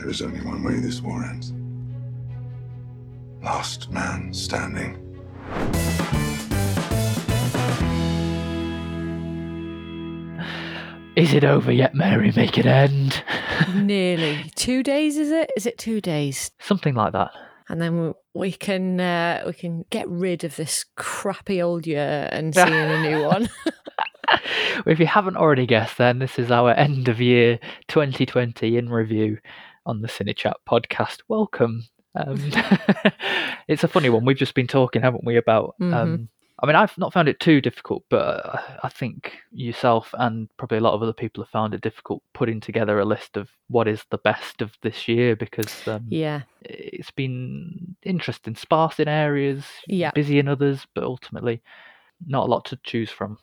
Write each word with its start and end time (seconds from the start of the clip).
There 0.00 0.08
is 0.08 0.22
only 0.22 0.40
one 0.40 0.62
way 0.62 0.76
this 0.80 1.02
war 1.02 1.22
ends. 1.22 1.52
Last 3.42 3.90
man 3.90 4.32
standing. 4.32 4.96
Is 11.16 11.34
it 11.34 11.44
over 11.44 11.70
yet, 11.70 11.94
Mary? 11.94 12.32
Make 12.34 12.56
it 12.56 12.64
end. 12.66 13.22
Nearly 13.74 14.50
two 14.54 14.82
days, 14.82 15.18
is 15.18 15.30
it? 15.30 15.50
Is 15.56 15.66
it 15.66 15.76
two 15.76 16.00
days? 16.00 16.50
Something 16.60 16.94
like 16.94 17.12
that. 17.12 17.30
And 17.68 17.80
then 17.80 18.00
we- 18.02 18.12
we 18.32 18.52
can 18.52 19.00
uh, 19.00 19.42
we 19.46 19.52
can 19.52 19.84
get 19.90 20.08
rid 20.08 20.44
of 20.44 20.56
this 20.56 20.84
crappy 20.96 21.60
old 21.60 21.86
year 21.86 22.28
and 22.32 22.54
see 22.54 22.62
in 22.62 22.72
a 22.72 23.02
new 23.02 23.24
one. 23.26 23.48
if 24.86 24.98
you 25.00 25.06
haven't 25.06 25.36
already 25.36 25.66
guessed, 25.66 25.98
then 25.98 26.20
this 26.20 26.38
is 26.38 26.50
our 26.50 26.70
end 26.70 27.08
of 27.08 27.20
year 27.20 27.58
2020 27.88 28.76
in 28.76 28.88
review 28.88 29.38
on 29.86 30.00
the 30.02 30.08
CineChat 30.08 30.54
podcast. 30.68 31.18
Welcome. 31.28 31.84
Um, 32.14 32.40
it's 33.68 33.84
a 33.84 33.88
funny 33.88 34.08
one. 34.10 34.24
We've 34.24 34.36
just 34.36 34.54
been 34.54 34.66
talking, 34.66 35.02
haven't 35.02 35.24
we, 35.24 35.36
about. 35.36 35.74
Mhm. 35.80 35.94
Um, 35.94 36.28
I 36.62 36.66
mean, 36.66 36.76
I've 36.76 36.96
not 36.98 37.14
found 37.14 37.26
it 37.26 37.40
too 37.40 37.62
difficult, 37.62 38.04
but 38.10 38.44
I 38.82 38.90
think 38.90 39.32
yourself 39.50 40.10
and 40.18 40.46
probably 40.58 40.76
a 40.76 40.82
lot 40.82 40.92
of 40.92 41.02
other 41.02 41.14
people 41.14 41.42
have 41.42 41.48
found 41.50 41.72
it 41.72 41.80
difficult 41.80 42.22
putting 42.34 42.60
together 42.60 42.98
a 42.98 43.04
list 43.06 43.38
of 43.38 43.48
what 43.68 43.88
is 43.88 44.04
the 44.10 44.18
best 44.18 44.60
of 44.60 44.76
this 44.82 45.08
year 45.08 45.34
because 45.36 45.88
um, 45.88 46.04
yeah, 46.10 46.42
it's 46.62 47.10
been 47.12 47.96
interesting, 48.02 48.54
sparse 48.56 49.00
in 49.00 49.08
areas, 49.08 49.64
Yeah. 49.86 50.10
busy 50.14 50.38
in 50.38 50.48
others, 50.48 50.86
but 50.94 51.02
ultimately 51.02 51.62
not 52.26 52.46
a 52.46 52.50
lot 52.50 52.64
to 52.66 52.78
choose 52.84 53.10
from. 53.10 53.38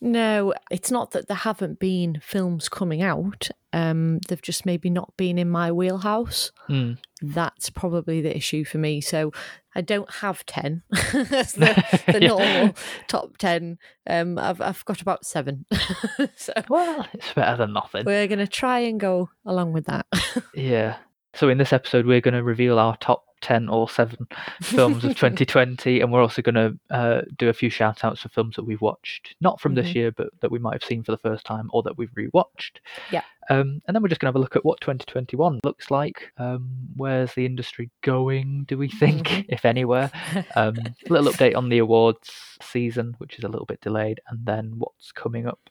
no, 0.00 0.54
it's 0.70 0.90
not 0.90 1.10
that 1.12 1.28
there 1.28 1.36
haven't 1.36 1.78
been 1.78 2.20
films 2.22 2.68
coming 2.68 3.02
out. 3.02 3.48
Um, 3.72 4.20
they've 4.28 4.40
just 4.40 4.64
maybe 4.64 4.88
not 4.88 5.16
been 5.16 5.36
in 5.38 5.50
my 5.50 5.72
wheelhouse. 5.72 6.52
Mm. 6.68 6.98
That's 7.20 7.70
probably 7.70 8.20
the 8.20 8.36
issue 8.36 8.64
for 8.64 8.78
me. 8.78 9.00
So 9.00 9.32
I 9.74 9.80
don't 9.80 10.10
have 10.16 10.46
ten 10.46 10.82
as 10.92 11.52
the, 11.54 12.02
the 12.06 12.20
normal 12.28 12.74
top 13.08 13.36
ten. 13.38 13.78
Um, 14.06 14.38
I've 14.38 14.60
I've 14.60 14.84
got 14.84 15.00
about 15.00 15.24
seven. 15.26 15.66
so 16.36 16.52
Well, 16.68 17.06
it's 17.12 17.32
better 17.32 17.56
than 17.56 17.72
nothing. 17.72 18.04
we're 18.04 18.28
gonna 18.28 18.46
try 18.46 18.80
and 18.80 19.00
go 19.00 19.30
along 19.44 19.72
with 19.72 19.86
that. 19.86 20.06
Yeah. 20.54 20.96
So 21.34 21.48
in 21.48 21.58
this 21.58 21.72
episode, 21.72 22.06
we're 22.06 22.20
going 22.20 22.34
to 22.34 22.44
reveal 22.44 22.78
our 22.78 22.96
top 22.98 23.24
10 23.44 23.68
or 23.68 23.88
7 23.88 24.26
films 24.62 25.04
of 25.04 25.10
2020, 25.16 26.00
and 26.00 26.10
we're 26.10 26.22
also 26.22 26.42
going 26.42 26.54
to 26.54 26.78
uh, 26.90 27.22
do 27.38 27.48
a 27.48 27.52
few 27.52 27.68
shout 27.70 28.02
outs 28.04 28.22
for 28.22 28.28
films 28.30 28.56
that 28.56 28.64
we've 28.64 28.80
watched, 28.80 29.36
not 29.40 29.60
from 29.60 29.74
this 29.74 29.88
Mhm. 29.90 29.94
year, 29.94 30.10
but 30.12 30.28
that 30.40 30.50
we 30.50 30.58
might 30.58 30.72
have 30.72 30.82
seen 30.84 31.02
for 31.04 31.12
the 31.12 31.18
first 31.18 31.44
time 31.44 31.68
or 31.72 31.82
that 31.82 31.96
we've 31.98 32.10
rewatched. 32.14 32.78
Yeah. 33.12 33.22
Um, 33.50 33.82
and 33.86 33.94
then 33.94 34.02
we're 34.02 34.08
just 34.08 34.20
going 34.22 34.28
to 34.32 34.36
have 34.36 34.36
a 34.36 34.40
look 34.40 34.56
at 34.56 34.64
what 34.64 34.80
2021 34.80 35.60
looks 35.62 35.90
like. 35.90 36.32
Um, 36.38 36.70
where's 36.96 37.34
the 37.34 37.44
industry 37.44 37.90
going, 38.02 38.64
do 38.66 38.78
we 38.78 38.88
think, 38.88 39.28
Mhm. 39.28 39.44
if 39.50 39.64
anywhere? 39.66 40.10
Um, 40.56 40.76
a 40.78 40.94
little 41.12 41.30
update 41.30 41.54
on 41.54 41.68
the 41.68 41.78
awards 41.78 42.56
season, 42.62 43.14
which 43.18 43.36
is 43.38 43.44
a 43.44 43.48
little 43.48 43.66
bit 43.66 43.80
delayed, 43.82 44.20
and 44.28 44.44
then 44.46 44.72
what's 44.78 45.12
coming 45.12 45.46
up 45.46 45.68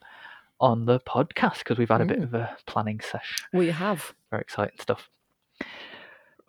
on 0.60 0.86
the 0.86 1.00
podcast 1.00 1.58
because 1.58 1.76
we've 1.76 1.88
had 1.88 2.00
a 2.00 2.04
bit 2.04 2.20
Mm. 2.20 2.22
of 2.22 2.34
a 2.34 2.56
planning 2.66 3.00
sesh 3.00 3.44
we 3.52 3.70
have. 3.70 4.14
very 4.30 4.40
exciting 4.42 4.78
stuff. 4.80 5.10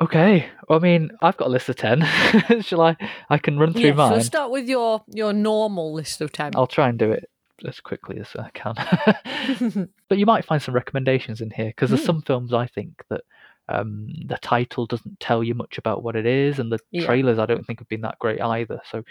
Okay, 0.02 0.50
I 0.70 0.80
mean, 0.80 1.12
I've 1.22 1.38
got 1.38 1.48
a 1.48 1.52
list 1.52 1.70
of 1.70 1.78
ten. 1.78 2.02
Shall 2.62 2.82
I? 2.82 2.98
I 3.30 3.38
can 3.38 3.58
run 3.58 3.72
through 3.72 3.82
Yeah, 3.82 3.96
so 4.10 4.10
mine. 4.16 4.22
start 4.24 4.52
with 4.52 4.68
your 4.68 5.04
your 5.08 5.32
normal 5.32 5.94
list 5.94 6.20
of 6.20 6.32
ten. 6.34 6.52
I'll 6.56 6.68
try 6.68 6.90
and 6.90 7.00
do 7.00 7.12
it 7.12 7.30
as 7.66 7.80
quickly 7.80 8.20
as 8.20 8.28
I 8.38 8.50
can. 8.54 9.90
but 10.10 10.18
you 10.18 10.26
might 10.26 10.44
find 10.44 10.62
some 10.62 10.76
recommendations 10.76 11.40
in 11.40 11.50
here 11.50 11.68
because 11.68 11.92
there's 11.92 12.02
Mm. 12.02 12.06
some 12.08 12.22
films 12.24 12.54
I 12.54 12.68
think 12.68 13.04
that 13.10 13.22
um, 13.70 14.08
the 14.28 14.38
title 14.38 14.86
doesn't 14.86 15.20
tell 15.22 15.42
you 15.42 15.56
much 15.56 15.78
about 15.78 16.04
what 16.04 16.18
it 16.18 16.26
is, 16.26 16.60
and 16.60 16.70
the 16.72 16.80
Yeah. 16.92 17.06
trailers 17.06 17.40
I 17.40 17.46
don't 17.46 17.66
think 17.66 17.80
have 17.80 17.88
been 17.88 18.02
that 18.02 18.20
great 18.20 18.42
either. 18.42 18.82
So, 18.92 19.04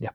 yeah, 0.00 0.10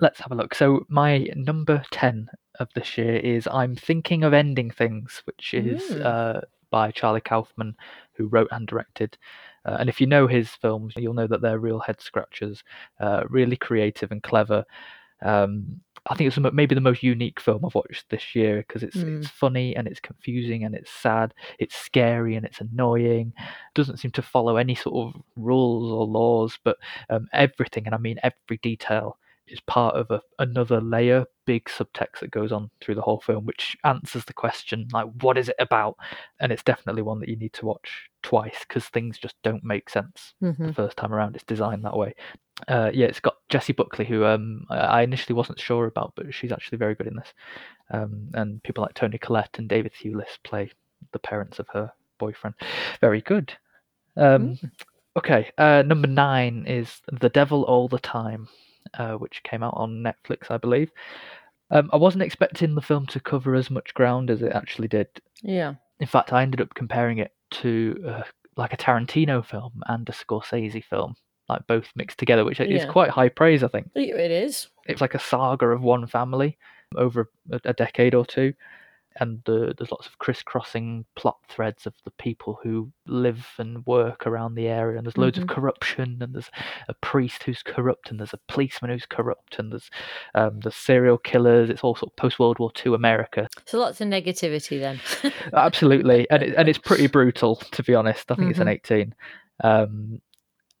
let's 0.00 0.18
have 0.20 0.32
a 0.32 0.34
look. 0.34 0.52
So 0.54 0.84
my 0.88 1.28
number 1.36 1.84
ten 1.92 2.28
of 2.58 2.68
this 2.74 2.98
year 2.98 3.14
is 3.14 3.46
"I'm 3.46 3.76
Thinking 3.76 4.24
of 4.24 4.34
Ending 4.34 4.72
Things," 4.72 5.22
which 5.26 5.54
is 5.54 5.80
Mm. 5.80 6.04
uh, 6.04 6.40
by 6.70 6.90
Charlie 6.90 7.22
Kaufman, 7.22 7.76
who 8.18 8.26
wrote 8.26 8.48
and 8.50 8.66
directed. 8.66 9.16
Uh, 9.64 9.76
and 9.80 9.88
if 9.88 10.00
you 10.00 10.06
know 10.06 10.26
his 10.26 10.50
films, 10.50 10.92
you'll 10.96 11.14
know 11.14 11.26
that 11.26 11.40
they're 11.40 11.58
real 11.58 11.78
head 11.78 12.00
scratchers, 12.00 12.62
uh, 13.00 13.22
really 13.30 13.56
creative 13.56 14.10
and 14.12 14.22
clever. 14.22 14.64
Um, 15.22 15.80
I 16.10 16.14
think 16.14 16.28
it's 16.28 16.54
maybe 16.54 16.74
the 16.74 16.80
most 16.80 17.02
unique 17.02 17.40
film 17.40 17.64
I've 17.64 17.74
watched 17.74 18.08
this 18.08 18.34
year 18.34 18.58
because 18.58 18.82
it's 18.82 18.96
Mm. 18.96 19.18
it's 19.18 19.28
funny 19.28 19.76
and 19.76 19.86
it's 19.88 20.00
confusing 20.00 20.64
and 20.64 20.74
it's 20.74 20.90
sad, 20.90 21.34
it's 21.58 21.74
scary 21.74 22.36
and 22.36 22.46
it's 22.46 22.60
annoying. 22.60 23.32
Doesn't 23.74 23.98
seem 23.98 24.12
to 24.12 24.22
follow 24.22 24.56
any 24.56 24.74
sort 24.74 25.14
of 25.14 25.20
rules 25.36 25.90
or 25.90 26.06
laws, 26.06 26.58
but 26.64 26.78
um, 27.10 27.28
everything, 27.32 27.86
and 27.86 27.94
I 27.94 27.98
mean 27.98 28.18
every 28.22 28.58
detail, 28.62 29.18
is 29.50 29.60
part 29.60 29.94
of 29.94 30.10
a, 30.10 30.20
another 30.38 30.80
layer, 30.80 31.24
big 31.46 31.64
subtext 31.66 32.20
that 32.20 32.30
goes 32.30 32.52
on 32.52 32.70
through 32.80 32.94
the 32.94 33.02
whole 33.02 33.20
film, 33.20 33.46
which 33.46 33.76
answers 33.84 34.24
the 34.24 34.32
question 34.32 34.86
like, 34.92 35.06
what 35.22 35.38
is 35.38 35.48
it 35.48 35.56
about? 35.58 35.96
And 36.40 36.52
it's 36.52 36.62
definitely 36.62 37.02
one 37.02 37.20
that 37.20 37.28
you 37.28 37.36
need 37.36 37.52
to 37.54 37.66
watch 37.66 38.10
twice 38.22 38.58
because 38.66 38.84
things 38.86 39.18
just 39.18 39.34
don't 39.42 39.64
make 39.64 39.88
sense 39.88 40.34
the 40.40 40.48
Mhm. 40.52 40.74
first 40.74 40.96
time 40.96 41.12
around. 41.14 41.34
It's 41.34 41.44
designed 41.44 41.84
that 41.84 41.96
way. 41.96 42.14
Uh, 42.66 42.90
yeah, 42.92 43.06
it's 43.06 43.20
got 43.20 43.36
Jessie 43.48 43.72
Buckley, 43.72 44.04
who 44.04 44.24
um, 44.24 44.66
I 44.68 45.02
initially 45.02 45.34
wasn't 45.36 45.60
sure 45.60 45.86
about, 45.86 46.12
but 46.16 46.34
she's 46.34 46.52
actually 46.52 46.78
very 46.78 46.94
good 46.94 47.06
in 47.06 47.16
this. 47.16 47.32
Um, 47.90 48.30
and 48.34 48.62
people 48.62 48.82
like 48.82 48.94
Toni 48.94 49.18
Collette 49.18 49.58
and 49.58 49.68
David 49.68 49.92
Thewlis 49.94 50.38
play 50.42 50.70
the 51.12 51.18
parents 51.18 51.58
of 51.58 51.68
her 51.68 51.92
boyfriend. 52.18 52.56
Very 53.00 53.20
good. 53.20 53.52
Um, 54.16 54.58
Okay, 55.16 55.50
uh, 55.58 55.82
number 55.84 56.06
nine 56.06 56.64
is 56.68 57.00
The 57.10 57.28
Devil 57.28 57.64
All 57.64 57.88
the 57.88 57.98
Time, 57.98 58.46
uh, 58.98 59.14
which 59.14 59.42
came 59.42 59.62
out 59.62 59.74
on 59.76 60.02
Netflix, 60.04 60.50
I 60.50 60.56
believe. 60.56 60.90
Um, 61.70 61.90
I 61.92 61.96
wasn't 61.96 62.22
expecting 62.22 62.74
the 62.74 62.80
film 62.82 63.06
to 63.06 63.20
cover 63.20 63.54
as 63.54 63.70
much 63.70 63.92
ground 63.94 64.30
as 64.30 64.40
it 64.42 64.52
actually 64.52 64.88
did. 64.88 65.08
Yeah. 65.42 65.74
In 66.00 66.06
fact, 66.06 66.32
I 66.32 66.42
ended 66.42 66.60
up 66.60 66.74
comparing 66.74 67.18
it 67.18 67.32
to 67.50 68.02
uh, 68.06 68.22
like 68.56 68.72
a 68.72 68.76
Tarantino 68.76 69.44
film 69.44 69.82
and 69.86 70.08
a 70.08 70.12
Scorsese 70.12 70.82
film, 70.84 71.14
like 71.48 71.66
both 71.66 71.88
mixed 71.96 72.18
together, 72.18 72.44
which 72.44 72.60
is 72.60 72.68
Yeah. 72.84 72.86
quite 72.92 73.10
high 73.10 73.28
praise, 73.28 73.62
I 73.62 73.68
think. 73.68 73.90
It 73.94 74.30
is. 74.30 74.68
It's 74.86 75.00
like 75.00 75.14
a 75.14 75.18
saga 75.18 75.66
of 75.66 75.82
one 75.82 76.06
family 76.06 76.56
over 76.96 77.28
a, 77.52 77.60
a 77.66 77.72
decade 77.74 78.14
or 78.14 78.24
two, 78.24 78.54
and 79.20 79.40
the, 79.44 79.74
there's 79.76 79.90
lots 79.90 80.06
of 80.06 80.18
crisscrossing 80.18 81.04
plot 81.16 81.36
threads 81.48 81.86
of 81.86 81.94
the 82.04 82.10
people 82.12 82.58
who 82.62 82.90
live 83.06 83.46
and 83.58 83.84
work 83.86 84.26
around 84.26 84.54
the 84.54 84.68
area, 84.68 84.96
and 84.98 85.06
there's 85.06 85.18
loads 85.18 85.38
of 85.38 85.46
corruption, 85.46 86.18
and 86.20 86.34
there's 86.34 86.50
a 86.88 86.94
priest 86.94 87.42
who's 87.44 87.62
corrupt, 87.62 88.10
and 88.10 88.18
there's 88.20 88.32
a 88.34 88.40
policeman 88.48 88.90
who's 88.90 89.06
corrupt, 89.06 89.58
and 89.58 89.72
there's 89.72 89.90
um, 90.34 90.60
the 90.60 90.70
serial 90.70 91.18
killers. 91.18 91.70
It's 91.70 91.82
all 91.82 91.94
sort 91.96 92.12
of 92.12 92.16
post 92.16 92.38
World 92.38 92.58
War 92.58 92.70
II 92.84 92.94
America, 92.94 93.48
So 93.66 93.78
lots 93.78 94.00
of 94.00 94.08
negativity 94.08 94.78
then. 94.80 95.00
absolutely, 95.52 96.28
and 96.30 96.42
it, 96.42 96.54
and 96.56 96.68
it's 96.68 96.78
pretty 96.78 97.06
brutal 97.06 97.56
to 97.56 97.82
be 97.82 97.94
honest. 97.94 98.30
I 98.30 98.34
think 98.34 98.50
it's 98.50 98.60
an 98.60 98.66
Mhm. 98.68 98.72
18. 98.72 99.14
Um, 99.64 100.20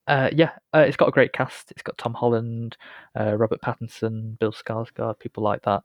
uh, 0.06 0.30
yeah, 0.32 0.52
uh, 0.74 0.78
it's 0.78 0.96
got 0.96 1.08
a 1.08 1.12
great 1.12 1.32
cast. 1.34 1.70
It's 1.70 1.82
got 1.82 1.98
Tom 1.98 2.14
Holland, 2.14 2.76
uh, 3.18 3.36
Robert 3.36 3.60
Pattinson, 3.60 4.38
Bill 4.38 4.52
Skarsgård, 4.52 5.18
people 5.18 5.42
like 5.42 5.62
that. 5.64 5.82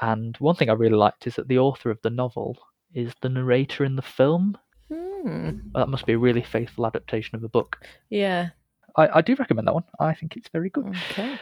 And 0.00 0.36
one 0.38 0.54
thing 0.54 0.70
I 0.70 0.74
really 0.74 0.96
liked 0.96 1.26
is 1.26 1.36
that 1.36 1.48
the 1.48 1.58
author 1.58 1.90
of 1.90 2.00
the 2.02 2.10
novel 2.10 2.58
is 2.94 3.12
the 3.20 3.28
narrator 3.28 3.84
in 3.84 3.96
the 3.96 4.02
film. 4.02 4.56
Hmm. 4.92 5.58
That 5.74 5.88
must 5.88 6.06
be 6.06 6.12
a 6.12 6.18
really 6.18 6.42
faithful 6.42 6.86
adaptation 6.86 7.34
of 7.34 7.42
the 7.42 7.48
book. 7.48 7.78
Yeah. 8.10 8.50
I, 8.96 9.18
I 9.18 9.20
do 9.22 9.34
recommend 9.34 9.66
that 9.66 9.74
one. 9.74 9.84
I 9.98 10.14
think 10.14 10.36
it's 10.36 10.48
very 10.48 10.70
good. 10.70 10.94
Okay. 11.10 11.38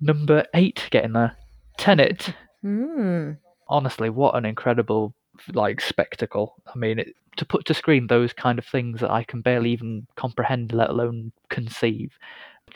Number 0.00 0.44
eight, 0.54 0.88
getting 0.90 1.12
there. 1.12 1.36
Tenet. 1.78 2.34
Hmm. 2.62 3.32
honestly, 3.68 4.10
what 4.10 4.36
an 4.36 4.44
incredible 4.44 5.14
like 5.52 5.80
spectacle. 5.80 6.54
I 6.72 6.78
mean, 6.78 6.98
it, 7.00 7.14
to 7.36 7.44
put 7.44 7.64
to 7.66 7.74
screen 7.74 8.06
those 8.06 8.32
kind 8.32 8.58
of 8.58 8.66
things 8.66 9.00
that 9.00 9.10
I 9.10 9.24
can 9.24 9.40
barely 9.40 9.70
even 9.70 10.06
comprehend, 10.16 10.72
let 10.72 10.90
alone 10.90 11.32
conceive, 11.48 12.12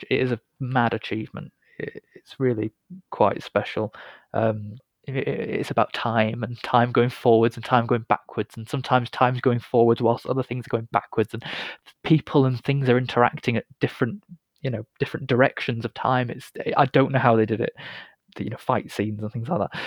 it 0.09 0.19
is 0.19 0.31
a 0.31 0.39
mad 0.59 0.93
achievement. 0.93 1.51
It, 1.79 2.03
it's 2.15 2.39
really 2.39 2.71
quite 3.11 3.43
special. 3.43 3.93
Um, 4.33 4.77
it's 5.07 5.71
about 5.71 5.93
time 5.93 6.43
and 6.43 6.61
time 6.63 6.91
going 6.91 7.09
forwards 7.09 7.55
and 7.55 7.65
time 7.65 7.85
going 7.85 8.05
backwards, 8.09 8.57
and 8.57 8.67
sometimes 8.67 9.09
time's 9.09 9.41
going 9.41 9.59
forwards 9.59 10.01
whilst 10.01 10.25
other 10.25 10.43
things 10.43 10.65
are 10.67 10.75
going 10.75 10.87
backwards, 10.91 11.33
and 11.33 11.43
people 12.03 12.45
and 12.45 12.63
things 12.63 12.89
are 12.89 12.97
interacting 12.97 13.57
at 13.57 13.65
different, 13.79 14.23
you 14.61 14.69
know, 14.69 14.85
different 14.99 15.27
directions 15.27 15.85
of 15.85 15.93
time. 15.93 16.29
It's 16.29 16.51
I 16.75 16.85
don't 16.85 17.11
know 17.11 17.19
how 17.19 17.35
they 17.35 17.45
did 17.45 17.61
it 17.61 17.73
the, 18.37 18.43
you 18.45 18.49
know 18.49 18.57
fight 18.57 18.91
scenes 18.91 19.21
and 19.21 19.31
things 19.31 19.49
like 19.49 19.59
that. 19.59 19.81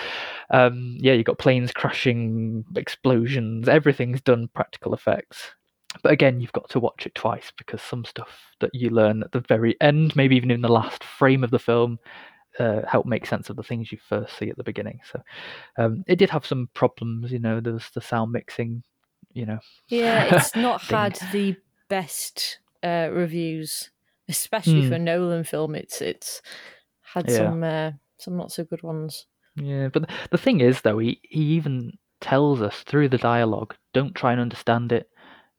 Um, 0.50 0.96
yeah, 1.00 1.14
you've 1.14 1.26
got 1.26 1.38
planes 1.38 1.72
crashing, 1.72 2.64
explosions, 2.76 3.68
everything's 3.68 4.20
done 4.20 4.48
practical 4.54 4.92
effects. 4.92 5.50
But 6.02 6.12
again, 6.12 6.40
you've 6.40 6.52
got 6.52 6.68
to 6.70 6.80
watch 6.80 7.06
it 7.06 7.14
twice 7.14 7.52
because 7.56 7.82
some 7.82 8.04
stuff 8.04 8.54
that 8.60 8.70
you 8.74 8.90
learn 8.90 9.22
at 9.22 9.32
the 9.32 9.40
very 9.40 9.76
end, 9.80 10.14
maybe 10.14 10.36
even 10.36 10.50
in 10.50 10.60
the 10.60 10.68
last 10.68 11.02
frame 11.02 11.42
of 11.42 11.50
the 11.50 11.58
film, 11.58 11.98
uh, 12.60 12.82
help 12.86 13.06
make 13.06 13.26
sense 13.26 13.50
of 13.50 13.56
the 13.56 13.62
things 13.62 13.90
you 13.90 13.98
first 14.08 14.36
see 14.38 14.50
at 14.50 14.56
the 14.56 14.62
beginning. 14.64 15.00
So 15.10 15.20
um, 15.78 16.04
it 16.06 16.16
did 16.16 16.30
have 16.30 16.46
some 16.46 16.68
problems, 16.74 17.32
you 17.32 17.38
know. 17.40 17.60
There 17.60 17.72
was 17.72 17.90
the 17.94 18.00
sound 18.00 18.30
mixing 18.32 18.82
you 19.32 19.46
know. 19.46 19.58
Yeah, 19.88 20.22
it's 20.24 20.56
not 20.56 20.82
had 20.82 21.18
the 21.32 21.56
best 21.88 22.58
uh, 22.82 23.08
reviews, 23.12 23.90
especially 24.28 24.82
Hmm. 24.82 24.88
for 24.88 24.94
a 24.94 24.98
Nolan 24.98 25.44
film. 25.44 25.74
It's 25.74 26.00
it's 26.02 26.42
had 27.02 27.30
Yeah. 27.30 27.38
some 27.38 27.62
uh, 27.64 27.90
some 28.18 28.36
not 28.36 28.52
so 28.52 28.64
good 28.64 28.82
ones. 28.82 29.26
Yeah, 29.56 29.88
but 29.88 30.08
the 30.30 30.38
thing 30.38 30.60
is, 30.60 30.80
though, 30.80 30.98
he, 30.98 31.20
he 31.22 31.40
even 31.40 31.92
tells 32.20 32.62
us 32.62 32.82
through 32.82 33.08
the 33.08 33.18
dialogue, 33.18 33.74
don't 33.92 34.14
try 34.14 34.32
and 34.32 34.40
understand 34.40 34.92
it. 34.92 35.08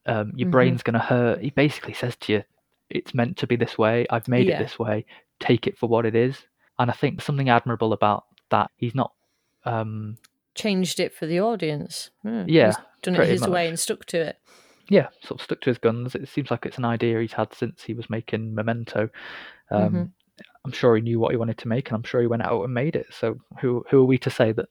Um, 0.05 0.31
your 0.35 0.47
Mhm. 0.47 0.51
brain's 0.51 0.83
going 0.83 0.93
to 0.93 0.99
hurt. 0.99 1.41
He 1.41 1.49
basically 1.51 1.93
says 1.93 2.15
to 2.21 2.33
you, 2.33 2.43
it's 2.89 3.13
meant 3.13 3.37
to 3.37 3.47
be 3.47 3.55
this 3.55 3.77
way. 3.77 4.05
I've 4.09 4.27
made 4.27 4.47
Yeah. 4.47 4.55
it 4.55 4.63
this 4.63 4.79
way. 4.79 5.05
Take 5.39 5.67
it 5.67 5.77
for 5.77 5.87
what 5.87 6.05
it 6.05 6.15
is. 6.15 6.37
And 6.79 6.89
I 6.89 6.93
think 6.93 7.21
something 7.21 7.49
admirable 7.49 7.93
about 7.93 8.25
that, 8.49 8.71
he's 8.77 8.95
not. 8.95 9.11
Um, 9.65 10.17
Changed 10.55 10.99
it 10.99 11.13
for 11.13 11.25
the 11.25 11.39
audience. 11.39 12.09
Yeah, 12.23 12.43
Yeah, 12.47 12.65
he's 12.67 12.75
done 13.03 13.15
it 13.15 13.27
his 13.29 13.47
way 13.47 13.67
and 13.67 13.79
stuck 13.79 14.05
to 14.07 14.19
it. 14.21 14.37
yeah, 14.89 15.07
sort 15.23 15.39
of 15.39 15.43
stuck 15.45 15.61
to 15.61 15.69
his 15.69 15.77
guns. 15.77 16.15
It 16.15 16.27
seems 16.27 16.51
like 16.51 16.65
it's 16.65 16.77
an 16.77 16.85
idea 16.85 17.19
he's 17.21 17.33
had 17.33 17.53
since 17.53 17.83
he 17.83 17.93
was 17.93 18.09
making 18.09 18.53
Memento. 18.55 19.09
Um, 19.69 19.93
Mhm. 19.93 20.11
I'm 20.65 20.71
sure 20.71 20.95
he 20.95 21.01
knew 21.01 21.19
what 21.19 21.31
he 21.31 21.37
wanted 21.37 21.57
to 21.59 21.67
make, 21.67 21.87
and 21.89 21.95
I'm 21.95 22.03
sure 22.03 22.19
he 22.21 22.27
went 22.27 22.43
out 22.43 22.63
and 22.63 22.73
made 22.73 22.95
it. 22.95 23.07
So 23.13 23.37
who 23.61 23.85
who 23.89 24.01
are 24.01 24.05
we 24.05 24.17
to 24.19 24.29
say 24.29 24.51
that 24.51 24.69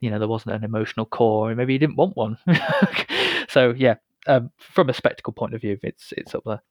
you 0.00 0.10
know 0.10 0.18
there 0.18 0.28
wasn't 0.28 0.54
an 0.54 0.64
emotional 0.64 1.06
core, 1.06 1.48
and 1.50 1.56
maybe 1.58 1.74
he 1.74 1.78
didn't 1.78 1.96
want 1.96 2.16
one? 2.16 2.38
so 3.48 3.74
yeah, 3.76 3.96
um, 4.26 4.50
from 4.58 4.88
a 4.88 4.94
spectacle 4.94 5.32
point 5.32 5.54
of 5.54 5.60
view, 5.60 5.78
it's 5.82 6.12
it's 6.16 6.34
up 6.34 6.44
there. 6.46 6.62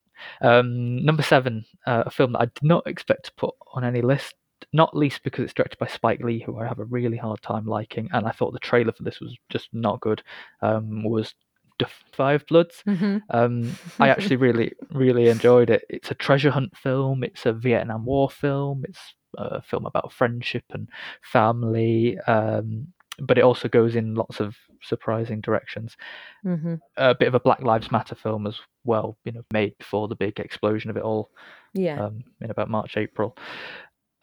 Um, 0.41 1.03
number 1.05 1.21
seven, 1.23 1.65
uh, 1.85 2.03
a 2.07 2.09
film 2.09 2.31
that 2.33 2.39
I 2.41 2.45
did 2.45 2.63
not 2.63 2.87
expect 2.87 3.25
to 3.25 3.33
put 3.33 3.53
on 3.73 3.83
any 3.83 4.01
list. 4.01 4.33
Not 4.73 4.95
least 4.95 5.23
because 5.23 5.43
it's 5.45 5.53
directed 5.53 5.79
by 5.79 5.87
Spike 5.87 6.19
Lee, 6.21 6.39
who 6.39 6.57
I 6.59 6.67
have 6.67 6.79
a 6.79 6.85
really 6.85 7.17
hard 7.17 7.41
time 7.41 7.65
liking, 7.65 8.09
and 8.11 8.27
I 8.27 8.31
thought 8.31 8.51
the 8.53 8.59
trailer 8.59 8.91
for 8.91 9.03
this 9.03 9.19
was 9.21 9.35
just 9.49 9.69
not 9.73 10.01
good. 10.01 10.21
Um, 10.61 11.03
was 11.03 11.33
Da 11.79 11.87
Five 12.11 12.45
Bloods. 12.47 12.83
Mhm. 12.87 13.21
Um, 13.29 13.71
I 13.99 14.09
actually 14.09 14.35
really, 14.47 14.73
really 14.91 15.29
enjoyed 15.29 15.69
it. 15.69 15.83
It's 15.89 16.11
a 16.11 16.15
treasure 16.15 16.51
hunt 16.51 16.75
film. 16.75 17.23
It's 17.23 17.45
a 17.45 17.53
Vietnam 17.53 18.03
War 18.05 18.29
film. 18.29 18.83
It's 18.87 18.99
a 19.37 19.61
film 19.61 19.85
about 19.85 20.11
friendship 20.11 20.65
and 20.71 20.89
family. 21.21 22.17
Um, 22.27 22.87
but 23.19 23.37
it 23.37 23.43
also 23.43 23.67
goes 23.67 23.95
in 23.95 24.13
lots 24.15 24.39
of 24.39 24.55
surprising 24.81 25.41
directions. 25.41 25.97
Mhm. 26.45 26.79
A 26.97 27.15
bit 27.15 27.27
of 27.27 27.35
a 27.35 27.39
Black 27.39 27.61
Lives 27.61 27.91
Matter 27.91 28.15
film 28.15 28.45
as 28.45 28.59
well. 28.83 29.17
You 29.23 29.31
know, 29.31 29.41
made 29.51 29.77
before 29.77 30.07
the 30.07 30.15
big 30.15 30.39
explosion 30.39 30.89
of 30.91 30.97
it 30.97 31.03
all 31.03 31.31
Yeah. 31.73 32.05
um, 32.05 32.23
in 32.41 32.51
about 32.51 32.69
March, 32.69 32.95
April. 32.97 33.35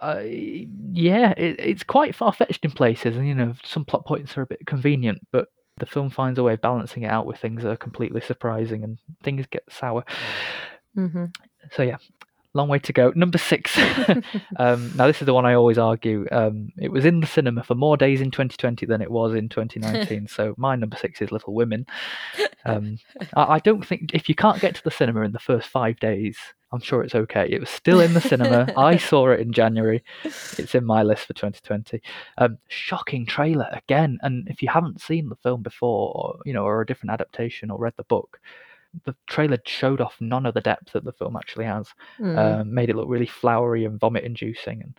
Uh, 0.04 0.20
yeah, 0.92 1.30
it, 1.30 1.56
it's 1.58 1.82
quite 1.82 2.14
far 2.14 2.30
fetched 2.30 2.62
in 2.62 2.70
places, 2.70 3.16
and 3.16 3.26
you 3.26 3.34
know 3.34 3.54
some 3.64 3.86
plot 3.86 4.04
points 4.04 4.36
are 4.36 4.42
a 4.42 4.46
bit 4.46 4.66
convenient, 4.66 5.26
but 5.32 5.48
the 5.78 5.86
film 5.86 6.10
finds 6.10 6.38
a 6.38 6.42
way 6.42 6.52
of 6.52 6.60
balancing 6.60 7.04
it 7.04 7.10
out 7.10 7.24
with 7.24 7.38
things 7.38 7.62
that 7.62 7.70
are 7.70 7.76
completely 7.76 8.20
surprising, 8.20 8.84
and 8.84 8.98
things 9.22 9.46
get 9.50 9.64
sour. 9.70 10.04
hmm 10.94 11.24
So 11.72 11.82
yeah, 11.82 11.96
long 12.52 12.68
way 12.68 12.80
to 12.80 12.92
go. 12.92 13.14
Number 13.16 13.38
six. 13.38 13.78
um, 14.56 14.92
now 14.94 15.06
this 15.06 15.22
is 15.22 15.26
the 15.26 15.32
one 15.32 15.46
I 15.46 15.54
always 15.54 15.78
argue. 15.78 16.26
Um, 16.30 16.68
it 16.78 16.90
was 16.90 17.06
in 17.06 17.20
the 17.20 17.26
cinema 17.26 17.62
for 17.64 17.74
more 17.74 17.96
days 17.96 18.20
in 18.20 18.30
2020 18.30 18.84
than 18.84 19.00
it 19.00 19.10
was 19.10 19.34
in 19.34 19.48
2019. 19.48 20.28
so 20.28 20.54
my 20.58 20.76
number 20.76 20.98
six 20.98 21.22
is 21.22 21.32
Little 21.32 21.54
Women. 21.54 21.86
Um, 22.66 22.98
I, 23.34 23.54
I 23.54 23.58
don't 23.58 23.86
think 23.86 24.12
if 24.12 24.28
you 24.28 24.34
can't 24.34 24.60
get 24.60 24.74
to 24.74 24.84
the 24.84 24.90
cinema 24.90 25.22
in 25.22 25.32
the 25.32 25.38
first 25.38 25.68
five 25.68 25.98
days, 25.98 26.36
I'm 26.74 26.80
sure 26.80 27.02
it's 27.02 27.14
okay. 27.14 27.48
It 27.50 27.60
was 27.60 27.70
still 27.70 28.00
in 28.00 28.12
the 28.14 28.20
cinema. 28.20 28.72
I 28.76 28.96
saw 29.10 29.30
it 29.30 29.40
in 29.40 29.52
January. 29.52 30.02
It's 30.24 30.74
in 30.74 30.84
my 30.84 31.02
list 31.02 31.26
for 31.26 31.32
2020. 31.34 32.02
Um, 32.38 32.58
shocking 32.68 33.24
trailer 33.26 33.68
again. 33.72 34.18
And 34.22 34.46
if 34.48 34.60
you 34.62 34.68
haven't 34.68 35.00
seen 35.00 35.28
the 35.28 35.36
film 35.36 35.62
before, 35.62 36.12
or 36.14 36.38
you 36.44 36.52
know, 36.52 36.64
or 36.64 36.80
a 36.82 36.86
different 36.86 37.12
adaptation, 37.12 37.70
or 37.70 37.78
read 37.78 37.94
the 37.96 38.04
book, 38.04 38.40
the 39.04 39.14
trailer 39.26 39.58
showed 39.66 40.00
off 40.00 40.16
none 40.20 40.46
of 40.46 40.54
the 40.54 40.60
depth 40.60 40.92
that 40.92 41.04
the 41.04 41.12
film 41.12 41.36
actually 41.36 41.64
has 41.64 41.88
Mm. 42.20 42.38
um, 42.60 42.72
made 42.74 42.90
it 42.90 42.96
look 42.96 43.08
really 43.08 43.26
flowery 43.26 43.84
and 43.84 43.98
vomit 43.98 44.22
inducing 44.22 44.82
and 44.82 44.96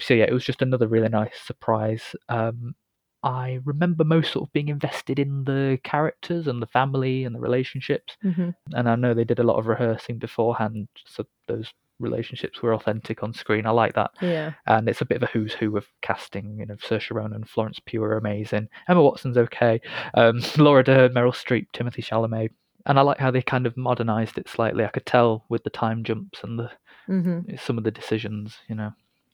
so 0.00 0.14
yeah 0.14 0.24
it 0.24 0.32
was 0.32 0.44
just 0.44 0.62
another 0.62 0.88
really 0.88 1.08
nice 1.08 1.38
surprise 1.46 2.16
um, 2.28 2.74
i 3.22 3.58
remember 3.64 4.04
most 4.04 4.32
sort 4.32 4.48
of 4.48 4.52
being 4.52 4.68
invested 4.68 5.18
in 5.18 5.44
the 5.44 5.78
characters 5.84 6.46
and 6.46 6.60
the 6.62 6.66
family 6.66 7.24
and 7.24 7.34
the 7.34 7.40
relationships 7.40 8.16
Mhm. 8.24 8.54
and 8.74 8.88
i 8.88 8.94
know 8.96 9.12
they 9.14 9.24
did 9.24 9.38
a 9.38 9.42
lot 9.44 9.58
of 9.58 9.66
rehearsing 9.66 10.18
beforehand 10.18 10.88
so 11.06 11.24
those 11.46 11.72
relationships 11.98 12.62
were 12.62 12.72
authentic 12.74 13.22
on 13.22 13.34
screen 13.34 13.66
i 13.66 13.70
like 13.70 13.92
that 13.94 14.10
Yeah. 14.22 14.52
and 14.66 14.88
it's 14.88 15.02
a 15.02 15.04
bit 15.04 15.16
of 15.16 15.22
a 15.24 15.26
who's 15.32 15.52
who 15.52 15.76
of 15.76 15.86
casting. 16.00 16.58
You 16.58 16.64
know, 16.66 16.76
Saoirse 16.76 17.10
Ronan, 17.14 17.34
and 17.34 17.48
Florence 17.48 17.78
Pugh 17.84 18.02
are 18.02 18.16
amazing. 18.16 18.68
Emma 18.88 19.02
Watson's 19.02 19.36
okay. 19.36 19.80
Um, 20.14 20.40
Laura 20.56 20.82
Dern, 20.84 21.12
Meryl 21.12 21.34
Streep, 21.34 21.66
Timothée 21.74 22.02
Chalamet, 22.04 22.50
and 22.86 22.98
I 22.98 23.02
like 23.02 23.18
how 23.18 23.30
they 23.30 23.42
kind 23.42 23.66
of 23.66 23.76
modernized 23.76 24.38
it 24.38 24.48
slightly. 24.48 24.84
I 24.84 24.88
could 24.88 25.04
tell 25.06 25.44
with 25.50 25.62
the 25.64 25.70
time 25.70 26.04
jumps 26.04 26.42
and 26.42 26.58
the 26.58 26.70
hmm 27.06 27.40
some 27.58 27.76
of 27.78 27.84
the 27.84 27.90
decisions. 27.90 28.56
You 28.68 28.76
know, 28.76 28.92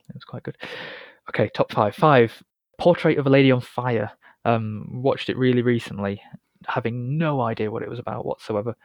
it 0.08 0.14
was 0.14 0.24
quite 0.24 0.42
good. 0.42 0.56
Okay, 1.28 1.48
top 1.54 1.70
five. 1.72 1.94
Five. 1.94 2.42
Portrait 2.78 3.19
of 3.19 3.26
a 3.26 3.31
Lady 3.31 3.50
on 3.50 3.61
Fire. 3.61 4.11
Um, 4.44 4.88
watched 5.02 5.28
it 5.28 5.37
really 5.37 5.62
recently, 5.62 6.23
having 6.67 7.19
no 7.19 7.40
idea 7.40 7.70
what 7.70 7.82
it 7.82 7.90
was 7.90 7.99
about 7.99 8.25
whatsoever. 8.25 8.76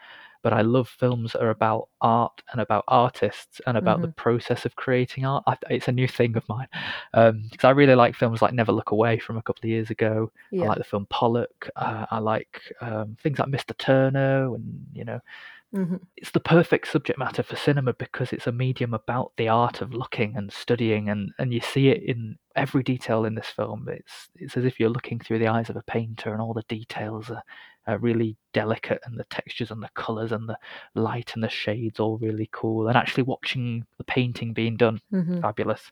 But 0.44 0.54
I 0.54 0.62
love 0.62 0.90
films 0.90 1.34
that 1.34 1.44
are 1.44 1.52
about 1.52 1.90
art 2.02 2.42
and 2.52 2.62
about 2.62 2.84
artists 2.88 3.62
and 3.68 3.78
about 3.78 4.02
the 4.02 4.08
process 4.08 4.66
of 4.66 4.76
creating 4.76 5.24
art. 5.24 5.44
I, 5.46 5.56
it's 5.70 5.88
a 5.88 5.92
new 5.92 6.08
thing 6.08 6.36
of 6.36 6.48
mine 6.50 6.68
because 7.14 7.64
I 7.64 7.70
really 7.72 7.94
like 7.94 8.16
films 8.16 8.42
like 8.42 8.54
Never 8.54 8.72
Look 8.72 8.90
Away 8.92 9.20
from 9.20 9.38
a 9.38 9.42
couple 9.44 9.62
of 9.66 9.70
years 9.70 9.92
ago. 9.92 10.32
I 10.60 10.66
like 10.66 10.80
the 10.80 10.84
film 10.84 11.06
Pollock. 11.12 11.70
Uh, 11.76 12.08
I 12.10 12.18
like 12.18 12.60
um, 12.82 13.18
things 13.22 13.38
like 13.38 13.50
Mr. 13.50 13.76
Turner 13.76 14.54
and 14.56 14.86
you 14.94 15.06
know 15.06 15.20
hmm 15.74 15.96
it's 16.18 16.32
the 16.32 16.40
perfect 16.40 16.88
subject 16.88 17.18
matter 17.18 17.42
for 17.42 17.56
cinema 17.56 17.94
because 17.94 18.34
it's 18.34 18.48
a 18.48 18.52
medium 18.52 18.94
about 18.94 19.32
the 19.38 19.48
art 19.48 19.82
of 19.82 19.94
looking 19.94 20.36
and 20.36 20.52
studying 20.52 21.10
and, 21.10 21.32
and 21.40 21.54
you 21.54 21.62
see 21.62 21.90
it 21.90 22.04
in 22.04 22.38
every 22.56 22.84
detail 22.84 23.26
in 23.26 23.36
this 23.36 23.48
film 23.48 23.88
it's 23.90 24.30
it's 24.36 24.58
as 24.58 24.66
if 24.66 24.80
you're 24.80 24.90
looking 24.90 25.20
through 25.20 25.40
the 25.40 25.48
eyes 25.48 25.70
of 25.70 25.76
a 25.76 25.84
painter 25.84 26.34
and 26.34 26.42
all 26.42 26.54
the 26.54 26.64
details 26.64 27.30
are, 27.30 27.44
are 27.88 27.98
really 27.98 28.36
delicate 28.54 29.00
and 29.06 29.18
the 29.20 29.24
textures 29.26 29.72
and 29.72 29.82
the 29.82 29.90
colors 29.96 30.32
and 30.32 30.48
the 30.50 30.58
light 30.96 31.32
and 31.34 31.44
the 31.44 31.50
shades 31.50 32.00
all 32.00 32.18
really 32.18 32.50
cool 32.52 32.88
and 32.88 32.98
actually 32.98 33.24
watching 33.24 33.86
the 33.98 34.04
painting 34.04 34.54
being 34.54 34.76
done 34.78 35.00
hmm 35.12 35.40
fabulous 35.42 35.92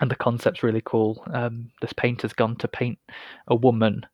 and 0.00 0.10
the 0.10 0.16
concept's 0.16 0.62
really 0.62 0.82
cool 0.84 1.22
um, 1.34 1.70
this 1.80 1.92
painter's 1.92 2.32
gone 2.32 2.56
to 2.56 2.68
paint 2.68 2.98
a 3.48 3.54
woman 3.54 4.06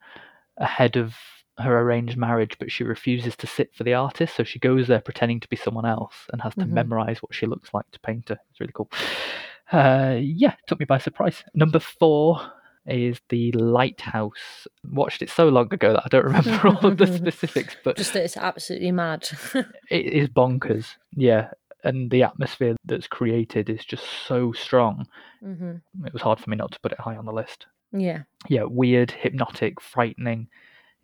ahead 0.59 0.97
of 0.97 1.15
her 1.59 1.81
arranged 1.81 2.19
marriage, 2.19 2.57
but 2.59 2.71
she 2.71 2.85
refuses 2.85 3.35
to 3.37 3.47
sit 3.47 3.75
for 3.75 3.83
the 3.83 3.95
artist. 3.95 4.37
So 4.37 4.45
she 4.45 4.59
goes 4.59 4.89
there 4.89 5.01
pretending 5.01 5.41
to 5.41 5.49
be 5.49 5.57
someone 5.57 5.87
else 5.87 6.15
and 6.31 6.43
has 6.43 6.55
to 6.57 6.67
Mhm. 6.67 6.71
memorize 6.73 7.23
what 7.23 7.35
she 7.35 7.47
looks 7.47 7.73
like 7.73 7.91
to 7.93 8.01
paint 8.01 8.29
her. 8.29 8.39
It's 8.51 8.61
really 8.61 8.75
cool. 8.75 8.91
Uh, 9.73 10.17
yeah, 10.21 10.55
took 10.67 10.79
me 10.81 10.87
by 10.87 10.99
surprise. 10.99 11.43
Number 11.55 11.79
four 11.79 12.41
is 12.87 13.21
The 13.29 13.53
Lighthouse. 13.53 14.67
Watched 14.85 15.23
it 15.23 15.31
so 15.31 15.49
long 15.49 15.73
ago 15.73 15.93
that 15.93 16.03
I 16.05 16.09
don't 16.09 16.25
remember 16.25 16.69
all 16.69 16.87
of 16.87 16.99
the 16.99 17.07
specifics, 17.17 17.77
but 17.83 17.97
Just 17.97 18.13
that 18.13 18.25
it's 18.25 18.37
absolutely 18.37 18.93
mad. 18.93 19.29
it 19.91 20.07
is 20.07 20.29
bonkers. 20.29 20.87
Yeah. 21.15 21.51
And 21.85 22.11
the 22.11 22.23
atmosphere 22.23 22.77
that's 22.85 23.07
created 23.07 23.69
is 23.71 23.85
just 23.85 24.05
so 24.27 24.53
strong. 24.53 25.07
mm-hmm. 25.43 26.07
It 26.07 26.13
was 26.13 26.23
hard 26.23 26.39
for 26.41 26.51
me 26.51 26.57
not 26.57 26.73
to 26.73 26.81
put 26.81 26.93
it 26.93 27.01
high 27.01 27.17
on 27.17 27.27
the 27.27 27.33
list. 27.33 27.67
Yeah. 27.93 28.23
yeah, 28.49 28.65
weird, 28.65 29.11
hypnotic, 29.13 29.81
frightening, 29.81 30.49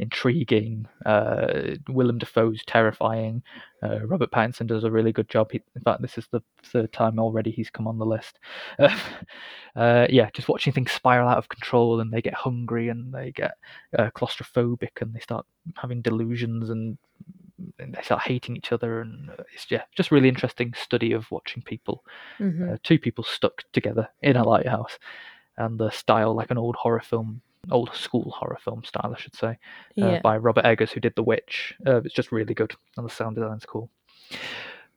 intriguing. 0.02 0.87
Uh, 1.06 1.76
Willem 1.88 2.18
Dafoe's 2.18 2.62
terrifying. 2.66 3.42
Uh, 3.82 4.06
Robert 4.06 4.30
Pattinson 4.30 4.66
does 4.66 4.85
a 4.85 4.90
really 4.90 5.12
good 5.12 5.28
job. 5.28 5.50
He, 5.52 5.62
in 5.75 5.82
fact, 5.82 6.02
this 6.02 6.18
is 6.18 6.26
the 6.30 6.42
third 6.64 6.92
time 6.92 7.18
already 7.18 7.50
he's 7.50 7.71
come 7.71 7.87
on 7.88 7.99
the 7.99 8.06
list. 8.06 8.38
Uh, 8.78 8.97
uh, 9.76 10.06
yeah, 10.11 10.28
just 10.32 10.49
watching 10.49 10.73
things 10.73 10.92
spiral 10.92 11.28
out 11.28 11.38
of 11.38 11.49
control 11.49 12.00
and 12.00 12.12
they 12.12 12.21
get 12.23 12.35
hungry 12.35 12.88
and 12.88 13.12
they 13.12 13.32
get 13.32 13.52
uh, 13.99 14.11
claustrophobic 14.14 15.00
and 15.00 15.14
they 15.14 15.21
start 15.21 15.47
having 15.76 16.02
delusions 16.02 16.71
and, 16.71 16.99
and 17.78 17.94
they 17.94 18.02
start 18.02 18.23
hating 18.23 18.56
each 18.56 18.73
other 18.73 19.00
and 19.00 19.30
uh, 19.30 19.42
it's 19.54 19.66
yeah, 19.71 19.82
just 19.97 20.11
really 20.11 20.28
interesting 20.28 20.75
study 20.75 21.12
of 21.12 21.30
watching 21.30 21.62
people 21.62 22.04
hmm 22.38 22.62
uh, 22.62 22.76
two 22.82 22.99
people 22.99 23.25
stuck 23.25 23.64
together 23.73 24.09
in 24.23 24.37
a 24.37 24.44
lighthouse, 24.44 24.99
and 25.56 25.78
the 25.78 25.90
style 25.90 26.35
like 26.35 26.50
an 26.50 26.59
old 26.59 26.76
horror 26.76 27.00
film, 27.00 27.40
old 27.71 27.95
school 27.95 28.31
horror 28.37 28.59
film 28.62 28.83
style, 28.85 29.14
I 29.16 29.21
should 29.21 29.35
say, 29.37 29.49
uh, 29.49 29.57
yeah. 29.95 30.21
by 30.21 30.37
Robert 30.37 30.64
Eggers, 30.64 30.90
who 30.90 31.00
did 31.00 31.14
The 31.14 31.23
Witch. 31.23 31.75
Uh, 31.87 32.02
it's 32.04 32.14
just 32.14 32.33
really 32.33 32.54
good, 32.54 32.75
and 32.97 33.07
the 33.07 33.11
sound 33.12 33.37
design's 33.37 33.64
cool. 33.66 33.88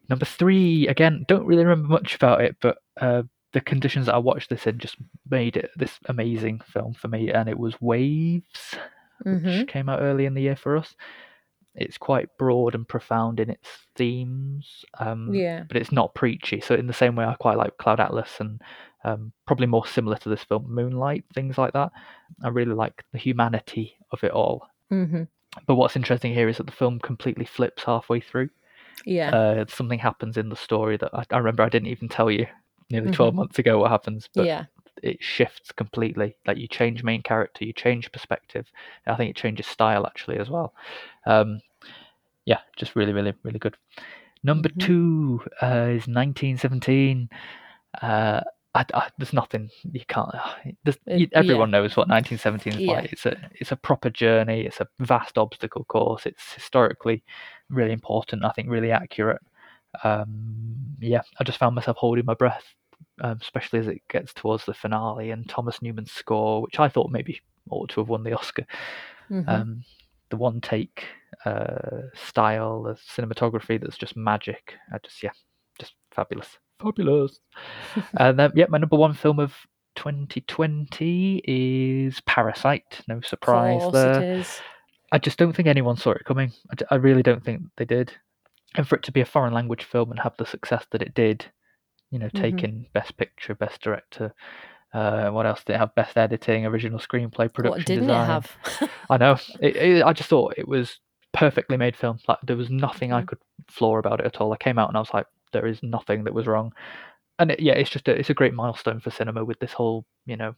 Number 0.10 0.26
three, 0.26 0.88
again, 0.88 1.26
don't 1.28 1.46
really 1.46 1.64
remember 1.64 1.88
much 1.90 2.16
about 2.16 2.42
it, 2.42 2.56
but 2.62 2.78
uh, 3.00 3.24
the 3.54 3.62
conditions 3.62 4.06
that 4.08 4.16
I 4.16 4.20
watched 4.20 4.50
this 4.50 4.68
in 4.68 4.78
just 4.78 4.98
made 5.30 5.58
it 5.58 5.72
this 5.76 6.00
amazing 6.06 6.62
film 6.62 6.94
for 6.94 7.08
me, 7.08 7.32
and 7.32 7.50
it 7.50 7.58
was 7.58 7.80
Waves, 7.82 8.76
hmm 9.24 9.60
which 9.60 9.68
came 9.68 9.88
out 9.90 10.02
early 10.02 10.26
in 10.26 10.34
the 10.34 10.42
year 10.42 10.56
for 10.56 10.78
us. 10.78 10.96
It's 11.74 11.98
quite 11.98 12.30
broad 12.38 12.74
and 12.74 12.88
profound 12.88 13.40
in 13.40 13.50
its 13.50 13.68
themes, 13.96 14.86
um, 15.00 15.34
Yeah. 15.34 15.64
but 15.68 15.78
it's 15.78 15.92
not 15.92 16.16
preachy. 16.16 16.62
So 16.62 16.74
in 16.76 16.88
the 16.88 16.94
same 16.94 17.16
way, 17.16 17.26
I 17.26 17.36
quite 17.36 17.58
like 17.58 17.78
Cloud 17.78 18.00
Atlas 18.00 18.40
and 18.40 18.62
um, 19.06 19.32
probably 19.46 19.68
more 19.68 19.86
similar 19.86 20.18
to 20.18 20.30
this 20.30 20.44
film, 20.44 20.66
Moonlight, 20.68 21.24
things 21.34 21.58
like 21.58 21.74
that. 21.74 21.92
I 22.44 22.50
really 22.50 22.74
like 22.74 23.04
the 23.12 23.18
humanity 23.20 23.96
of 24.12 24.24
it 24.24 24.32
all. 24.32 24.68
hmm 24.90 25.24
but 25.68 25.76
what's 25.76 25.96
interesting 25.96 26.34
here 26.34 26.50
is 26.50 26.58
that 26.58 26.66
the 26.66 26.72
film 26.74 27.00
completely 27.00 27.46
flips 27.46 27.84
halfway 27.86 28.20
through. 28.20 28.50
Yeah. 29.06 29.30
Uh, 29.30 29.66
something 29.70 30.00
happens 30.00 30.36
in 30.36 30.50
the 30.50 30.56
story 30.56 30.98
that 30.98 31.10
I, 31.14 31.24
I 31.32 31.38
remember 31.38 31.64
I 31.64 31.70
didn't 31.70 31.88
even 31.88 32.10
tell 32.10 32.30
you 32.30 32.46
nearly 32.92 33.10
12 33.12 33.34
months 33.34 33.58
ago 33.58 33.80
what 33.80 33.90
happens, 33.90 34.28
but 34.34 34.46
yeah. 34.46 34.66
it 35.02 35.24
shifts 35.24 35.72
completely. 35.72 36.36
Like 36.46 36.58
you 36.58 36.68
change 36.68 37.04
main 37.04 37.22
character, 37.22 37.64
you 37.64 37.72
change 37.72 38.12
perspective. 38.12 38.66
I 39.08 39.16
think 39.16 39.30
it 39.30 39.38
changes 39.38 39.66
style 39.68 40.06
actually 40.06 40.40
as 40.40 40.50
well. 40.50 40.74
Um, 41.26 41.62
yeah, 42.46 42.60
just 42.76 42.96
really, 42.98 43.14
really, 43.14 43.34
really 43.44 43.60
good. 43.60 43.78
Number 44.44 44.70
Mhm. 44.70 44.80
two 44.80 45.42
uh, 45.62 45.88
is 45.90 46.08
1917. 46.08 47.30
Uh, 48.02 48.42
I, 48.76 48.86
I, 48.94 49.10
there's 49.18 49.34
nothing 49.34 49.70
you 49.92 50.02
can't. 50.08 50.34
Uh, 50.36 50.72
you, 51.08 51.28
yeah. 51.32 51.40
everyone 51.40 51.72
knows 51.72 51.96
what 51.98 52.08
1917 52.10 52.74
is 52.74 52.80
Yeah. 52.80 52.92
like. 52.94 53.14
It's 53.14 53.26
a 53.26 53.36
it's 53.54 53.72
a 53.72 53.76
proper 53.76 54.10
journey. 54.10 54.62
It's 54.62 54.80
a 54.82 54.88
vast 55.00 55.38
obstacle 55.38 55.84
course. 55.86 56.26
It's 56.26 56.54
historically 56.54 57.24
really 57.70 57.92
important. 57.94 58.44
I 58.46 58.52
think 58.52 58.70
really 58.70 58.92
accurate. 58.92 59.42
Um, 60.04 60.76
yeah, 61.00 61.22
I 61.40 61.44
just 61.44 61.58
found 61.58 61.76
myself 61.76 61.98
holding 61.98 62.26
my 62.26 62.34
breath, 62.34 62.66
um, 63.22 63.38
especially 63.42 63.80
as 63.80 63.88
it 63.88 64.02
gets 64.10 64.34
towards 64.34 64.66
the 64.66 64.74
finale 64.74 65.32
and 65.32 65.48
Thomas 65.48 65.82
Newman's 65.82 66.12
score, 66.12 66.62
which 66.62 66.80
I 66.80 66.90
thought 66.90 67.12
maybe 67.12 67.40
ought 67.70 67.90
to 67.92 68.02
have 68.02 68.10
won 68.10 68.24
the 68.24 68.34
Oscar. 68.34 68.66
Mhm. 69.32 69.48
Um, 69.48 69.84
the 70.30 70.38
one 70.38 70.60
take 70.62 71.06
uh, 71.46 72.02
style, 72.14 72.84
the 72.84 72.94
cinematography 72.96 73.80
that's 73.80 73.98
just 73.98 74.16
magic. 74.18 74.74
I 74.94 74.98
just 75.00 75.24
yeah, 75.24 75.32
just 75.80 75.94
fabulous, 76.12 76.58
fabulous. 76.80 77.40
and 78.18 78.38
then 78.40 78.52
yeah, 78.56 78.66
my 78.70 78.78
number 78.78 78.96
one 78.98 79.14
film 79.14 79.40
of 79.40 79.54
2020 79.96 81.42
is 81.46 82.20
Parasite. 82.22 83.02
No 83.08 83.22
surprise 83.22 83.82
there. 83.92 84.22
it 84.22 84.40
is. 84.40 84.60
I 85.12 85.18
just 85.20 85.38
don't 85.38 85.54
think 85.56 85.68
anyone 85.68 85.98
saw 85.98 86.12
it 86.12 86.26
coming. 86.26 86.52
I 86.90 86.96
really 86.96 87.24
don't 87.24 87.44
think 87.44 87.62
they 87.78 87.86
did. 87.86 88.12
And 88.76 88.88
for 88.88 88.96
it 88.96 89.04
to 89.04 89.12
be 89.12 89.22
a 89.22 89.26
foreign 89.26 89.54
language 89.54 89.84
film 89.86 90.12
and 90.12 90.20
have 90.20 90.36
the 90.38 90.46
success 90.46 90.86
that 90.92 91.02
it 91.02 91.14
did, 91.14 91.46
you 92.12 92.20
know, 92.20 92.28
Mhm. 92.28 92.42
taking 92.42 92.86
Best 92.94 93.16
Picture, 93.16 93.56
Best 93.56 93.82
Director, 93.82 94.34
uh, 94.94 95.30
what 95.30 95.46
else 95.46 95.64
did 95.64 95.74
it 95.76 95.80
have? 95.80 95.96
Best 95.96 96.18
Editing, 96.18 96.66
Original 96.66 97.00
Screenplay, 97.00 97.52
Production 97.54 97.70
What 97.70 97.86
didn't 97.86 98.08
Design. 98.08 98.24
it 98.24 98.26
have? 98.26 98.90
I 99.10 99.18
know. 99.18 99.38
It, 99.62 99.76
it, 99.78 100.04
I 100.04 100.12
just 100.14 100.30
thought 100.30 100.56
it 100.58 100.68
was 100.68 101.00
perfectly 101.34 101.78
made 101.78 101.96
film. 101.96 102.20
Like 102.28 102.40
there 102.44 102.58
was 102.58 102.70
nothing 102.70 103.14
I 103.14 103.22
Mhm. 103.22 103.28
could 103.28 103.40
flaw 103.70 103.98
about 103.98 104.20
it 104.20 104.26
at 104.26 104.42
all. 104.42 104.52
I 104.52 104.58
came 104.58 104.78
out 104.80 104.90
and 104.90 104.98
I 104.98 105.02
was 105.02 105.14
like, 105.14 105.28
there 105.56 105.66
is 105.68 105.82
nothing 105.82 106.24
that 106.26 106.34
was 106.34 106.48
wrong. 106.48 106.74
And 107.40 107.52
it, 107.52 107.60
yeah, 107.60 107.74
it's 107.74 107.90
just 107.90 108.08
a, 108.08 108.12
it's 108.12 108.30
a 108.30 108.34
great 108.34 108.54
milestone 108.54 109.00
for 109.00 109.10
cinema 109.12 109.44
with 109.44 109.60
this 109.60 109.74
whole, 109.74 110.06
you 110.26 110.38
know, 110.38 110.54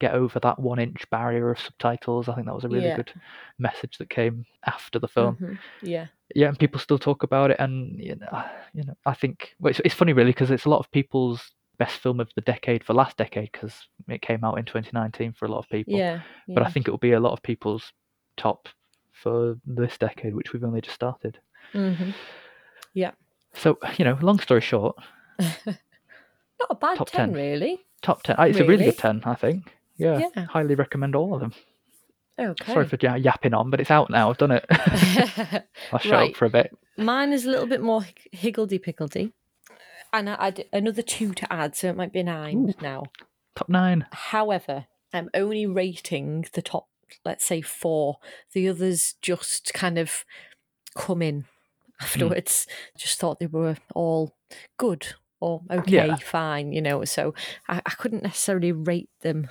get 0.00 0.14
over 0.14 0.40
that 0.40 0.58
one 0.58 0.78
inch 0.78 1.08
barrier 1.10 1.50
of 1.50 1.60
subtitles. 1.60 2.28
I 2.28 2.34
think 2.34 2.46
that 2.46 2.54
was 2.54 2.64
a 2.64 2.68
really 2.68 2.86
Yeah. 2.88 2.96
good 2.96 3.12
message 3.58 3.98
that 3.98 4.10
came 4.10 4.44
after 4.66 4.98
the 4.98 5.08
film. 5.08 5.36
Mhm. 5.36 5.58
Yeah. 5.82 6.06
Yeah, 6.34 6.48
and 6.48 6.58
people 6.58 6.80
still 6.80 6.98
talk 6.98 7.22
about 7.22 7.50
it, 7.50 7.58
and 7.60 7.98
you 7.98 8.16
know, 8.16 8.26
I- 8.32 8.50
you 8.74 8.84
know, 8.84 8.94
I 9.06 9.14
think 9.14 9.54
well, 9.60 9.70
it's, 9.70 9.80
it's 9.84 9.94
funny 9.94 10.12
really 10.12 10.30
because 10.32 10.50
it's 10.50 10.64
a 10.64 10.70
lot 10.70 10.80
of 10.80 10.90
people's 10.90 11.52
best 11.78 11.98
film 11.98 12.20
of 12.20 12.30
the 12.36 12.40
decade 12.42 12.84
for 12.84 12.94
last 12.94 13.16
decade 13.16 13.50
because 13.52 13.74
it 14.08 14.22
came 14.22 14.44
out 14.44 14.58
in 14.58 14.64
2019 14.64 15.32
for 15.32 15.46
a 15.46 15.48
lot 15.48 15.58
of 15.58 15.68
people 15.68 15.94
Yeah. 15.94 16.20
but 16.48 16.62
I 16.62 16.70
think 16.70 16.86
it 16.86 16.90
will 16.90 16.98
be 16.98 17.12
a 17.12 17.20
lot 17.20 17.32
of 17.32 17.42
people's 17.42 17.92
top 18.36 18.68
for 19.12 19.56
this 19.66 19.98
decade, 19.98 20.34
which 20.34 20.52
we've 20.52 20.64
only 20.64 20.80
just 20.80 20.94
started. 20.94 21.38
Mhm. 21.74 22.14
So, 23.54 23.78
you 23.98 24.04
know, 24.04 24.18
long 24.22 24.38
story 24.40 24.60
short, 24.60 24.96
Not 25.38 26.68
a 26.70 26.74
bad 26.74 26.96
Top 26.98 27.10
10, 27.10 27.28
10. 27.28 27.32
really. 27.34 27.80
top 28.02 28.22
10. 28.22 28.36
uh, 28.38 28.42
It's 28.44 28.58
a 28.58 28.62
really 28.62 28.72
Really? 28.78 28.84
good 28.86 28.98
10, 28.98 29.22
I 29.24 29.34
think. 29.34 29.74
Yeah, 29.96 30.20
Yeah. 30.34 30.44
highly 30.46 30.74
recommend 30.74 31.14
all 31.14 31.34
of 31.34 31.40
them. 31.40 31.52
Okay. 32.38 32.72
Sorry 32.72 32.86
for 32.86 32.96
yapping 32.96 33.52
on, 33.52 33.68
but 33.70 33.80
it's 33.80 33.90
out 33.90 34.08
now. 34.10 34.30
I've 34.30 34.38
done 34.38 34.52
it. 34.52 34.64
I'll 35.92 35.98
shut 35.98 36.12
Right. 36.12 36.30
up 36.30 36.36
for 36.36 36.46
a 36.46 36.50
bit. 36.50 36.76
Mine 36.96 37.32
is 37.32 37.44
a 37.44 37.50
little 37.50 37.66
bit 37.66 37.82
more 37.82 38.06
higgledy 38.32 38.78
pickledy. 38.78 39.32
And 40.14 40.28
I 40.30 40.44
had 40.46 40.64
another 40.72 41.02
two 41.02 41.32
to 41.34 41.52
add, 41.52 41.76
so 41.76 41.88
it 41.88 41.96
might 41.96 42.12
be 42.12 42.22
nine 42.22 42.74
now. 42.80 43.04
Top 43.56 43.68
nine. 43.68 44.06
However, 44.12 44.86
I'm 45.12 45.30
only 45.34 45.66
rating 45.66 46.46
the 46.54 46.62
top, 46.62 46.88
let's 47.24 47.44
say, 47.44 47.60
four. 47.60 48.18
The 48.52 48.68
others 48.68 49.14
just 49.22 49.72
kind 49.74 49.98
of 49.98 50.24
come 50.96 51.22
in 51.22 51.44
afterwards. 52.02 52.66
Just 52.96 53.18
thought 53.18 53.38
they 53.40 53.46
were 53.46 53.76
all 53.94 54.36
good 54.78 55.06
or 55.40 55.62
okay, 55.70 56.06
Yeah. 56.08 56.16
fine, 56.16 56.72
you 56.72 56.82
know. 56.82 57.04
So 57.04 57.34
I, 57.68 57.78
I 57.84 57.90
couldn't 57.90 58.22
necessarily 58.22 58.72
rate 58.72 59.10
them. 59.22 59.48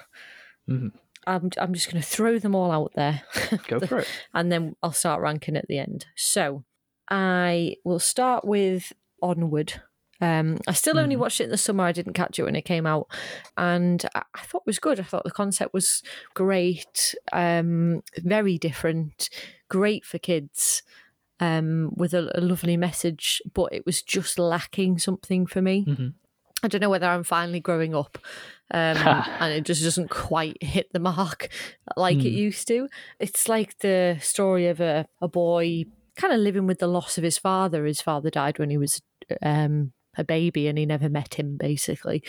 Mhm. 0.69 0.91
I'm, 1.27 1.49
I'm 1.59 1.73
just 1.73 1.91
going 1.91 2.01
to 2.01 2.07
throw 2.07 2.39
them 2.39 2.55
all 2.55 2.71
out 2.71 2.93
there. 2.95 3.21
Go 3.67 3.79
for 3.79 3.99
it. 3.99 4.07
and 4.33 4.51
then 4.51 4.75
I'll 4.81 4.91
start 4.91 5.21
ranking 5.21 5.55
at 5.55 5.67
the 5.67 5.77
end. 5.77 6.07
So 6.15 6.63
I 7.09 7.75
will 7.83 7.99
start 7.99 8.43
with 8.45 8.91
Onward. 9.21 9.81
Um, 10.19 10.59
I 10.67 10.73
still 10.73 10.97
only 10.99 11.15
Mhm. 11.15 11.19
watched 11.19 11.41
it 11.41 11.45
in 11.45 11.49
the 11.49 11.57
summer. 11.57 11.83
I 11.83 11.91
didn't 11.91 12.13
catch 12.13 12.37
it 12.39 12.43
when 12.43 12.55
it 12.55 12.61
came 12.63 12.85
out, 12.85 13.07
and 13.57 14.03
I, 14.15 14.21
I 14.35 14.41
thought 14.43 14.61
it 14.61 14.67
was 14.67 14.77
good. 14.79 14.99
I 14.99 15.03
thought 15.03 15.23
the 15.23 15.31
concept 15.31 15.73
was 15.73 16.03
great, 16.35 17.15
um, 17.33 18.01
very 18.17 18.57
different, 18.59 19.29
great 19.67 20.05
for 20.05 20.19
kids, 20.19 20.83
um, 21.41 21.91
with 21.97 22.13
a, 22.13 22.31
a 22.37 22.41
lovely 22.41 22.77
message. 22.77 23.41
But 23.53 23.73
it 23.73 23.85
was 23.85 24.01
just 24.01 24.39
lacking 24.39 24.99
something 24.99 25.45
for 25.45 25.61
me. 25.61 25.83
Mhm. 25.85 26.13
I 26.63 26.67
don't 26.67 26.79
know 26.81 26.91
whether 26.91 27.07
I'm 27.07 27.23
finally 27.23 27.59
growing 27.59 27.95
up, 27.95 28.19
um, 28.71 28.95
and 29.39 29.51
it 29.53 29.63
just 29.65 29.83
doesn't 29.83 30.09
quite 30.11 30.61
hit 30.61 30.93
the 30.93 30.99
mark 30.99 31.49
like 31.97 32.19
it 32.19 32.31
Hmm. 32.31 32.37
used 32.37 32.67
to. 32.67 32.87
It's 33.19 33.49
like 33.49 33.79
the 33.79 34.17
story 34.21 34.67
of 34.67 34.79
a, 34.79 35.07
a 35.21 35.27
boy 35.27 35.85
kind 36.17 36.33
of 36.33 36.39
living 36.39 36.67
with 36.67 36.77
the 36.79 36.87
loss 36.87 37.17
of 37.17 37.23
his 37.23 37.37
father. 37.39 37.85
His 37.85 37.99
father 38.01 38.29
died 38.29 38.59
when 38.59 38.69
he 38.69 38.77
was 38.77 39.01
um, 39.41 39.91
a 40.15 40.23
baby, 40.23 40.67
and 40.67 40.77
he 40.77 40.85
never 40.85 41.09
met 41.09 41.33
him, 41.33 41.57
basically. 41.57 42.21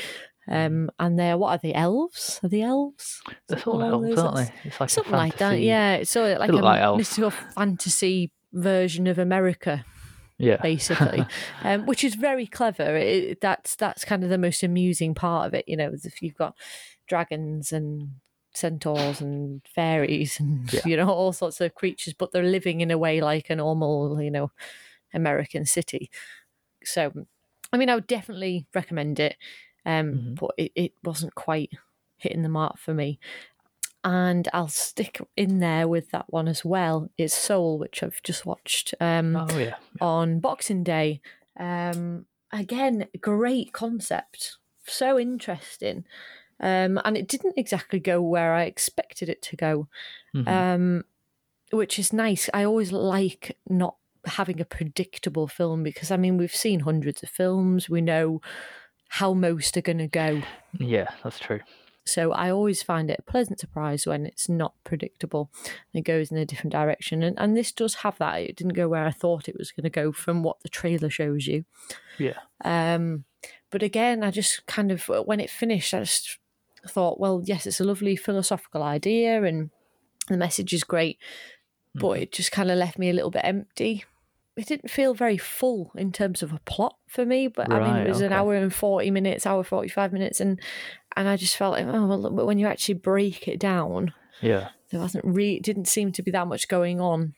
Hmm. 0.48 0.54
Um, 0.54 0.90
and 0.98 1.18
they're 1.18 1.36
what 1.36 1.50
are 1.50 1.60
they? 1.62 1.74
Elves? 1.74 2.40
Are 2.42 2.48
they 2.48 2.62
elves? 2.62 3.20
They're 3.48 3.58
of 3.58 3.82
elves, 3.82 4.18
aren't 4.18 4.36
they? 4.36 4.52
It's 4.64 4.80
like 4.80 4.88
a 4.88 4.92
Something 4.92 5.12
like 5.12 5.32
that. 5.34 5.38
fantasy- 5.50 5.64
Yeah, 5.66 5.94
it's 5.96 6.10
sort 6.10 6.30
of 6.32 6.38
like 6.38 6.48
a 6.50 6.52
like 6.54 6.80
elves. 6.80 6.98
mystical 6.98 7.30
fantasy 7.30 8.32
version 8.52 9.06
of 9.06 9.18
America 9.18 9.86
Yeah. 10.38 10.62
basically, 10.62 11.28
um, 11.62 11.86
which 11.86 12.04
is 12.04 12.14
very 12.14 12.46
clever. 12.46 12.96
It, 12.96 13.40
that's 13.40 13.76
that's 13.76 14.04
kind 14.04 14.24
of 14.24 14.30
the 14.30 14.38
most 14.38 14.62
amusing 14.62 15.14
part 15.14 15.46
of 15.48 15.54
it. 15.54 15.66
You 15.68 15.76
know, 15.76 15.92
if 16.04 16.22
you've 16.22 16.36
got 16.36 16.56
dragons 17.08 17.72
and 17.72 18.10
centaurs 18.54 19.20
and 19.20 19.62
fairies 19.66 20.38
and 20.40 20.70
Yeah. 20.72 20.80
you 20.84 20.96
know 20.96 21.08
all 21.08 21.32
sorts 21.32 21.60
of 21.60 21.74
creatures, 21.74 22.14
but 22.14 22.32
they're 22.32 22.42
living 22.44 22.80
in 22.80 22.90
a 22.90 22.98
way 22.98 23.20
like 23.20 23.50
a 23.50 23.56
normal, 23.56 24.20
you 24.22 24.30
know, 24.30 24.52
American 25.14 25.66
city. 25.66 26.10
So, 26.84 27.12
I 27.72 27.76
mean, 27.76 27.90
I 27.90 27.94
would 27.94 28.06
definitely 28.06 28.66
recommend 28.74 29.20
it, 29.20 29.36
um, 29.86 30.16
Mhm. 30.16 30.34
but 30.34 30.52
it, 30.58 30.72
it 30.74 30.92
wasn't 31.04 31.34
quite 31.34 31.70
hitting 32.16 32.42
the 32.42 32.48
mark 32.48 32.78
for 32.78 32.94
me. 32.94 33.18
And 34.04 34.48
I'll 34.52 34.68
stick 34.68 35.20
in 35.36 35.58
there 35.60 35.86
with 35.86 36.10
that 36.10 36.26
one 36.28 36.48
as 36.48 36.64
well. 36.64 37.08
It's 37.16 37.34
Soul, 37.34 37.78
which 37.78 38.02
I've 38.02 38.20
just 38.22 38.44
watched. 38.44 38.94
Um, 39.00 39.36
Oh, 39.36 39.58
yeah. 39.58 39.76
on 40.00 40.40
Boxing 40.40 40.82
Day. 40.82 41.20
Um, 41.58 42.26
again, 42.52 43.06
great 43.20 43.72
concept, 43.72 44.56
so 44.86 45.18
interesting. 45.18 46.04
Um, 46.58 47.00
and 47.04 47.16
it 47.16 47.28
didn't 47.28 47.58
exactly 47.58 48.00
go 48.00 48.20
where 48.22 48.54
I 48.54 48.64
expected 48.64 49.28
it 49.28 49.42
to 49.42 49.56
go, 49.56 49.88
Mhm. 50.34 50.48
um, 50.48 51.04
which 51.70 51.98
is 51.98 52.12
nice. 52.12 52.48
I 52.52 52.64
always 52.64 52.90
like 52.92 53.56
not 53.68 53.96
having 54.24 54.60
a 54.60 54.64
predictable 54.64 55.46
film 55.48 55.82
because, 55.82 56.10
I 56.10 56.16
mean, 56.16 56.36
we've 56.38 56.54
seen 56.54 56.80
hundreds 56.80 57.22
of 57.22 57.28
films, 57.28 57.88
we 57.90 58.00
know 58.00 58.40
how 59.08 59.32
most 59.34 59.76
are 59.76 59.80
going 59.82 59.98
to 59.98 60.08
go. 60.08 60.42
yeah, 60.78 61.08
that's 61.22 61.38
true. 61.38 61.60
So 62.04 62.32
I 62.32 62.50
always 62.50 62.82
find 62.82 63.10
it 63.10 63.20
a 63.20 63.30
pleasant 63.30 63.60
surprise 63.60 64.06
when 64.06 64.26
it's 64.26 64.48
not 64.48 64.74
predictable 64.82 65.50
and 65.62 66.00
it 66.00 66.02
goes 66.04 66.30
in 66.32 66.36
a 66.36 66.44
different 66.44 66.72
direction. 66.72 67.22
And, 67.22 67.38
and 67.38 67.56
this 67.56 67.70
does 67.70 67.94
have 67.96 68.18
that. 68.18 68.36
It 68.42 68.56
didn't 68.56 68.72
go 68.74 68.88
where 68.88 69.04
I 69.06 69.12
thought 69.12 69.48
it 69.48 69.56
was 69.56 69.70
going 69.70 69.84
to 69.84 69.90
go 69.90 70.10
from 70.10 70.42
what 70.42 70.60
the 70.62 70.68
trailer 70.68 71.10
shows 71.10 71.46
you. 71.46 71.64
Yeah. 72.18 72.38
Um, 72.64 73.24
but 73.70 73.82
again, 73.82 74.24
I 74.24 74.30
just 74.32 74.66
kind 74.66 74.90
of, 74.90 75.04
when 75.06 75.38
it 75.40 75.48
finished, 75.48 75.94
I 75.94 76.00
just 76.00 76.38
thought, 76.88 77.20
well, 77.20 77.40
yes, 77.44 77.66
it's 77.66 77.80
a 77.80 77.84
lovely 77.84 78.16
philosophical 78.16 78.82
idea 78.82 79.44
and 79.44 79.70
the 80.28 80.36
message 80.36 80.72
is 80.72 80.82
great, 80.84 81.18
but 81.94 82.18
Mhm. 82.18 82.22
it 82.22 82.32
just 82.32 82.50
kind 82.52 82.70
of 82.70 82.78
left 82.78 82.98
me 82.98 83.10
a 83.10 83.12
little 83.12 83.30
bit 83.30 83.44
empty. 83.44 84.04
It 84.56 84.66
didn't 84.66 84.90
feel 84.90 85.14
very 85.14 85.38
full 85.38 85.92
in 85.96 86.12
terms 86.12 86.42
of 86.42 86.52
a 86.52 86.60
plot 86.66 86.96
for 87.08 87.24
me, 87.24 87.48
but 87.48 87.72
I 87.72 87.78
mean, 87.80 87.96
it 88.06 88.08
was 88.08 88.20
an 88.20 88.32
hour 88.32 88.54
and 88.54 88.72
40 88.72 89.10
minutes, 89.10 89.46
hour 89.46 89.64
45 89.64 90.12
minutes, 90.12 90.40
and 90.40 90.60
and 91.16 91.28
I 91.28 91.36
just 91.36 91.56
felt 91.56 91.72
like, 91.72 91.86
oh, 91.86 92.06
well, 92.06 92.30
but 92.30 92.46
when 92.46 92.58
you 92.58 92.66
actually 92.66 92.94
break 92.94 93.46
it 93.48 93.58
down, 93.58 94.12
Yeah. 94.40 94.70
there 94.90 95.00
wasn't 95.00 95.24
really, 95.26 95.60
didn't 95.60 95.86
seem 95.88 96.10
to 96.12 96.22
be 96.22 96.30
that 96.32 96.46
much 96.48 96.68
going 96.68 97.00
on. 97.00 97.34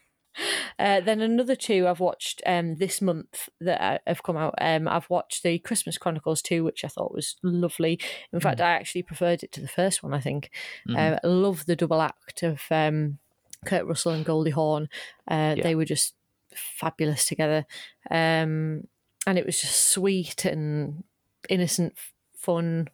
Uh, 0.80 1.00
then 1.00 1.20
another 1.20 1.54
two 1.54 1.86
I've 1.86 2.00
watched 2.00 2.42
um, 2.46 2.76
this 2.76 3.00
month 3.00 3.48
that 3.60 3.80
uh, 3.80 3.98
have 4.06 4.22
come 4.24 4.36
out. 4.36 4.54
Um, 4.60 4.88
I've 4.88 5.08
watched 5.10 5.42
the 5.44 5.60
Christmas 5.60 5.98
Chronicles 5.98 6.42
2, 6.42 6.64
which 6.64 6.84
I 6.84 6.88
thought 6.88 7.14
was 7.14 7.36
lovely. 7.44 8.00
In 8.32 8.40
fact, 8.40 8.60
I 8.60 8.70
actually 8.72 9.02
preferred 9.04 9.44
it 9.44 9.52
to 9.52 9.60
the 9.60 9.68
first 9.68 10.02
one, 10.02 10.12
I 10.12 10.20
think. 10.20 10.50
Mhm. 10.88 10.96
Uh, 11.14 11.18
I 11.22 11.26
love 11.28 11.66
the 11.66 11.76
double 11.76 12.00
act 12.00 12.42
of 12.42 12.62
um, 12.72 13.18
Kurt 13.64 13.86
Russell 13.86 14.10
and 14.12 14.24
Goldie 14.24 14.50
Hawn. 14.50 14.88
Uh, 15.30 15.54
Yeah. 15.56 15.62
They 15.62 15.74
were 15.76 15.84
just 15.84 16.14
fabulous 16.56 17.26
together. 17.26 17.66
Um, 18.10 18.88
and 19.26 19.38
it 19.38 19.46
was 19.46 19.60
just 19.60 19.90
sweet 19.90 20.44
and 20.44 21.04
innocent 21.48 21.94
fun. 22.36 22.88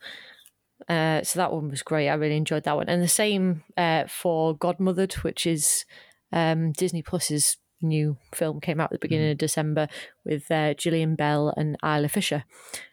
Uh, 0.88 1.23
so 1.23 1.38
that 1.38 1.52
one 1.52 1.69
was 1.69 1.83
great. 1.83 2.09
I 2.09 2.14
really 2.14 2.37
enjoyed 2.37 2.64
that 2.64 2.76
one. 2.76 2.88
And 2.88 3.02
the 3.02 3.09
same 3.09 3.62
uh, 3.76 4.05
for 4.07 4.57
Godmothered, 4.57 5.14
which 5.23 5.47
is 5.47 5.85
um, 6.33 6.73
Disney 6.73 7.02
Plus's 7.02 7.57
new 7.83 8.17
film, 8.35 8.61
came 8.61 8.81
out 8.81 8.93
at 8.93 9.00
the 9.00 9.07
beginning 9.07 9.33
of 9.33 9.38
December 9.38 9.88
with 10.25 10.50
uh, 10.50 10.75
Gillian 10.75 11.17
Bell 11.17 11.52
and 11.57 11.76
Isla 11.83 12.09
Fisher. 12.09 12.45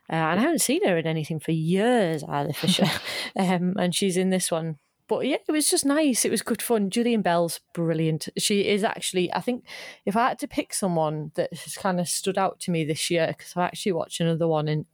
Uh, 0.09 0.15
and 0.15 0.39
I 0.39 0.43
haven't 0.43 0.59
seen 0.61 0.87
her 0.87 0.97
in 0.97 1.07
anything 1.07 1.39
for 1.39 1.51
years, 1.51 2.23
Isla 2.23 2.53
Fisher. 2.53 2.85
um, 3.35 3.75
and 3.77 3.93
she's 3.95 4.17
in 4.17 4.29
this 4.29 4.51
one. 4.51 4.77
But 5.07 5.25
yeah, 5.25 5.37
it 5.47 5.51
was 5.51 5.69
just 5.69 5.85
nice. 5.85 6.25
It 6.25 6.31
was 6.31 6.41
good 6.41 6.61
fun. 6.61 6.89
Gillian 6.89 7.21
Bell's 7.21 7.59
brilliant. 7.73 8.27
She 8.37 8.67
is 8.67 8.83
actually, 8.83 9.33
I 9.33 9.41
think, 9.41 9.65
if 10.05 10.15
I 10.15 10.29
had 10.29 10.39
to 10.39 10.47
pick 10.47 10.73
someone 10.73 11.31
that 11.35 11.53
has 11.53 11.75
kind 11.75 11.99
of 11.99 12.07
stood 12.09 12.37
out 12.37 12.59
to 12.61 12.71
me 12.71 12.83
this 12.83 13.09
year, 13.09 13.27
because 13.35 13.53
I 13.55 13.65
actually 13.65 13.93
watched 13.93 14.19
another 14.19 14.47
one 14.47 14.67
and 14.67 14.85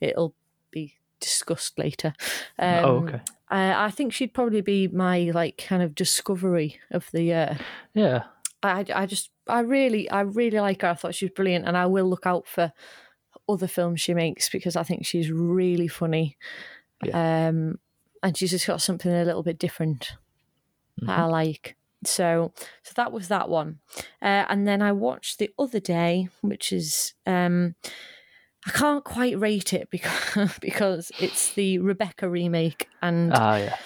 it'll 0.00 0.34
be 0.70 0.94
discussed 1.20 1.78
later. 1.78 2.14
Um, 2.58 2.84
oh, 2.84 2.96
okay. 2.98 3.20
I, 3.48 3.86
I 3.86 3.90
think 3.90 4.12
she'd 4.12 4.34
probably 4.34 4.60
be 4.60 4.88
my 4.88 5.30
like 5.34 5.64
kind 5.66 5.82
of 5.82 5.94
discovery 5.94 6.80
of 6.90 7.08
the 7.12 7.22
year. 7.22 7.58
Yeah. 7.94 8.24
I, 8.62 8.84
I 8.94 9.06
just, 9.06 9.30
I 9.48 9.60
really, 9.60 10.10
I 10.10 10.20
really 10.20 10.60
like 10.60 10.82
her. 10.82 10.88
I 10.88 10.94
thought 10.94 11.14
she 11.14 11.26
was 11.26 11.32
brilliant, 11.32 11.66
and 11.66 11.76
I 11.76 11.86
will 11.86 12.08
look 12.08 12.26
out 12.26 12.46
for 12.46 12.72
other 13.48 13.68
films 13.68 14.00
she 14.00 14.14
makes 14.14 14.48
because 14.48 14.76
I 14.76 14.82
think 14.82 15.06
she's 15.06 15.30
really 15.30 15.88
funny. 15.88 16.36
Um, 17.12 17.78
and 18.26 18.36
she's 18.36 18.50
just 18.50 18.66
got 18.66 18.82
something 18.82 19.12
a 19.12 19.24
little 19.24 19.42
bit 19.44 19.56
different 19.58 20.12
that 20.98 21.18
I 21.18 21.24
like. 21.26 21.76
So, 22.04 22.52
so 22.82 22.92
that 22.96 23.12
was 23.12 23.28
that 23.28 23.48
one. 23.48 23.78
Uh, 24.20 24.44
and 24.48 24.66
then 24.66 24.82
I 24.82 24.92
watched 24.92 25.38
the 25.38 25.50
other 25.58 25.78
day, 25.80 26.28
which 26.40 26.72
is 26.72 27.14
um, 27.24 27.74
I 28.66 28.70
can't 28.72 29.04
quite 29.04 29.38
rate 29.38 29.72
it 29.72 29.88
because 29.90 30.52
because 30.60 31.12
it's 31.20 31.52
the 31.54 31.78
Rebecca 31.78 32.28
remake 32.28 32.88
and 33.00 33.32
Ah, 33.32 33.56
yeah. 33.58 33.76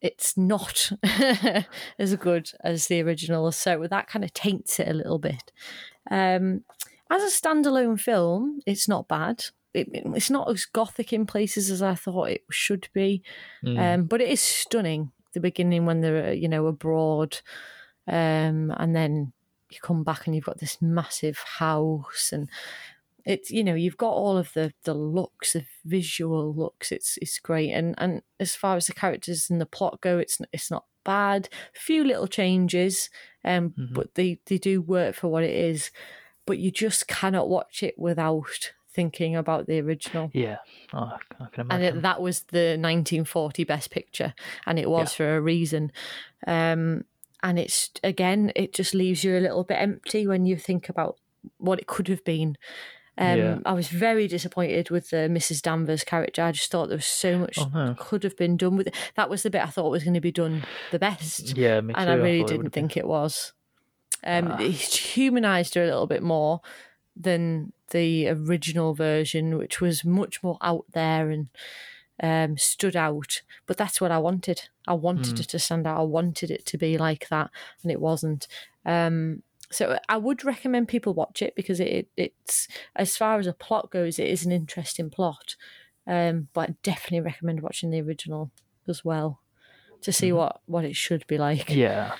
it's 0.00 0.36
not 0.36 0.92
as 1.98 2.14
good 2.16 2.50
as 2.62 2.86
the 2.86 3.02
original. 3.02 3.50
So 3.50 3.86
that 3.90 4.06
kind 4.06 4.24
of 4.24 4.32
taints 4.32 4.78
it 4.78 4.88
a 4.88 4.94
little 4.94 5.18
bit. 5.18 5.52
Um, 6.10 6.64
as 7.10 7.22
a 7.22 7.26
standalone 7.40 7.98
film, 8.00 8.60
it's 8.66 8.86
not 8.88 9.08
bad. 9.08 9.46
It, 9.74 9.88
it's 9.92 10.30
not 10.30 10.50
as 10.50 10.64
gothic 10.66 11.12
in 11.12 11.26
places 11.26 11.70
as 11.70 11.80
I 11.82 11.94
thought 11.94 12.30
it 12.30 12.44
should 12.50 12.88
be, 12.92 13.22
Mm. 13.64 13.78
um, 13.94 14.04
but 14.06 14.20
it 14.20 14.28
is 14.28 14.40
stunning. 14.40 15.12
The 15.32 15.40
beginning 15.40 15.86
when 15.86 16.00
they're 16.02 16.34
you 16.34 16.48
know 16.48 16.66
abroad, 16.66 17.40
um, 18.06 18.72
and 18.76 18.94
then 18.94 19.32
you 19.70 19.78
come 19.80 20.04
back 20.04 20.26
and 20.26 20.34
you've 20.36 20.44
got 20.44 20.58
this 20.58 20.82
massive 20.82 21.38
house 21.38 22.30
and 22.32 22.50
it's 23.24 23.50
you 23.50 23.64
know 23.64 23.74
you've 23.74 23.96
got 23.96 24.10
all 24.12 24.36
of 24.36 24.52
the 24.52 24.72
the 24.82 24.92
looks 24.92 25.54
the 25.54 25.64
visual 25.84 26.52
looks 26.52 26.92
it's 26.92 27.16
it's 27.22 27.38
great 27.38 27.70
and 27.70 27.94
and 27.96 28.20
as 28.40 28.54
far 28.54 28.76
as 28.76 28.86
the 28.88 28.92
characters 28.92 29.48
and 29.48 29.60
the 29.60 29.66
plot 29.66 30.00
go 30.00 30.18
it's 30.18 30.40
it's 30.52 30.70
not 30.70 30.84
bad 31.04 31.48
a 31.74 31.78
few 31.78 32.04
little 32.04 32.26
changes 32.26 33.08
um 33.44 33.72
but 33.94 34.14
they 34.16 34.38
they 34.46 34.58
do 34.58 34.82
work 34.82 35.14
for 35.14 35.28
what 35.28 35.44
it 35.44 35.54
is 35.54 35.90
but 36.46 36.58
you 36.58 36.70
just 36.70 37.06
cannot 37.08 37.48
watch 37.48 37.82
it 37.82 37.94
without 37.98 38.72
thinking 38.94 39.34
about 39.36 39.66
the 39.66 39.80
original 39.80 40.30
Yeah. 40.34 40.58
Oh, 40.92 41.12
I 41.40 41.46
can 41.52 41.66
and 41.70 41.82
it, 41.82 42.02
that 42.02 42.20
was 42.20 42.40
the 42.44 42.76
1940 42.78 43.64
best 43.64 43.90
picture 43.90 44.34
and 44.66 44.78
it 44.78 44.88
was 44.90 45.14
for 45.14 45.36
a 45.36 45.40
reason 45.40 45.90
um 46.46 47.04
and 47.42 47.58
it's 47.58 47.90
again 48.04 48.52
it 48.54 48.72
just 48.74 48.94
leaves 48.94 49.24
you 49.24 49.36
a 49.36 49.40
little 49.40 49.64
bit 49.64 49.76
empty 49.80 50.26
when 50.26 50.44
you 50.46 50.56
think 50.56 50.88
about 50.88 51.16
what 51.58 51.78
it 51.80 51.86
could 51.86 52.08
have 52.08 52.22
been 52.24 52.56
um 53.18 53.38
Yeah. 53.38 53.58
i 53.66 53.72
was 53.72 53.88
very 53.88 54.28
disappointed 54.28 54.90
with 54.90 55.10
the 55.10 55.28
mrs 55.28 55.60
danvers 55.62 56.04
character 56.04 56.42
i 56.42 56.52
just 56.52 56.70
thought 56.70 56.88
there 56.88 56.96
was 56.98 57.06
so 57.06 57.38
much 57.38 57.58
Oh, 57.58 57.70
no. 57.74 57.94
could 57.98 58.22
have 58.24 58.36
been 58.36 58.56
done 58.56 58.76
with 58.76 58.86
it 58.88 58.94
that 59.16 59.28
was 59.30 59.42
the 59.42 59.50
bit 59.50 59.62
i 59.62 59.66
thought 59.66 59.90
was 59.90 60.04
going 60.04 60.14
to 60.14 60.20
be 60.20 60.32
done 60.32 60.64
the 60.92 60.98
best 60.98 61.56
yeah, 61.56 61.80
me 61.80 61.92
too. 61.94 62.00
and 62.00 62.10
I 62.10 62.14
really 62.14 62.40
it 62.42 62.46
didn't 62.46 62.62
been- 62.64 62.70
think 62.70 62.96
it 62.96 63.06
was. 63.06 63.52
Um, 64.24 64.48
Ah. 64.52 64.58
It 64.60 64.76
humanized 65.16 65.74
her 65.74 65.82
a 65.82 65.86
little 65.86 66.06
bit 66.06 66.22
more 66.22 66.60
than 67.16 67.72
the 67.90 68.28
original 68.28 68.94
version, 68.94 69.58
which 69.58 69.80
was 69.80 70.04
much 70.04 70.42
more 70.42 70.58
out 70.62 70.86
there 70.92 71.30
and 71.30 71.48
um, 72.22 72.56
stood 72.56 72.96
out. 72.96 73.42
But 73.66 73.76
that's 73.76 74.00
what 74.00 74.10
I 74.10 74.18
wanted. 74.18 74.68
I 74.86 74.94
wanted 74.94 75.40
it 75.40 75.48
to 75.48 75.58
stand 75.58 75.86
out. 75.86 75.98
I 75.98 76.02
wanted 76.02 76.50
it 76.50 76.66
to 76.66 76.78
be 76.78 76.98
like 76.98 77.28
that, 77.28 77.50
and 77.82 77.92
it 77.92 78.00
wasn't. 78.00 78.48
Um, 78.84 79.42
so 79.70 79.98
I 80.08 80.18
would 80.18 80.44
recommend 80.44 80.88
people 80.88 81.14
watch 81.14 81.40
it 81.40 81.54
because 81.56 81.80
it, 81.80 81.88
it 81.88 82.10
it's 82.16 82.68
as 82.94 83.16
far 83.16 83.38
as 83.38 83.46
a 83.46 83.54
plot 83.54 83.90
goes, 83.90 84.18
it 84.18 84.28
is 84.28 84.44
an 84.44 84.52
interesting 84.52 85.10
plot. 85.10 85.56
Um, 86.06 86.48
but 86.52 86.70
I 86.70 86.74
definitely 86.82 87.20
recommend 87.20 87.60
watching 87.60 87.90
the 87.90 88.02
original 88.02 88.50
as 88.88 89.04
well 89.04 89.40
to 90.02 90.12
see 90.12 90.32
what 90.32 90.60
what 90.66 90.84
it 90.84 90.96
should 90.96 91.26
be 91.26 91.38
like. 91.38 91.70
Yeah. 91.70 92.14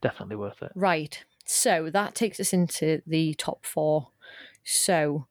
Definitely 0.00 0.36
worth 0.36 0.62
it. 0.62 0.72
Right. 0.74 1.24
So 1.44 1.90
that 1.92 2.14
takes 2.14 2.38
us 2.40 2.52
into 2.52 3.02
the 3.06 3.34
top 3.34 3.66
four. 3.66 4.08
So 4.68 5.26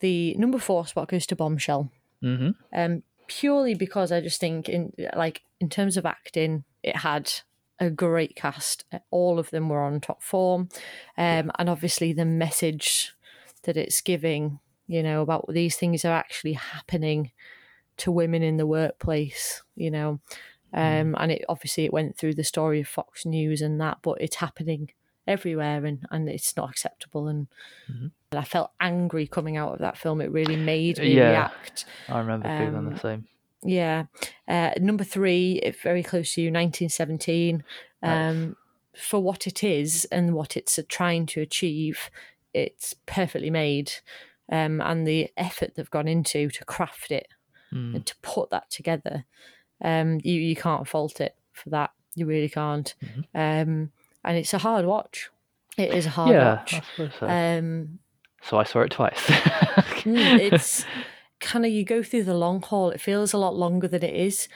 the 0.00 0.34
number 0.34 0.58
four 0.58 0.86
spot 0.86 1.08
goes 1.08 1.26
to 1.26 1.36
Bombshell. 1.36 1.90
hmm 2.20 2.50
Um, 2.72 3.02
purely 3.28 3.74
because 3.74 4.12
I 4.12 4.20
just 4.20 4.40
think 4.40 4.68
in 4.68 4.92
like 5.14 5.42
in 5.60 5.68
terms 5.68 5.96
of 5.96 6.06
acting, 6.06 6.64
it 6.82 6.96
had 6.96 7.32
a 7.78 7.90
great 7.90 8.36
cast. 8.36 8.84
All 9.10 9.38
of 9.38 9.50
them 9.50 9.68
were 9.68 9.82
on 9.82 10.00
top 10.00 10.22
form. 10.22 10.68
Um, 11.18 11.50
and 11.58 11.68
obviously 11.68 12.12
the 12.12 12.24
message 12.24 13.14
that 13.64 13.76
it's 13.76 14.00
giving, 14.00 14.60
you 14.86 15.02
know, 15.02 15.22
about 15.22 15.46
these 15.48 15.76
things 15.76 16.04
are 16.04 16.14
actually 16.14 16.54
happening 16.54 17.32
to 17.98 18.12
women 18.12 18.42
in 18.42 18.56
the 18.56 18.66
workplace, 18.66 19.62
you 19.74 19.90
know. 19.90 20.20
Um, 20.72 21.14
and 21.18 21.32
it 21.32 21.44
obviously 21.48 21.84
it 21.84 21.92
went 21.92 22.16
through 22.16 22.34
the 22.34 22.44
story 22.44 22.80
of 22.80 22.88
Fox 22.88 23.24
News 23.24 23.62
and 23.62 23.80
that, 23.80 23.98
but 24.02 24.20
it's 24.20 24.36
happening 24.36 24.90
everywhere 25.26 25.84
and, 25.84 26.06
and 26.10 26.28
it's 26.28 26.56
not 26.56 26.70
acceptable 26.70 27.28
and, 27.28 27.48
and 28.36 28.44
I 28.44 28.44
felt 28.46 28.70
angry 28.80 29.26
coming 29.26 29.56
out 29.56 29.72
of 29.72 29.78
that 29.78 29.96
film. 29.96 30.20
It 30.20 30.30
really 30.30 30.56
made 30.56 30.98
me 30.98 31.14
Yeah. 31.14 31.30
react. 31.30 31.86
I 32.08 32.18
remember 32.18 32.46
feeling 32.46 32.76
Um, 32.76 32.90
the 32.92 32.98
same. 32.98 33.26
Yeah. 33.62 34.04
Uh, 34.46 34.70
number 34.78 35.04
three, 35.04 35.60
very 35.82 36.02
close 36.02 36.34
to 36.34 36.42
you, 36.42 36.50
1917. 36.50 37.64
Um, 38.02 38.56
For 38.94 39.20
what 39.20 39.46
it 39.46 39.62
is 39.62 40.06
and 40.10 40.34
what 40.34 40.56
it's 40.56 40.78
trying 40.88 41.26
to 41.26 41.40
achieve, 41.42 42.10
it's 42.54 42.94
perfectly 43.06 43.50
made. 43.50 43.92
Um, 44.50 44.80
and 44.80 45.06
the 45.06 45.30
effort 45.36 45.74
they've 45.74 45.90
gone 45.90 46.08
into 46.08 46.48
to 46.50 46.64
craft 46.64 47.10
it 47.10 47.28
Mm. 47.74 47.96
and 47.96 48.06
to 48.06 48.14
put 48.22 48.48
that 48.50 48.70
together, 48.70 49.24
um, 49.82 50.20
you, 50.24 50.34
you 50.40 50.54
can't 50.56 50.86
fault 50.88 51.20
it 51.20 51.34
for 51.52 51.68
that. 51.70 51.90
You 52.14 52.24
really 52.26 52.48
can't. 52.48 52.94
Um, 53.34 53.90
and 54.24 54.36
it's 54.38 54.54
a 54.54 54.58
hard 54.58 54.86
watch. 54.86 55.30
It 55.76 55.92
is 55.92 56.06
a 56.06 56.10
hard 56.10 56.30
yeah, 56.30 56.54
watch. 56.54 56.80
So. 57.18 57.26
Um, 57.28 57.98
so 58.48 58.58
I 58.58 58.64
saw 58.64 58.80
it 58.80 58.90
twice. 58.90 59.18
Mm, 60.04 60.38
it's 60.52 60.84
kind 61.40 61.64
of 61.66 61.72
you 61.72 61.84
go 61.84 62.02
through 62.02 62.24
the 62.24 62.34
long 62.34 62.62
haul. 62.62 62.90
It 62.90 63.00
feels 63.00 63.32
a 63.32 63.38
lot 63.38 63.54
longer 63.56 63.88
than 63.88 64.02
it 64.02 64.14
is, 64.14 64.48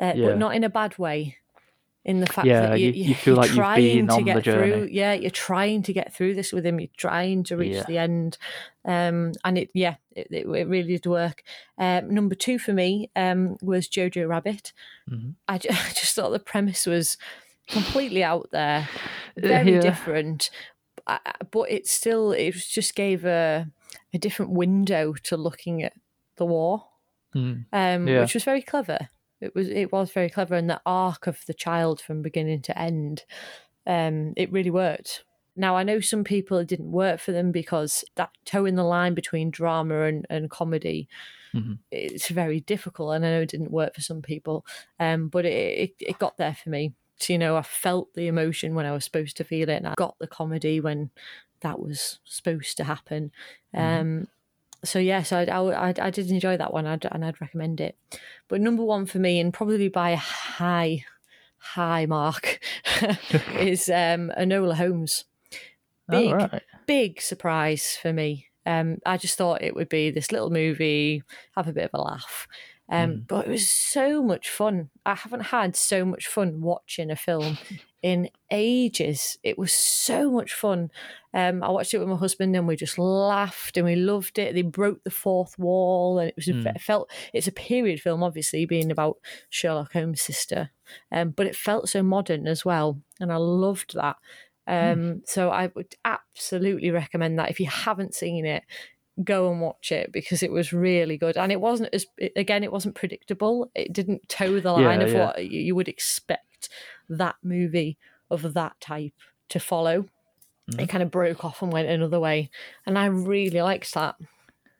uh, 0.00 0.12
Yeah. 0.14 0.28
but 0.28 0.38
not 0.38 0.54
in 0.54 0.64
a 0.64 0.68
bad 0.70 0.98
way. 0.98 1.36
In 2.04 2.20
the 2.20 2.26
fact 2.26 2.46
Yeah, 2.46 2.68
that 2.68 2.80
you, 2.80 2.90
you- 2.90 3.08
you 3.10 3.14
feel 3.14 3.34
like 3.34 3.48
you've 3.50 3.56
been 3.74 4.08
on 4.08 4.24
the 4.24 4.40
through. 4.40 4.88
Yeah, 4.90 5.12
you're 5.12 5.30
trying 5.30 5.82
to 5.82 5.92
get 5.92 6.14
through 6.14 6.34
this 6.36 6.52
with 6.54 6.64
him. 6.64 6.80
You're 6.80 6.88
trying 6.96 7.42
to 7.44 7.56
reach 7.56 7.74
Yeah. 7.74 7.84
the 7.86 7.98
end, 7.98 8.38
um, 8.86 9.32
and 9.44 9.58
it 9.58 9.68
yeah, 9.74 9.96
it, 10.16 10.28
it, 10.30 10.46
it 10.46 10.68
really 10.68 10.94
did 10.96 11.04
work. 11.06 11.42
Um, 11.76 12.14
number 12.14 12.34
two 12.34 12.58
for 12.58 12.72
me 12.72 13.10
um, 13.14 13.58
was 13.60 13.88
Jojo 13.88 14.26
Rabbit. 14.26 14.72
Mhm. 15.10 15.34
I, 15.48 15.58
ju- 15.58 15.68
I 15.72 15.92
just 15.92 16.14
thought 16.14 16.30
the 16.30 16.38
premise 16.38 16.86
was 16.86 17.18
completely 17.66 18.24
out 18.24 18.48
there, 18.52 18.88
very 19.36 19.74
yeah. 19.74 19.80
different, 19.80 20.48
but 21.50 21.70
it 21.70 21.86
still 21.86 22.32
it 22.32 22.54
just 22.54 22.94
gave 22.94 23.24
a 23.24 23.66
a 24.14 24.18
different 24.18 24.52
window 24.52 25.14
to 25.14 25.36
looking 25.36 25.82
at 25.82 25.94
the 26.36 26.46
war, 26.46 26.84
Mm. 27.34 27.66
um, 27.72 28.06
Yeah. 28.08 28.20
which 28.20 28.34
was 28.34 28.44
very 28.44 28.62
clever. 28.62 29.10
It 29.40 29.54
was 29.54 29.68
it 29.68 29.92
was 29.92 30.12
very 30.12 30.30
clever, 30.30 30.54
and 30.56 30.68
the 30.70 30.80
arc 30.86 31.26
of 31.26 31.44
the 31.46 31.54
child 31.54 32.00
from 32.00 32.22
beginning 32.22 32.62
to 32.62 32.78
end, 32.78 33.24
um, 33.86 34.34
it 34.36 34.52
really 34.52 34.70
worked. 34.70 35.24
Now 35.56 35.76
I 35.76 35.82
know 35.84 36.00
some 36.00 36.24
people 36.24 36.58
it 36.58 36.68
didn't 36.68 36.92
work 36.92 37.20
for 37.20 37.32
them 37.32 37.52
because 37.52 38.04
that 38.16 38.30
toeing 38.44 38.76
the 38.76 38.84
line 38.84 39.14
between 39.14 39.50
drama 39.50 40.02
and, 40.02 40.26
and 40.30 40.50
comedy, 40.50 41.08
Mhm. 41.54 41.78
it's 41.90 42.28
very 42.28 42.60
difficult, 42.60 43.14
and 43.14 43.24
I 43.26 43.30
know 43.30 43.42
it 43.42 43.50
didn't 43.50 43.72
work 43.72 43.94
for 43.94 44.02
some 44.02 44.22
people, 44.22 44.66
um, 45.00 45.28
but 45.28 45.44
it, 45.46 45.78
it 46.00 46.08
it 46.10 46.18
got 46.18 46.36
there 46.38 46.54
for 46.54 46.70
me. 46.70 46.94
You 47.26 47.38
know, 47.38 47.56
I 47.56 47.62
felt 47.62 48.14
the 48.14 48.26
emotion 48.26 48.74
when 48.74 48.86
I 48.86 48.92
was 48.92 49.04
supposed 49.04 49.36
to 49.38 49.44
feel 49.44 49.68
it, 49.68 49.76
and 49.76 49.88
I 49.88 49.94
got 49.96 50.16
the 50.18 50.26
comedy 50.26 50.80
when 50.80 51.10
that 51.60 51.80
was 51.80 52.20
supposed 52.24 52.76
to 52.76 52.84
happen. 52.84 53.32
Um, 53.74 54.28
so 54.84 54.98
yes, 54.98 55.32
I, 55.32 55.42
I, 55.42 55.94
I, 56.00 56.10
did 56.10 56.30
enjoy 56.30 56.56
that 56.56 56.72
one, 56.72 56.86
I'd, 56.86 57.04
and 57.10 57.24
I'd 57.24 57.40
recommend 57.40 57.80
it. 57.80 57.96
But 58.46 58.60
number 58.60 58.84
one 58.84 59.06
for 59.06 59.18
me, 59.18 59.40
and 59.40 59.52
probably 59.52 59.88
by 59.88 60.10
a 60.10 60.16
high 60.16 61.04
high 61.58 62.06
mark 62.06 62.60
is 63.58 63.88
um, 63.88 64.32
Enola 64.38 64.74
Holmes. 64.74 65.24
Big, 66.08 66.32
right. 66.32 66.62
big 66.86 67.20
surprise 67.20 67.98
for 68.00 68.12
me. 68.12 68.46
Um, 68.64 68.98
I 69.04 69.16
just 69.16 69.36
thought 69.36 69.62
it 69.62 69.74
would 69.74 69.88
be 69.88 70.10
this 70.10 70.32
little 70.32 70.50
movie, 70.50 71.22
have 71.56 71.68
a 71.68 71.72
bit 71.72 71.84
of 71.84 71.90
a 71.94 72.02
laugh. 72.02 72.48
Um, 72.90 73.10
Mm. 73.10 73.26
But 73.26 73.46
it 73.46 73.50
was 73.50 73.68
so 73.68 74.22
much 74.22 74.48
fun. 74.48 74.88
I 75.04 75.14
haven't 75.14 75.40
had 75.42 75.76
so 75.76 76.04
much 76.04 76.26
fun 76.26 76.60
watching 76.62 77.10
a 77.10 77.16
film 77.16 77.58
in 78.02 78.30
ages. 78.50 79.38
It 79.42 79.58
was 79.58 79.72
so 79.72 80.30
much 80.30 80.54
fun. 80.54 80.90
Um, 81.34 81.62
I 81.62 81.68
watched 81.70 81.92
it 81.92 81.98
with 81.98 82.08
my 82.08 82.16
husband 82.16 82.56
and 82.56 82.66
we 82.66 82.76
just 82.76 82.98
laughed 82.98 83.76
and 83.76 83.84
we 83.84 83.96
loved 83.96 84.38
it. 84.38 84.54
They 84.54 84.62
broke 84.62 85.04
the 85.04 85.10
fourth 85.10 85.58
wall 85.58 86.18
and 86.18 86.28
it 86.30 86.36
was 86.36 86.46
Mm. 86.46 86.64
it 86.74 86.80
felt 86.80 87.10
it's 87.34 87.46
a 87.48 87.52
period 87.52 88.00
film, 88.00 88.22
obviously 88.22 88.64
being 88.64 88.90
about 88.90 89.18
Sherlock 89.50 89.92
Holmes' 89.92 90.22
sister, 90.22 90.70
um, 91.12 91.30
but 91.30 91.46
it 91.46 91.56
felt 91.56 91.88
so 91.88 92.02
modern 92.02 92.46
as 92.48 92.64
well, 92.64 93.02
and 93.20 93.30
I 93.32 93.36
loved 93.36 93.94
that. 93.94 94.16
Um, 94.66 95.22
So 95.26 95.50
I 95.50 95.70
would 95.74 95.94
absolutely 96.04 96.90
recommend 96.90 97.38
that 97.38 97.50
if 97.50 97.58
you 97.60 97.66
haven't 97.66 98.14
seen 98.14 98.46
it, 98.46 98.64
go 99.24 99.50
and 99.50 99.60
watch 99.60 99.90
it 99.92 100.12
because 100.12 100.42
it 100.42 100.52
was 100.52 100.72
really 100.72 101.16
good. 101.16 101.36
And 101.36 101.50
it 101.52 101.60
wasn't 101.60 101.90
as 101.92 102.06
again 102.36 102.62
it 102.64 102.72
wasn't 102.72 102.94
predictable. 102.94 103.70
It 103.74 103.92
didn't 103.92 104.28
toe 104.28 104.60
the 104.60 104.72
line 104.72 105.00
Yeah, 105.00 105.06
of 105.06 105.12
yeah. 105.12 105.24
what 105.26 105.50
you 105.50 105.74
would 105.74 105.88
expect 105.88 106.68
that 107.08 107.36
movie 107.42 107.98
of 108.30 108.54
that 108.54 108.80
type 108.80 109.12
to 109.50 109.58
follow. 109.60 110.06
Mhm. 110.70 110.82
it 110.82 110.88
kind 110.90 111.02
of 111.02 111.10
broke 111.10 111.46
off 111.46 111.62
and 111.62 111.72
went 111.72 111.88
another 111.88 112.20
way. 112.20 112.50
And 112.84 112.98
i 112.98 113.06
really 113.06 113.62
liked 113.62 113.94
that 113.94 114.16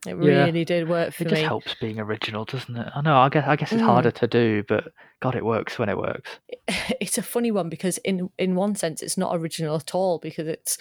it 0.07 0.11
Yeah. 0.11 0.45
really 0.45 0.65
did 0.65 0.89
work 0.89 1.13
for 1.13 1.25
me. 1.25 1.29
It 1.29 1.35
just 1.35 1.43
helps 1.43 1.75
being 1.75 1.99
original, 1.99 2.45
doesn't 2.45 2.77
it? 2.77 2.89
I 2.95 3.01
know. 3.01 3.17
I 3.17 3.29
guess. 3.29 3.45
I 3.47 3.57
guess 3.57 3.73
it's 3.73 3.83
Mm. 3.83 3.87
harder 3.87 4.11
to 4.13 4.27
do, 4.27 4.63
but 4.69 4.85
God, 5.21 5.35
it 5.35 5.45
works 5.45 5.79
when 5.79 5.89
it 5.89 5.99
works. 5.99 6.39
it's 7.01 7.19
a 7.19 7.23
funny 7.23 7.51
one 7.51 7.69
because 7.69 7.99
in 7.99 8.31
in 8.39 8.55
one 8.55 8.75
sense 8.77 9.03
it's 9.03 9.19
not 9.19 9.35
original 9.37 9.77
at 9.77 9.95
all 9.95 10.19
because 10.21 10.47
it's 10.47 10.79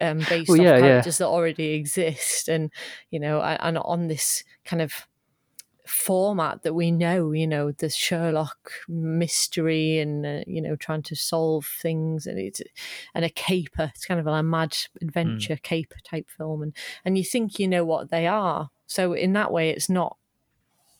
um, 0.00 0.18
based 0.28 0.48
Well, 0.48 0.58
off 0.60 0.64
yeah, 0.64 0.74
yeah. 0.76 0.80
characters 0.80 1.18
that 1.18 1.26
already 1.26 1.70
exist 1.74 2.48
and 2.48 2.70
you 3.10 3.18
know 3.20 3.40
and 3.42 3.76
on 3.78 4.06
this 4.08 4.44
kind 4.64 4.80
of 4.80 4.92
format 5.90 6.62
that 6.62 6.74
we 6.74 6.90
know 6.90 7.32
you 7.32 7.46
know 7.46 7.72
the 7.72 7.90
Sherlock 7.90 8.72
mystery 8.88 9.98
and 9.98 10.24
uh, 10.24 10.40
you 10.46 10.62
know 10.62 10.76
trying 10.76 11.02
to 11.02 11.16
solve 11.16 11.66
things 11.66 12.26
and 12.26 12.38
it's 12.38 12.62
and 13.14 13.24
a 13.24 13.30
caper 13.30 13.92
it's 13.94 14.06
kind 14.06 14.20
of 14.20 14.26
a 14.26 14.42
mad 14.42 14.76
adventure 15.02 15.56
caper 15.56 15.98
type 16.04 16.28
film 16.28 16.62
and 16.62 16.76
and 17.04 17.18
you 17.18 17.24
think 17.24 17.58
you 17.58 17.68
know 17.68 17.84
what 17.84 18.10
they 18.10 18.26
are 18.26 18.70
so 18.86 19.12
in 19.12 19.32
that 19.32 19.52
way 19.52 19.70
it's 19.70 19.88
not 19.88 20.16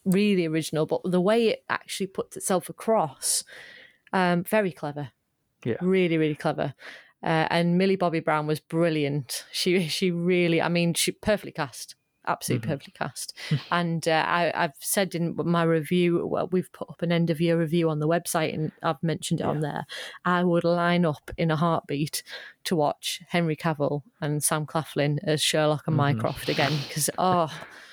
really 0.04 0.46
original 0.46 0.86
but 0.86 1.00
the 1.04 1.20
way 1.20 1.48
it 1.48 1.64
actually 1.68 2.06
puts 2.06 2.36
itself 2.36 2.68
across 2.68 3.44
um, 4.12 4.44
very 4.44 4.72
clever. 4.72 5.10
Yeah. 5.64 5.76
Really, 5.80 6.18
really 6.18 6.34
clever. 6.34 6.74
Uh, 7.22 7.46
and 7.50 7.76
Millie 7.76 7.96
Bobby 7.96 8.20
Brown 8.20 8.46
was 8.46 8.60
brilliant. 8.60 9.44
She 9.52 9.88
she 9.88 10.10
really, 10.10 10.60
I 10.62 10.68
mean, 10.68 10.94
she 10.94 11.12
perfectly 11.12 11.52
cast, 11.52 11.94
absolutely 12.30 12.66
Mhm. 12.66 12.70
perfectly 12.70 12.92
cast. 12.96 13.34
and 13.70 14.06
uh, 14.08 14.24
I, 14.26 14.52
I've 14.54 14.74
said 14.80 15.14
in 15.14 15.34
my 15.36 15.62
review, 15.64 16.26
well, 16.26 16.48
we've 16.50 16.72
put 16.72 16.88
up 16.90 17.02
an 17.02 17.12
end 17.12 17.30
of 17.30 17.40
year 17.40 17.58
review 17.58 17.90
on 17.90 17.98
the 17.98 18.08
website, 18.08 18.54
and 18.54 18.72
I've 18.82 19.02
mentioned 19.02 19.40
it 19.40 19.46
on 19.46 19.60
there. 19.60 19.84
I 20.24 20.44
would 20.44 20.64
line 20.64 21.04
up 21.04 21.30
in 21.36 21.50
a 21.50 21.56
heartbeat 21.56 22.22
to 22.64 22.76
watch 22.76 23.22
Henry 23.28 23.56
Cavill 23.56 24.02
and 24.20 24.42
Sam 24.42 24.66
Claflin 24.66 25.18
as 25.24 25.42
Sherlock 25.42 25.84
and 25.86 25.94
Mhm. 25.94 26.14
Mycroft 26.16 26.48
again 26.48 26.72
because 26.86 27.10
oh 27.18 27.48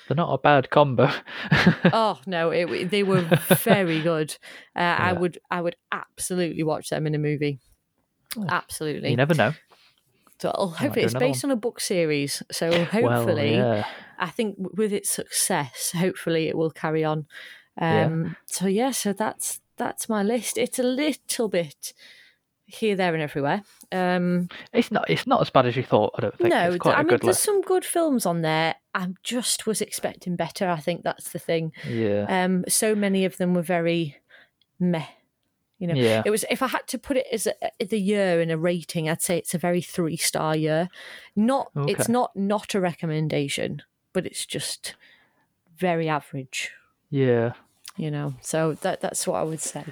They're 0.06 0.16
not 0.16 0.32
a 0.32 0.38
bad 0.38 0.70
combo. 0.70 1.10
oh 1.92 2.18
no, 2.26 2.50
it, 2.50 2.90
they 2.90 3.02
were 3.02 3.22
very 3.48 4.00
good. 4.00 4.36
Uh, 4.74 4.80
I 4.98 5.12
would 5.12 5.38
I 5.50 5.60
would 5.60 5.76
absolutely 5.92 6.62
watch 6.62 6.88
them 6.88 7.06
in 7.06 7.14
a 7.14 7.18
movie. 7.18 7.60
Oh, 8.36 8.44
Absolutely. 8.48 9.10
you 9.10 9.16
never 9.16 9.34
know. 9.34 9.52
So 10.40 10.50
I'll- 10.54 10.68
hopefully 10.68 11.04
it's 11.04 11.14
based 11.14 11.44
on 11.44 11.50
a 11.50 11.56
book 11.56 11.80
series. 11.80 12.42
So 12.52 12.70
hopefully, 12.84 13.56
well, 13.58 13.76
yeah. 13.76 13.86
I 14.18 14.30
think 14.30 14.56
with 14.76 14.92
its 14.92 15.10
success, 15.10 15.92
hopefully 15.96 16.48
it 16.48 16.56
will 16.56 16.70
carry 16.70 17.04
on. 17.04 17.26
Yeah. 17.80 18.06
Um, 18.06 18.36
So 18.46 18.66
yeah, 18.66 18.90
so 18.92 19.12
that's 19.12 19.60
that's 19.76 20.08
my 20.08 20.22
list. 20.22 20.58
It's 20.58 20.78
a 20.78 20.82
little 20.82 21.48
bit 21.48 21.92
here, 22.66 22.96
there, 22.96 23.14
and 23.14 23.22
everywhere. 23.22 23.62
Um, 23.92 24.48
It's 24.72 24.90
not. 24.90 25.08
It's 25.08 25.26
not 25.26 25.40
as 25.40 25.50
bad 25.50 25.66
as 25.66 25.76
you 25.76 25.82
thought. 25.84 26.14
I 26.18 26.20
don't 26.22 26.36
think. 26.36 26.50
no, 26.50 26.68
it's 26.68 26.78
quite 26.78 26.96
I 26.96 27.00
a 27.00 27.02
mean 27.04 27.08
good 27.10 27.20
there's 27.22 27.36
list. 27.36 27.44
some 27.44 27.62
good 27.62 27.84
films 27.84 28.26
on 28.26 28.42
there. 28.42 28.74
I 28.94 29.08
just 29.22 29.66
was 29.66 29.80
expecting 29.80 30.36
better. 30.36 30.68
I 30.68 30.80
think 30.80 31.02
that's 31.04 31.30
the 31.30 31.38
thing. 31.38 31.72
Yeah. 31.88 32.26
Um, 32.28 32.64
so 32.68 32.94
many 32.94 33.24
of 33.24 33.36
them 33.38 33.54
were 33.54 33.62
very 33.62 34.16
meh. 34.80 35.06
You 35.78 35.86
know, 35.86 35.94
yeah. 35.94 36.22
it 36.26 36.30
was 36.30 36.44
if 36.50 36.60
I 36.60 36.66
had 36.66 36.86
to 36.88 36.98
put 36.98 37.16
it 37.16 37.26
as 37.32 37.46
a, 37.46 37.54
the 37.84 38.00
year 38.00 38.40
in 38.40 38.50
a 38.50 38.58
rating, 38.58 39.08
I'd 39.08 39.22
say 39.22 39.38
it's 39.38 39.54
a 39.54 39.58
very 39.58 39.80
three 39.80 40.16
star 40.16 40.56
year. 40.56 40.88
Not 41.36 41.70
it's 41.74 42.08
not 42.08 42.34
not 42.34 42.74
a 42.74 42.80
recommendation, 42.80 43.82
but 44.12 44.26
it's 44.26 44.44
just 44.44 44.96
very 45.76 46.08
average. 46.08 46.72
Yeah. 47.10 47.52
You 47.96 48.10
know, 48.10 48.34
so 48.40 48.74
that 48.74 49.00
that's 49.00 49.26
what 49.26 49.36
I 49.36 49.42
would 49.44 49.60
say. 49.60 49.84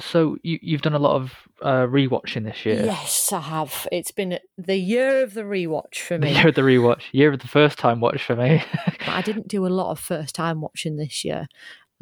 So 0.00 0.36
you 0.42 0.58
you've 0.62 0.82
done 0.82 0.94
a 0.94 0.98
lot 0.98 1.16
of 1.16 1.34
uh, 1.62 1.86
rewatching 1.86 2.44
this 2.44 2.64
year. 2.64 2.84
Yes, 2.84 3.32
I 3.32 3.40
have. 3.40 3.88
It's 3.90 4.12
been 4.12 4.38
the 4.56 4.76
year 4.76 5.22
of 5.22 5.34
the 5.34 5.42
rewatch 5.42 6.00
for 6.00 6.18
The 6.18 6.26
me. 6.26 6.34
year 6.34 6.48
of 6.48 6.54
the 6.54 6.62
rewatch. 6.62 7.02
Year 7.12 7.32
of 7.32 7.40
the 7.40 7.48
first 7.48 7.78
time 7.78 8.00
watch 8.00 8.22
for 8.22 8.36
me. 8.36 8.62
but 8.84 9.08
I 9.08 9.22
didn't 9.22 9.48
do 9.48 9.66
a 9.66 9.68
lot 9.68 9.90
of 9.90 9.98
first 9.98 10.34
time 10.34 10.60
watching 10.60 10.96
this 10.96 11.24
year. 11.24 11.48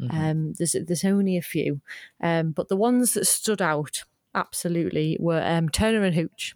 Mhm. 0.01 0.13
Um, 0.13 0.53
there's 0.53 0.75
there's 0.85 1.05
only 1.05 1.37
a 1.37 1.41
few, 1.41 1.81
um, 2.21 2.51
but 2.51 2.69
the 2.69 2.75
ones 2.75 3.13
that 3.13 3.25
stood 3.25 3.61
out 3.61 4.03
absolutely 4.35 5.17
were 5.19 5.41
um, 5.43 5.69
Turner 5.69 6.03
and 6.03 6.15
Hooch. 6.15 6.55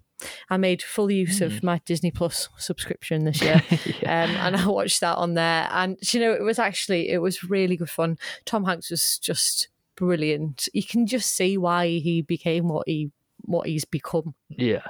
I 0.52 0.58
made 0.58 0.84
full 0.84 1.10
use 1.10 1.42
of 1.42 1.64
my 1.64 1.82
Disney 1.86 2.12
Plus 2.12 2.48
subscription 2.58 3.26
this 3.26 3.42
year. 3.42 3.64
yeah. 4.02 4.24
Um, 4.24 4.30
and 4.36 4.56
I 4.56 4.68
watched 4.68 5.00
that 5.02 5.18
on 5.18 5.34
there, 5.34 5.68
and 5.72 5.98
you 6.14 6.20
know 6.20 6.32
it 6.32 6.44
was 6.44 6.60
actually 6.60 7.10
it 7.10 7.20
was 7.20 7.44
really 7.44 7.76
good 7.76 7.90
fun. 7.90 8.18
Tom 8.46 8.66
Hanks 8.66 8.92
was 8.92 9.18
just 9.18 9.70
brilliant. 9.96 10.70
You 10.74 10.84
can 10.84 11.08
just 11.08 11.36
see 11.36 11.58
why 11.58 11.88
he 11.88 12.22
became 12.22 12.68
what 12.68 12.88
he 12.88 13.12
what 13.44 13.68
he's 13.68 13.86
become 13.86 14.36
yeah. 14.50 14.84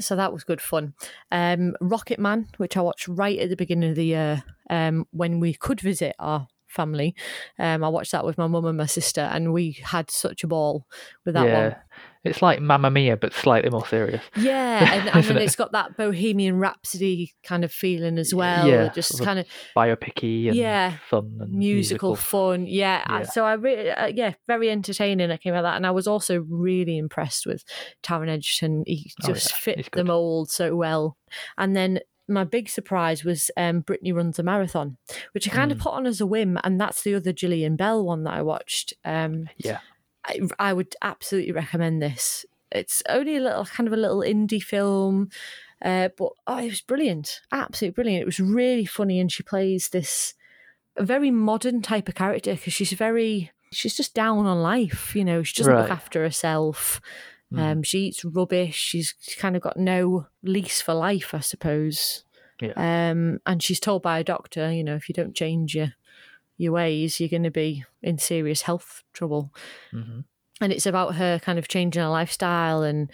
so 0.00 0.16
that 0.16 0.32
was 0.32 0.44
good 0.44 0.60
fun. 0.60 0.94
Um, 1.30 1.74
Rocketman, 1.80 2.46
which 2.56 2.76
I 2.76 2.80
watched 2.80 3.06
right 3.08 3.38
at 3.38 3.48
the 3.48 3.56
beginning 3.56 3.90
of 3.90 3.96
the 3.96 4.06
year 4.06 4.42
um, 4.70 5.06
when 5.12 5.38
we 5.38 5.54
could 5.54 5.80
visit 5.80 6.16
our 6.18 6.48
family. 6.72 7.14
Um, 7.58 7.84
I 7.84 7.88
watched 7.88 8.12
that 8.12 8.24
with 8.24 8.38
my 8.38 8.46
mum 8.46 8.64
and 8.64 8.78
my 8.78 8.86
sister, 8.86 9.20
and 9.20 9.52
we 9.52 9.78
had 9.84 10.10
such 10.10 10.42
a 10.44 10.48
ball 10.48 10.86
with 11.24 11.34
that 11.34 11.46
yeah. 11.46 11.62
one. 11.68 11.76
It's 12.24 12.40
like 12.40 12.60
Mamma 12.60 12.88
Mia, 12.88 13.16
but 13.16 13.32
slightly 13.32 13.68
more 13.68 13.84
serious. 13.86 14.22
Yeah, 14.36 15.10
and, 15.14 15.24
then 15.24 15.36
it? 15.38 15.42
it's 15.42 15.56
got 15.56 15.72
that 15.72 15.96
Bohemian 15.96 16.58
Rhapsody 16.58 17.34
kind 17.42 17.64
of 17.64 17.72
feeling 17.72 18.16
as 18.16 18.32
well. 18.32 18.68
Yeah, 18.68 18.90
just 18.90 19.20
kind 19.24 19.40
of 19.40 19.46
Biopicky 19.76 20.46
and 20.46 20.56
Yeah, 20.56 20.98
fun 21.10 21.36
and 21.40 21.52
musical, 21.52 22.10
musical. 22.10 22.16
fun. 22.16 22.66
Yeah, 22.66 23.04
Yeah. 23.08 23.22
so 23.24 23.44
I 23.44 23.54
really, 23.54 23.90
uh, 23.90 24.06
yeah, 24.06 24.34
very 24.46 24.70
entertaining. 24.70 25.32
I 25.32 25.36
came 25.36 25.52
out 25.54 25.58
of 25.58 25.62
that, 25.64 25.76
and 25.76 25.86
I 25.86 25.90
was 25.90 26.06
also 26.06 26.44
really 26.48 26.96
impressed 26.96 27.44
with 27.44 27.64
Taron 28.04 28.28
Egerton. 28.28 28.84
He 28.86 29.10
Oh, 29.24 29.26
just 29.26 29.50
yeah, 29.50 29.56
fit 29.56 29.88
the 29.92 30.04
mold 30.04 30.48
so 30.48 30.76
well. 30.76 31.16
And 31.58 31.74
then 31.74 32.00
my 32.28 32.44
big 32.44 32.68
surprise 32.68 33.24
was 33.24 33.50
um, 33.56 33.80
Brittany 33.80 34.12
runs 34.12 34.38
a 34.38 34.42
marathon, 34.42 34.96
which 35.32 35.48
I 35.48 35.52
kind 35.52 35.72
of 35.72 35.78
Mm. 35.78 35.82
put 35.82 35.92
on 35.94 36.06
as 36.06 36.20
a 36.20 36.26
whim, 36.26 36.58
and 36.64 36.80
that's 36.80 37.02
the 37.02 37.14
other 37.14 37.32
Gillian 37.32 37.76
Bell 37.76 38.04
one 38.04 38.24
that 38.24 38.34
I 38.34 38.42
watched. 38.42 38.94
Um, 39.04 39.48
Yeah. 39.58 39.78
I, 40.24 40.38
I 40.58 40.72
would 40.72 40.94
absolutely 41.02 41.50
recommend 41.52 42.00
this. 42.00 42.46
It's 42.70 43.02
only 43.08 43.36
a 43.36 43.40
little, 43.40 43.64
kind 43.66 43.86
of 43.88 43.92
a 43.92 43.96
little 43.96 44.20
indie 44.20 44.62
film. 44.62 45.30
Uh, 45.84 46.10
but 46.16 46.30
oh, 46.46 46.58
it 46.58 46.70
was 46.70 46.80
brilliant, 46.80 47.40
absolutely 47.50 47.94
brilliant. 47.94 48.22
It 48.22 48.26
was 48.26 48.38
really 48.38 48.84
funny, 48.86 49.18
and 49.18 49.32
she 49.32 49.42
plays 49.42 49.88
this 49.88 50.34
very 50.98 51.30
modern 51.32 51.82
type 51.82 52.08
of 52.08 52.14
character 52.14 52.54
because 52.54 52.72
she's 52.72 52.92
very 52.92 53.50
she's 53.72 53.96
just 53.96 54.14
down 54.14 54.46
on 54.46 54.62
life. 54.62 55.16
You 55.16 55.24
know, 55.24 55.42
she 55.42 55.54
doesn't 55.60 55.74
look 55.82 55.90
after 55.90 56.22
herself. 56.22 57.00
Mm. 57.52 57.58
Um, 57.58 57.82
she 57.82 58.06
eats 58.06 58.24
rubbish. 58.24 58.76
She's 58.76 59.14
kind 59.38 59.56
of 59.56 59.62
got 59.62 59.76
no 59.76 60.26
lease 60.42 60.80
for 60.80 60.94
life, 60.94 61.34
I 61.34 61.40
suppose. 61.40 62.24
Yeah. 62.60 62.72
Um, 63.10 63.40
and 63.46 63.62
she's 63.62 63.80
told 63.80 64.02
by 64.02 64.18
a 64.20 64.24
doctor, 64.24 64.72
you 64.72 64.84
know, 64.84 64.94
if 64.94 65.08
you 65.08 65.12
don't 65.14 65.34
change 65.34 65.74
your 65.74 65.94
your 66.58 66.72
ways, 66.72 67.18
you're 67.18 67.28
going 67.28 67.42
to 67.42 67.50
be 67.50 67.84
in 68.02 68.18
serious 68.18 68.62
health 68.62 69.02
trouble 69.12 69.52
hmm 69.90 70.20
and 70.60 70.72
it's 70.72 70.86
about 70.86 71.16
her 71.16 71.40
kind 71.40 71.58
of 71.58 71.66
changing 71.66 72.00
her 72.00 72.08
lifestyle 72.08 72.82
and 72.84 73.10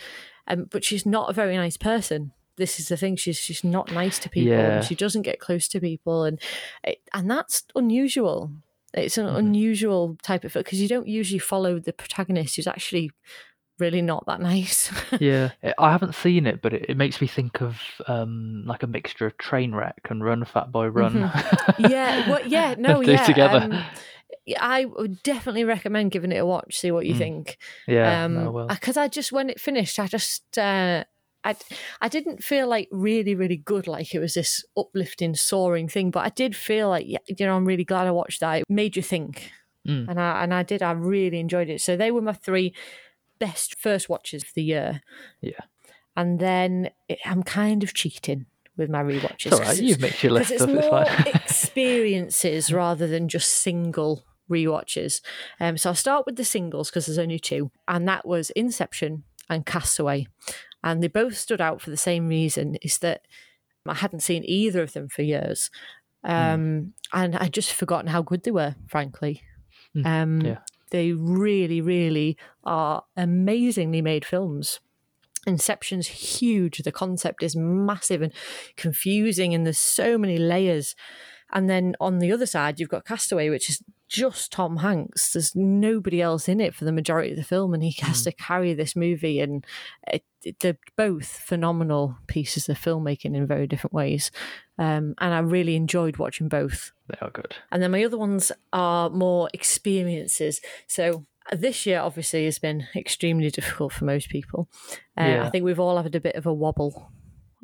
um, 0.48 0.66
but 0.70 0.84
she's 0.84 1.06
not 1.06 1.30
a 1.30 1.32
very 1.32 1.56
nice 1.56 1.78
person 1.78 2.32
this 2.56 2.78
is 2.78 2.88
the 2.88 2.96
thing 2.96 3.16
she's 3.16 3.38
she's 3.38 3.64
not 3.64 3.90
nice 3.92 4.18
to 4.18 4.28
people 4.28 4.52
Yeah. 4.52 4.76
and 4.78 4.84
she 4.84 4.94
doesn't 4.94 5.22
get 5.22 5.38
close 5.40 5.66
to 5.68 5.80
people 5.80 6.24
and 6.24 6.38
it, 6.84 6.98
and 7.14 7.30
that's 7.30 7.62
unusual 7.74 8.50
it's 8.92 9.16
an 9.16 9.26
Mhm. 9.26 9.38
unusual 9.38 10.18
type 10.22 10.44
of 10.44 10.52
because 10.52 10.82
you 10.82 10.88
don't 10.88 11.08
usually 11.08 11.38
follow 11.38 11.78
the 11.78 11.92
protagonist 11.92 12.56
who's 12.56 12.66
actually 12.66 13.12
really 13.78 14.02
not 14.02 14.24
that 14.26 14.40
nice 14.52 14.90
Yeah, 15.20 15.50
I- 15.62 15.74
I 15.78 15.90
haven't 15.92 16.14
seen 16.14 16.46
it, 16.46 16.60
but 16.62 16.72
it, 16.72 16.86
it 16.90 16.96
makes 16.96 17.20
me 17.20 17.26
think 17.26 17.60
of 17.60 17.80
um, 18.06 18.64
like 18.66 18.82
a 18.82 18.86
mixture 18.86 19.26
of 19.26 19.36
Trainwreck 19.38 20.10
and 20.10 20.22
Run 20.24 20.44
Fat 20.44 20.70
Boy 20.72 20.86
Run. 20.86 21.14
Mm-hmm. 21.14 21.82
yeah 21.90 22.28
well 22.30 22.46
yeah 22.46 22.74
no 22.78 23.00
yeah 23.00 23.24
together. 23.24 23.58
um, 23.62 23.84
I 24.58 24.84
would 24.86 25.22
definitely 25.22 25.64
recommend 25.64 26.10
giving 26.10 26.32
it 26.32 26.38
a 26.38 26.46
watch. 26.46 26.76
See 26.78 26.90
what 26.90 27.04
you 27.06 27.14
Mm. 27.14 27.18
think. 27.18 27.58
Yeah, 27.86 28.24
um, 28.24 28.34
no, 28.44 28.50
well, 28.50 28.66
because 28.66 28.96
I 28.96 29.08
just 29.08 29.30
when 29.32 29.50
it 29.50 29.60
finished, 29.60 29.98
I 29.98 30.06
just 30.06 30.56
uh, 30.58 31.04
I 31.44 31.54
I 32.00 32.08
didn't 32.08 32.42
feel 32.42 32.66
like 32.66 32.88
really 32.90 33.34
really 33.34 33.56
good, 33.58 33.86
like 33.86 34.14
it 34.14 34.18
was 34.20 34.34
this 34.34 34.64
uplifting, 34.76 35.34
soaring 35.34 35.88
thing. 35.88 36.10
But 36.10 36.24
I 36.24 36.30
did 36.30 36.56
feel 36.56 36.88
like 36.88 37.06
you 37.06 37.18
know, 37.40 37.56
I'm 37.56 37.66
really 37.66 37.84
glad 37.84 38.06
I 38.06 38.10
watched 38.10 38.40
that. 38.40 38.60
It 38.60 38.64
made 38.70 38.96
you 38.96 39.02
think, 39.02 39.50
Mm. 39.86 40.08
and 40.08 40.18
I 40.20 40.42
and 40.44 40.54
I 40.54 40.62
did. 40.62 40.82
I 40.82 40.92
really 40.92 41.40
enjoyed 41.40 41.68
it. 41.68 41.80
So 41.82 41.96
they 41.96 42.10
were 42.10 42.22
my 42.22 42.32
three 42.32 42.74
best 43.38 43.78
first 43.78 44.08
watches 44.08 44.42
of 44.42 44.50
the 44.54 44.62
year. 44.62 45.02
Yeah. 45.40 45.60
and 46.16 46.38
then 46.40 46.90
it, 47.08 47.18
I'm 47.24 47.42
kind 47.42 47.82
of 47.82 47.94
cheating 47.94 48.46
with 48.76 48.88
my 48.90 49.02
rewatches. 49.02 49.46
it's 49.46 49.52
all 49.54 49.60
right. 49.60 49.78
You've 49.80 50.00
mixed 50.00 50.22
your 50.22 50.32
list 50.32 50.50
it's 50.52 50.62
up. 50.62 50.68
It's 50.68 50.80
more 50.90 51.04
fine. 51.04 51.26
experiences 51.78 52.72
rather 52.72 53.06
than 53.06 53.28
just 53.28 53.50
single 53.50 54.24
rewatches. 54.50 55.20
Um, 55.60 55.76
so 55.76 55.90
I'll 55.90 55.94
start 55.96 56.26
with 56.26 56.36
the 56.36 56.44
singles 56.44 56.90
because 56.90 57.06
there's 57.06 57.18
only 57.18 57.38
two, 57.38 57.70
and 57.86 58.06
that 58.08 58.26
was 58.26 58.50
Inception 58.50 59.24
and 59.50 59.66
Castaway, 59.66 60.26
and 60.82 61.02
they 61.02 61.08
both 61.08 61.36
stood 61.36 61.60
out 61.60 61.80
for 61.80 61.90
the 61.90 61.96
same 61.96 62.28
reason: 62.28 62.76
is 62.82 62.98
that 62.98 63.22
I 63.86 63.94
hadn't 63.94 64.20
seen 64.20 64.42
either 64.46 64.82
of 64.82 64.92
them 64.92 65.08
for 65.08 65.22
years, 65.22 65.70
um, 66.24 66.94
and 67.12 67.36
I'd 67.36 67.52
just 67.54 67.72
forgotten 67.72 68.08
how 68.08 68.22
good 68.22 68.42
they 68.44 68.50
were, 68.50 68.74
frankly. 68.88 69.42
Mm, 69.96 70.06
Um, 70.06 70.40
yeah. 70.42 70.58
They 70.90 71.12
really, 71.12 71.80
really 71.80 72.36
are 72.64 73.04
amazingly 73.16 74.02
made 74.02 74.24
films. 74.24 74.80
Inception's 75.46 76.08
huge. 76.08 76.78
The 76.78 76.92
concept 76.92 77.42
is 77.42 77.56
massive 77.56 78.22
and 78.22 78.32
confusing, 78.76 79.54
and 79.54 79.64
there's 79.64 79.78
so 79.78 80.18
many 80.18 80.38
layers. 80.38 80.94
And 81.52 81.70
then 81.70 81.94
on 82.00 82.18
the 82.18 82.32
other 82.32 82.46
side, 82.46 82.78
you've 82.78 82.88
got 82.88 83.06
Castaway, 83.06 83.48
which 83.48 83.70
is 83.70 83.82
just 84.08 84.52
Tom 84.52 84.78
Hanks. 84.78 85.32
There's 85.32 85.54
nobody 85.54 86.20
else 86.22 86.48
in 86.48 86.60
it 86.60 86.74
for 86.74 86.84
the 86.84 86.92
majority 86.92 87.30
of 87.32 87.36
the 87.36 87.44
film, 87.44 87.74
and 87.74 87.82
he 87.82 87.94
has 88.00 88.22
to 88.24 88.32
carry 88.32 88.74
this 88.74 88.96
movie. 88.96 89.40
And 89.40 89.64
it, 90.06 90.24
it- 90.42 90.60
they're 90.60 90.78
both 90.96 91.26
phenomenal 91.26 92.16
pieces 92.26 92.68
of 92.68 92.78
filmmaking 92.78 93.34
in 93.36 93.46
very 93.46 93.66
different 93.66 93.92
ways. 93.94 94.30
Um, 94.78 95.14
and 95.18 95.34
I 95.34 95.40
really 95.40 95.74
enjoyed 95.76 96.16
watching 96.16 96.48
both. 96.48 96.92
They 97.08 97.18
are 97.20 97.30
good. 97.30 97.56
And 97.72 97.82
then 97.82 97.90
my 97.90 98.04
other 98.04 98.16
ones 98.18 98.50
are 98.72 99.10
more 99.10 99.50
experiences. 99.52 100.60
So 100.86 101.26
uh, 101.52 101.56
this 101.56 101.84
year, 101.86 102.00
obviously, 102.00 102.44
has 102.44 102.58
been 102.58 102.86
extremely 102.96 103.50
difficult 103.58 103.92
for 103.92 104.04
most 104.04 104.28
people. 104.30 104.68
Uh, 105.18 105.24
Yeah. 105.24 105.46
I 105.46 105.50
think 105.50 105.64
we've 105.64 105.80
all 105.80 106.00
had 106.00 106.14
a 106.14 106.20
bit 106.20 106.36
of 106.36 106.46
a 106.46 106.54
wobble 106.54 107.10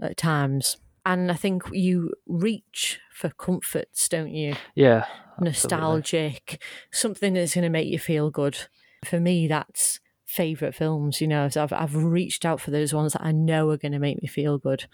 at 0.03 0.17
times. 0.17 0.77
And 1.07 1.31
I 1.31 1.35
think 1.35 1.65
you 1.73 2.13
reach 2.27 2.99
for 3.13 3.29
comforts, 3.31 4.09
don't 4.09 4.33
you? 4.33 4.57
Yeah. 4.75 5.05
absolutely. 5.39 5.45
Nostalgic, 5.45 6.63
something 6.93 7.35
that's 7.35 7.55
going 7.55 7.63
to 7.65 7.69
make 7.71 7.89
you 7.89 7.99
feel 7.99 8.31
good. 8.31 8.57
For 9.05 9.21
me, 9.21 9.47
that's 9.49 10.01
favorite 10.27 10.75
films 10.75 11.21
you 11.21 11.29
know 11.29 11.49
so 11.49 11.63
I've, 11.63 11.73
I've 11.73 11.95
reached 11.95 12.45
out 12.45 12.61
for 12.61 12.73
those 12.73 12.93
ones 12.93 13.13
that 13.13 13.23
i 13.23 13.31
know 13.31 13.69
are 13.71 13.77
going 13.77 13.93
to 13.93 14.01
make 14.01 14.21
me 14.21 14.27
feel 14.27 14.59
good 14.59 14.87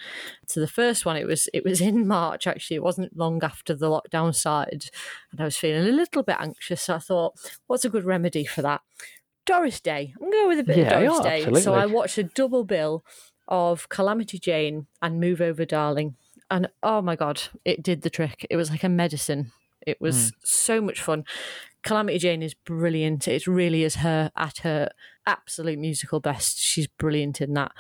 so 0.46 0.61
the 0.61 0.66
first 0.68 1.07
one 1.07 1.16
it 1.16 1.27
was 1.27 1.49
it 1.55 1.64
was 1.64 1.81
in 1.81 2.07
march 2.07 2.46
actually 2.46 2.77
it 2.77 2.83
wasn't 2.83 3.16
long 3.16 3.42
after 3.42 3.75
the 3.75 3.87
lockdown 3.87 4.35
started 4.35 4.90
and 5.31 5.40
i 5.40 5.44
was 5.44 5.57
feeling 5.57 5.88
a 5.88 5.92
little 5.92 6.23
bit 6.23 6.37
anxious 6.38 6.83
so 6.83 6.96
i 6.96 6.99
thought 6.99 7.38
what's 7.68 7.87
a 7.87 7.88
good 7.88 8.05
remedy 8.05 8.44
for 8.44 8.61
that 8.61 8.83
doris 9.46 9.81
day 9.81 10.12
i'm 10.20 10.31
going 10.31 10.49
with 10.49 10.59
a 10.59 10.64
bit 10.64 10.77
Yeah, 10.77 10.99
of 10.99 11.05
doris 11.07 11.25
yeah, 11.25 11.46
day 11.51 11.55
so 11.62 11.75
i 11.75 11.87
watched 11.87 12.18
a 12.18 12.25
double 12.25 12.64
bill 12.64 13.03
of 13.50 13.88
calamity 13.88 14.38
jane 14.38 14.86
and 15.02 15.20
move 15.20 15.40
over 15.40 15.64
darling 15.64 16.14
and 16.50 16.68
oh 16.82 17.02
my 17.02 17.16
god 17.16 17.42
it 17.64 17.82
did 17.82 18.02
the 18.02 18.10
trick 18.10 18.46
it 18.48 18.56
was 18.56 18.70
like 18.70 18.84
a 18.84 18.88
medicine 18.88 19.52
it 19.86 20.00
was 20.00 20.30
hmm. 20.30 20.34
so 20.44 20.80
much 20.80 21.00
fun 21.00 21.24
Calamity 21.82 22.18
Jane 22.18 22.42
is 22.42 22.54
brilliant. 22.54 23.26
It 23.26 23.46
really 23.46 23.84
is 23.84 23.96
her 23.96 24.30
at 24.36 24.58
her 24.58 24.90
absolute 25.26 25.78
musical 25.78 26.20
best. 26.20 26.58
She's 26.58 26.86
brilliant 26.86 27.40
in 27.40 27.54
that. 27.54 27.72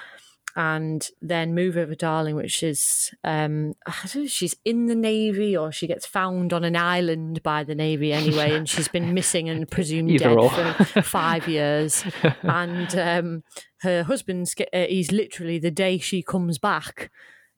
And 0.56 1.08
then 1.22 1.54
Move 1.54 1.76
Over 1.76 1.94
Darling, 1.94 2.34
which 2.34 2.62
is 2.62 3.10
um 3.24 3.74
I 3.86 3.94
don't 4.12 4.22
know, 4.22 4.26
she's 4.26 4.56
in 4.64 4.86
the 4.86 4.94
Navy 4.94 5.56
or 5.56 5.70
she 5.72 5.86
gets 5.86 6.06
found 6.06 6.52
on 6.52 6.64
an 6.64 6.76
island 6.76 7.42
by 7.42 7.62
the 7.64 7.74
Navy 7.74 8.12
anyway, 8.12 8.54
and 8.54 8.68
she's 8.68 8.88
been 8.88 9.14
missing 9.20 9.48
and 9.48 9.70
presumed 9.70 10.10
Either 10.10 10.24
dead 10.24 10.38
or. 10.38 10.50
for 10.84 11.02
five 11.02 11.46
years. 11.48 12.04
And 12.42 12.94
um 12.98 13.42
her 13.82 14.02
husband's 14.02 14.54
uh, 14.72 14.86
he's 14.88 15.12
literally 15.12 15.58
the 15.58 15.70
day 15.70 15.98
she 15.98 16.22
comes 16.22 16.58
back 16.58 17.10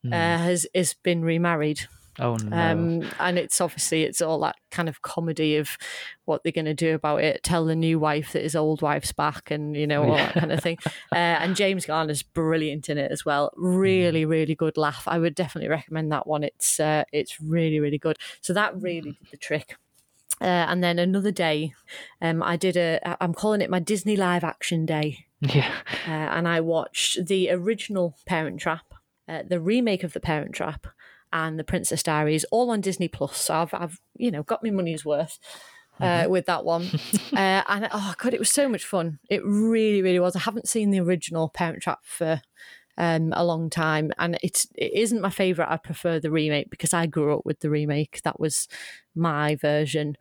Hmm. 0.05 0.12
uh, 0.12 0.16
has 0.38 0.66
has 0.74 0.94
been 1.05 1.22
remarried 1.22 1.83
oh 2.18 2.37
no. 2.37 2.57
um, 2.57 3.11
and 3.18 3.38
it's 3.38 3.61
obviously 3.61 4.03
it's 4.03 4.20
all 4.20 4.40
that 4.40 4.57
kind 4.70 4.88
of 4.88 5.03
comedy 5.03 5.57
of 5.57 5.77
what 6.25 6.42
they're 6.42 6.53
going 6.53 6.64
to 6.64 6.75
do 6.75 6.94
about 6.94 7.22
it. 7.22 7.42
Tell 7.42 7.64
the 7.64 7.77
new 7.77 7.98
wife 7.98 8.33
that 8.33 8.42
his 8.42 8.57
old 8.57 8.83
wife's 8.83 9.12
back, 9.12 9.51
and 9.51 9.77
you 9.77 9.87
know 9.87 10.05
all 10.05 10.16
that 10.16 10.35
kind 10.35 10.53
of 10.53 10.61
thing. 10.61 10.79
Uh, 11.12 11.37
and 11.40 11.57
James 11.57 11.85
Garner's 11.85 12.22
brilliant 12.22 12.88
in 12.88 12.96
it 12.96 13.11
as 13.12 13.25
well. 13.25 13.53
Really, 13.57 14.25
really 14.25 14.55
good 14.55 14.77
laugh. 14.77 15.05
I 15.07 15.18
would 15.18 15.35
definitely 15.35 15.68
recommend 15.68 16.11
that 16.11 16.27
one. 16.27 16.42
It's 16.42 16.81
uh, 16.81 17.05
it's 17.12 17.40
really, 17.40 17.81
really 17.81 17.98
good. 17.98 18.18
So 18.40 18.53
that 18.55 18.81
really 18.81 19.12
did 19.12 19.31
the 19.31 19.37
trick. 19.37 19.77
Uh, 20.40 20.44
and 20.44 20.83
then 20.83 20.98
another 20.98 21.31
day, 21.31 21.75
um, 22.20 22.42
I 22.42 22.57
did 22.57 22.77
a. 22.77 23.16
I'm 23.22 23.35
calling 23.35 23.61
it 23.61 23.68
my 23.68 23.79
Disney 23.79 24.16
live 24.16 24.42
action 24.42 24.87
day 24.87 25.27
yeah. 25.42 25.72
uh, 26.07 26.11
and 26.11 26.46
I 26.46 26.61
watched 26.61 27.27
the 27.27 27.51
original 27.51 28.16
Parent 28.27 28.61
Trap, 28.61 28.94
uh, 29.29 29.42
the 29.46 29.61
remake 29.61 30.05
of 30.05 30.12
the 30.12 30.20
Parent 30.20 30.55
Trap, 30.55 30.87
and 31.33 31.59
the 31.59 31.64
Princess 31.64 32.03
Diaries, 32.03 32.45
all 32.51 32.71
on 32.71 32.81
Disney 32.81 33.09
Plus. 33.09 33.37
So 33.37 33.55
I've, 33.55 33.75
I've 33.75 34.01
you 34.16 34.31
know, 34.31 34.42
got 34.42 34.62
my 34.62 34.71
money's 34.71 35.05
worth. 35.05 35.38
Uh, 36.01 36.27
with 36.29 36.47
that 36.47 36.64
one, 36.64 36.88
uh, 37.33 37.62
and 37.68 37.87
oh 37.92 38.14
god, 38.18 38.35
it 38.35 38.40
was 38.40 38.51
so 38.51 38.68
much 38.68 38.85
fun. 38.85 39.21
It 39.31 39.40
really, 39.45 40.03
really 40.03 40.18
was. 40.18 40.35
I 40.35 40.40
haven't 40.40 40.66
seen 40.66 40.90
the 40.90 40.99
original 40.99 41.49
Parent 41.51 41.81
Trap 41.81 42.01
for 42.03 42.40
um, 42.99 43.33
a 43.37 43.45
long 43.45 43.71
time, 43.71 44.11
and 44.18 44.37
it's 44.42 44.66
it 44.75 44.92
isn't 44.95 45.21
my 45.21 45.31
favorite. 45.31 45.71
I 45.71 45.77
prefer 45.77 46.18
the 46.18 46.31
remake 46.31 46.71
because 46.71 46.92
I 46.92 47.07
grew 47.07 47.37
up 47.37 47.45
with 47.45 47.61
the 47.61 47.71
remake. 47.71 48.21
That 48.25 48.40
was 48.40 48.66
my 49.14 49.55
version 49.55 50.16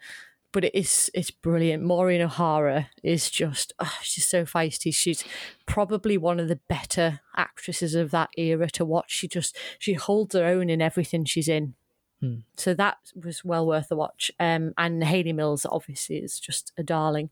but 0.52 0.64
it 0.66 0.76
is 0.76 1.10
it's 1.14 1.32
brilliant. 1.32 1.84
Maureen 1.84 2.22
O'Hara 2.22 2.90
is 3.04 3.30
just 3.30 3.74
oh, 3.80 3.98
she's 4.02 4.28
so 4.28 4.44
feisty. 4.46 4.94
She's 4.94 5.24
probably 5.66 6.18
one 6.18 6.40
of 6.40 6.48
the 6.48 6.60
better 6.68 7.22
actresses 7.36 7.96
of 7.96 8.12
that 8.12 8.30
era 8.38 8.70
to 8.72 8.86
watch. 8.86 9.12
She 9.12 9.28
just 9.28 9.58
she 9.80 9.94
holds 9.94 10.36
her 10.36 10.46
own 10.46 10.70
in 10.70 10.82
everything 10.82 11.26
she's 11.26 11.48
in. 11.48 11.76
Hmm. 12.20 12.36
So 12.56 12.76
that 12.76 12.98
was 13.16 13.44
well 13.44 13.66
worth 13.66 13.90
a 13.92 13.96
watch. 13.96 14.30
Um, 14.40 14.74
and 14.78 15.04
Hayley 15.04 15.34
Mills 15.34 15.66
obviously 15.68 16.18
is 16.18 16.40
just 16.40 16.72
a 16.78 16.84
darling. 16.84 17.32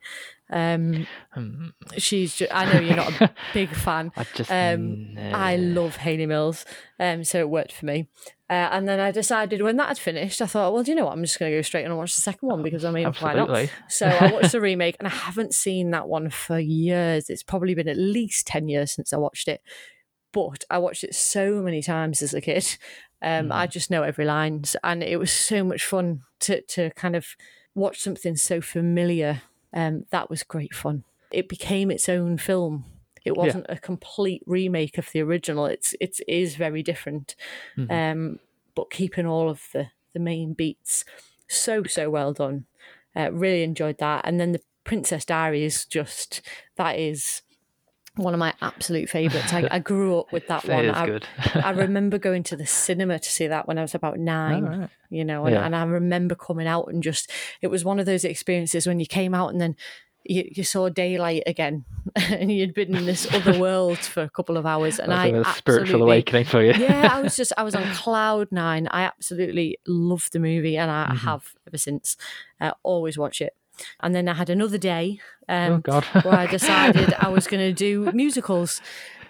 Um, 0.49 1.05
Hmm. 1.33 1.67
she's 1.97 2.35
just, 2.35 2.51
I 2.51 2.73
know 2.73 2.79
you're 2.79 2.95
not 2.95 3.21
a 3.21 3.31
big 3.53 3.69
fan. 3.69 4.11
I 4.17 4.25
just. 4.33 4.51
Um, 4.51 5.15
I 5.17 5.57
love 5.57 5.97
Hayley 5.97 6.25
Mills, 6.25 6.65
um, 6.99 7.23
so 7.23 7.39
it 7.39 7.49
worked 7.51 7.71
for 7.71 7.85
me. 7.85 8.07
Uh, 8.49 8.69
and 8.71 8.87
then 8.87 8.99
I 8.99 9.11
decided 9.11 9.61
when 9.61 9.77
that 9.77 9.89
had 9.89 9.99
finished, 9.99 10.41
I 10.41 10.47
thought, 10.47 10.73
well, 10.73 10.81
do 10.81 10.89
you 10.89 10.95
know 10.95 11.05
what? 11.05 11.13
I'm 11.13 11.23
just 11.23 11.37
going 11.37 11.51
to 11.51 11.57
go 11.57 11.61
straight 11.61 11.85
and 11.85 11.95
watch 11.95 12.15
the 12.15 12.21
second 12.21 12.49
one 12.49 12.63
because 12.63 12.83
I 12.83 12.89
mean, 12.89 13.05
why 13.19 13.33
not? 13.35 13.49
Absolutely. 13.49 13.69
So 13.89 14.07
I 14.07 14.31
watched 14.31 14.53
the 14.53 14.61
remake, 14.61 14.95
and 14.99 15.07
I 15.07 15.11
haven't 15.11 15.53
seen 15.53 15.91
that 15.91 16.07
one 16.07 16.31
for 16.31 16.57
years. 16.57 17.29
It's 17.29 17.43
probably 17.43 17.75
been 17.75 17.87
at 17.87 17.97
least 17.97 18.47
ten 18.47 18.67
years 18.67 18.91
since 18.91 19.13
I 19.13 19.17
watched 19.17 19.47
it. 19.47 19.61
But 20.31 20.63
I 20.69 20.79
watched 20.79 21.03
it 21.03 21.13
so 21.13 21.61
many 21.61 21.81
times 21.81 22.21
as 22.21 22.33
a 22.33 22.41
kid. 22.41 22.77
Um, 23.21 23.51
I 23.51 23.67
just 23.67 23.91
know 23.91 24.03
every 24.03 24.25
line, 24.25 24.63
and 24.83 25.03
it 25.03 25.19
was 25.19 25.31
so 25.31 25.63
much 25.63 25.83
fun 25.83 26.21
to 26.39 26.61
to 26.61 26.89
kind 26.91 27.15
of 27.15 27.27
watch 27.75 27.99
something 28.01 28.35
so 28.35 28.61
familiar. 28.61 29.41
Um, 29.73 30.05
that 30.11 30.29
was 30.29 30.41
great 30.43 30.73
fun. 30.73 31.03
It 31.31 31.49
became 31.49 31.91
its 31.91 32.09
own 32.09 32.37
film. 32.37 32.85
It 33.25 33.35
wasn't 33.37 33.65
a 33.69 33.77
complete 33.77 34.43
remake 34.45 34.97
of 34.97 35.11
the 35.11 35.21
original. 35.21 35.65
It's 35.65 35.93
it 35.99 36.19
is 36.27 36.55
very 36.55 36.83
different, 36.83 37.35
Mhm. 37.77 37.91
um, 37.91 38.39
but 38.75 38.89
keeping 38.91 39.25
all 39.25 39.49
of 39.49 39.67
the 39.73 39.87
the 40.13 40.19
main 40.19 40.53
beats. 40.53 41.05
So 41.47 41.83
so 41.83 42.09
well 42.09 42.33
done. 42.33 42.65
Uh, 43.15 43.31
really 43.31 43.63
enjoyed 43.63 43.97
that. 43.99 44.21
And 44.25 44.39
then 44.39 44.51
the 44.51 44.61
Princess 44.83 45.25
Diaries, 45.25 45.85
just 45.85 46.41
that 46.77 46.97
is 46.97 47.41
one 48.15 48.33
of 48.33 48.39
my 48.39 48.53
absolute 48.61 49.09
favourites. 49.09 49.53
I, 49.53 49.67
I 49.71 49.79
grew 49.79 50.19
up 50.19 50.31
with 50.33 50.47
that 50.47 50.65
It 50.65 50.71
one. 50.71 50.85
is 50.85 50.95
I, 50.95 51.05
good. 51.05 51.27
I 51.55 51.69
remember 51.85 52.17
going 52.17 52.43
to 52.43 52.55
the 52.57 52.65
cinema 52.65 53.17
to 53.19 53.29
see 53.29 53.47
that 53.47 53.67
when 53.67 53.77
I 53.77 53.81
was 53.81 53.95
about 53.95 54.19
nine 54.19 54.65
Alright. 54.65 54.89
you 55.09 55.23
know 55.23 55.45
and, 55.45 55.55
Yeah. 55.55 55.65
and 55.65 55.75
i 55.75 55.83
remember 55.83 56.35
coming 56.35 56.67
out 56.67 56.87
and 56.89 57.01
just 57.01 57.31
it 57.61 57.67
was 57.67 57.85
one 57.85 57.99
of 57.99 58.05
those 58.05 58.25
experiences 58.25 58.85
when 58.87 58.99
you 58.99 59.05
came 59.05 59.33
out 59.33 59.49
and 59.51 59.61
then 59.61 59.75
you, 60.25 60.49
you 60.55 60.63
saw 60.63 60.89
daylight 60.89 61.43
again 61.47 61.85
and 62.15 62.51
you'd 62.51 62.73
been 62.73 62.95
in 62.95 63.05
this 63.05 63.31
other 63.33 63.57
world 63.65 63.97
for 63.97 64.23
a 64.23 64.29
couple 64.29 64.57
of 64.57 64.65
hours 64.65 64.99
and 64.99 65.13
i 65.13 65.27
a 65.27 65.43
spiritual 65.55 66.01
awakening 66.03 66.45
for 66.45 66.61
you. 66.61 66.73
yeah 66.73 67.09
i 67.11 67.21
was 67.21 67.35
just 67.41 67.53
i 67.57 67.63
was 67.63 67.73
on 67.75 67.83
cloud 67.93 68.47
nine 68.51 68.87
i 68.91 69.03
absolutely 69.03 69.77
loved 69.87 70.33
the 70.33 70.39
movie 70.39 70.77
and 70.77 70.91
i 70.91 71.07
Mhm. 71.09 71.17
have 71.19 71.53
ever 71.67 71.77
since 71.77 72.17
uh, 72.61 72.71
always 72.83 73.17
watch 73.17 73.41
it 73.41 73.55
and 74.01 74.13
then 74.13 74.27
i 74.27 74.33
had 74.33 74.49
another 74.49 74.77
day 74.77 75.19
um, 75.47 75.73
oh 75.73 75.77
God. 75.79 76.03
where 76.23 76.35
I 76.35 76.45
decided 76.45 77.11
I 77.19 77.29
was 77.29 77.47
going 77.47 77.61
to 77.67 77.73
do 77.73 78.11
musicals. 78.13 78.81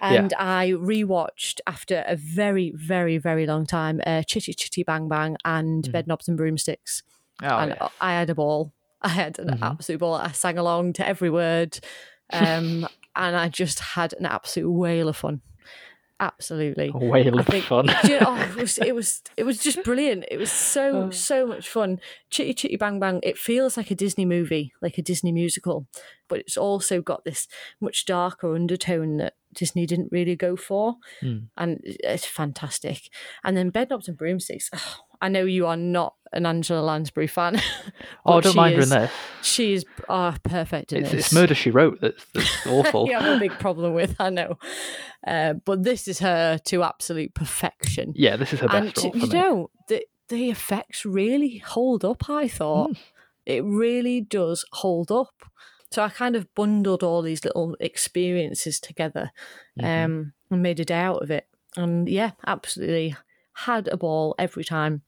And 0.02 0.34
I 0.34 0.72
rewatched 0.72 1.60
after 1.66 2.04
a 2.06 2.14
very, 2.16 2.72
very, 2.76 3.16
very 3.16 3.46
long 3.46 3.64
time 3.64 4.02
uh, 4.06 4.22
Chitty 4.22 4.52
Chitty 4.52 4.82
Bang 4.82 5.08
Bang 5.08 5.36
and 5.46 5.84
Mhm. 5.84 5.92
Bedknobs 5.92 6.28
and 6.28 6.36
Broomsticks. 6.36 7.02
oh, 7.42 7.56
and 7.56 7.70
yeah. 7.80 7.88
I 8.02 8.12
had 8.12 8.28
a 8.28 8.34
ball. 8.34 8.72
I 9.02 9.08
had 9.08 9.38
an 9.38 9.48
Mhm. 9.58 9.62
absolute 9.62 9.98
ball. 9.98 10.14
I 10.14 10.32
sang 10.32 10.58
along 10.58 10.92
to 10.94 11.06
every 11.06 11.30
word, 11.30 11.78
um, 12.32 12.86
and 13.16 13.36
I 13.36 13.48
just 13.48 13.80
had 13.80 14.12
an 14.14 14.26
absolute 14.26 14.70
whale 14.70 15.08
of 15.08 15.16
fun. 15.16 15.40
Absolutely. 16.18 16.90
A 16.94 16.98
whale 16.98 17.38
of 17.38 17.46
think- 17.46 17.64
fun. 17.64 17.88
You 18.04 18.20
know, 18.20 18.26
oh, 18.28 18.36
it 18.50 18.54
was 18.56 18.76
it 18.78 18.94
was 18.94 19.22
it 19.38 19.44
was 19.44 19.58
just 19.58 19.82
brilliant. 19.84 20.26
It 20.30 20.36
was 20.36 20.52
so 20.52 21.04
Oh. 21.06 21.10
so 21.10 21.46
much 21.46 21.66
fun. 21.66 21.98
Chitty 22.28 22.52
Chitty 22.52 22.76
Bang 22.76 23.00
Bang. 23.00 23.20
It 23.22 23.38
feels 23.38 23.78
like 23.78 23.90
a 23.90 23.94
Disney 23.94 24.26
movie, 24.26 24.74
like 24.82 24.98
a 24.98 25.02
Disney 25.02 25.32
musical, 25.32 25.86
but 26.28 26.40
it's 26.40 26.58
also 26.58 27.00
got 27.00 27.24
this 27.24 27.48
much 27.80 28.04
darker 28.04 28.54
undertone 28.54 29.16
that 29.16 29.32
Disney 29.54 29.86
didn't 29.86 30.12
really 30.12 30.36
go 30.36 30.56
for, 30.56 30.96
Hmm. 31.20 31.38
and 31.56 31.80
it's 31.84 32.24
fantastic. 32.26 33.08
And 33.44 33.56
then 33.56 33.70
Bedknobs 33.72 34.08
and 34.08 34.16
Broomsticks. 34.16 34.70
oh, 34.74 34.96
I 35.22 35.28
know 35.28 35.44
you 35.44 35.66
are 35.66 35.76
not 35.76 36.14
an 36.32 36.46
Angela 36.46 36.80
Lansbury 36.80 37.26
fan. 37.26 37.60
oh, 38.24 38.38
I 38.38 38.40
don't 38.40 38.56
mind 38.56 38.76
her 38.76 38.82
in 38.82 38.88
this. 38.88 39.10
She 39.42 39.74
is 39.74 39.84
oh, 40.08 40.34
perfect 40.44 40.94
in 40.94 41.02
It's, 41.02 41.10
this. 41.10 41.26
it's 41.26 41.34
Murder 41.34 41.54
She 41.54 41.70
Wrote 41.70 42.00
that's, 42.00 42.24
that's 42.32 42.66
awful. 42.66 43.06
you 43.06 43.12
have 43.18 43.36
a 43.36 43.38
big 43.38 43.52
problem 43.58 43.92
with, 43.92 44.16
I 44.18 44.30
know. 44.30 44.56
Uh, 45.26 45.54
but 45.66 45.82
this 45.82 46.08
is 46.08 46.20
her 46.20 46.56
to 46.66 46.82
absolute 46.84 47.34
perfection 47.34 48.14
Yeah, 48.16 48.36
this 48.36 48.54
is 48.54 48.60
her 48.60 48.68
and 48.70 48.86
best 48.94 49.00
for 49.02 49.14
you 49.16 49.22
me. 49.26 49.28
know 49.28 49.70
the 49.88 50.06
the 50.30 50.48
effects 50.48 51.04
really 51.04 51.58
hold 51.58 52.04
up 52.04 52.30
i 52.30 52.46
thought 52.48 52.92
it 53.44 53.62
really 53.64 54.20
does 54.20 54.64
hold 54.72 55.10
up 55.10 55.34
so 55.90 56.02
i 56.02 56.08
kind 56.08 56.36
of 56.36 56.52
bundled 56.54 57.02
all 57.02 57.22
these 57.22 57.44
little 57.44 57.76
experiences 57.80 58.80
together 58.80 59.30
Mhm. 59.76 59.86
um 60.06 60.32
and 60.50 60.62
made 60.62 60.80
a 60.80 60.84
day 60.84 60.98
out 61.00 61.22
of 61.22 61.30
it 61.30 61.46
and 61.76 62.08
yeah 62.08 62.32
absolutely 62.46 63.16
had 63.54 63.88
a 63.88 63.96
ball 63.96 64.34
every 64.38 64.64
time 64.64 65.02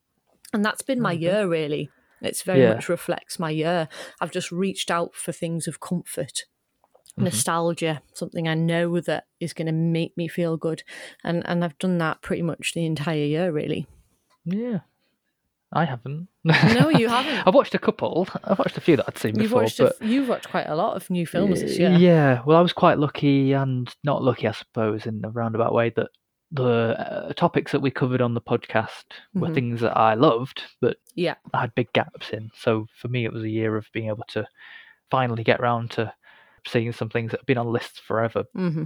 and 0.52 0.64
that's 0.64 0.82
been 0.82 1.00
my 1.00 1.12
Mhm. 1.12 1.20
year 1.20 1.48
really 1.48 1.90
it's 2.22 2.42
very 2.42 2.62
Yeah. 2.62 2.74
much 2.74 2.88
reflects 2.88 3.38
my 3.38 3.50
year 3.50 3.88
i've 4.20 4.32
just 4.32 4.52
reached 4.52 4.90
out 4.90 5.14
for 5.14 5.32
things 5.32 5.66
of 5.68 5.80
comfort 5.80 6.44
Mhm. 7.16 7.24
nostalgia 7.24 8.02
something 8.14 8.48
i 8.48 8.54
know 8.54 9.00
that 9.00 9.26
is 9.40 9.52
going 9.52 9.66
to 9.66 9.72
make 9.72 10.16
me 10.16 10.28
feel 10.28 10.56
good 10.56 10.82
and 11.24 11.42
and 11.46 11.64
i've 11.64 11.78
done 11.78 11.98
that 11.98 12.22
pretty 12.22 12.42
much 12.42 12.72
the 12.74 12.86
entire 12.86 13.24
year 13.24 13.52
really 13.52 13.86
Yeah. 14.44 14.80
I 15.72 15.84
haven't. 15.86 16.28
No, 16.44 16.90
you 16.90 17.08
haven't. 17.16 17.46
I've 17.46 17.54
watched 17.54 17.74
a 17.74 17.78
couple. 17.78 18.28
I've 18.44 18.58
watched 18.58 18.76
a 18.76 18.80
few 18.80 18.96
that 18.96 19.06
I'd 19.08 19.16
seen 19.18 19.30
You've 19.36 19.44
before, 19.50 19.62
watched 19.62 19.78
but 19.78 19.96
a, 20.00 20.06
you've 20.06 20.28
watched 20.28 20.50
quite 20.50 20.66
a 20.68 20.74
lot 20.76 20.96
of 20.96 21.08
new 21.08 21.26
films 21.26 21.60
this 21.62 21.78
year. 21.78 21.90
Yeah, 21.90 22.42
well, 22.44 22.58
I 22.58 22.60
was 22.60 22.72
quite 22.72 22.98
lucky 22.98 23.52
and 23.52 23.88
not 24.04 24.22
lucky, 24.22 24.46
I 24.48 24.52
suppose, 24.52 25.06
in 25.06 25.22
a 25.24 25.30
roundabout 25.30 25.72
way 25.72 25.90
that 25.96 26.08
the 26.50 26.94
uh, 27.28 27.32
topics 27.32 27.72
that 27.72 27.80
we 27.80 27.90
covered 27.90 28.20
on 28.20 28.34
the 28.34 28.40
podcast 28.42 29.04
were 29.34 29.48
Mhm. 29.48 29.54
things 29.54 29.80
that 29.80 29.96
I 29.96 30.12
loved, 30.14 30.62
but 30.82 30.98
Yeah. 31.14 31.36
I 31.54 31.62
had 31.62 31.74
big 31.74 31.90
gaps 31.94 32.28
in. 32.30 32.50
So 32.54 32.86
for 32.94 33.08
me, 33.08 33.24
it 33.24 33.32
was 33.32 33.42
a 33.42 33.48
year 33.48 33.76
of 33.78 33.86
being 33.94 34.08
able 34.08 34.24
to 34.28 34.46
finally 35.10 35.44
get 35.44 35.60
round 35.60 35.90
to 35.92 36.12
seeing 36.66 36.92
some 36.92 37.08
things 37.08 37.30
that 37.30 37.40
have 37.40 37.46
been 37.46 37.56
on 37.58 37.72
lists 37.72 37.98
forever. 37.98 38.44
hmm 38.54 38.84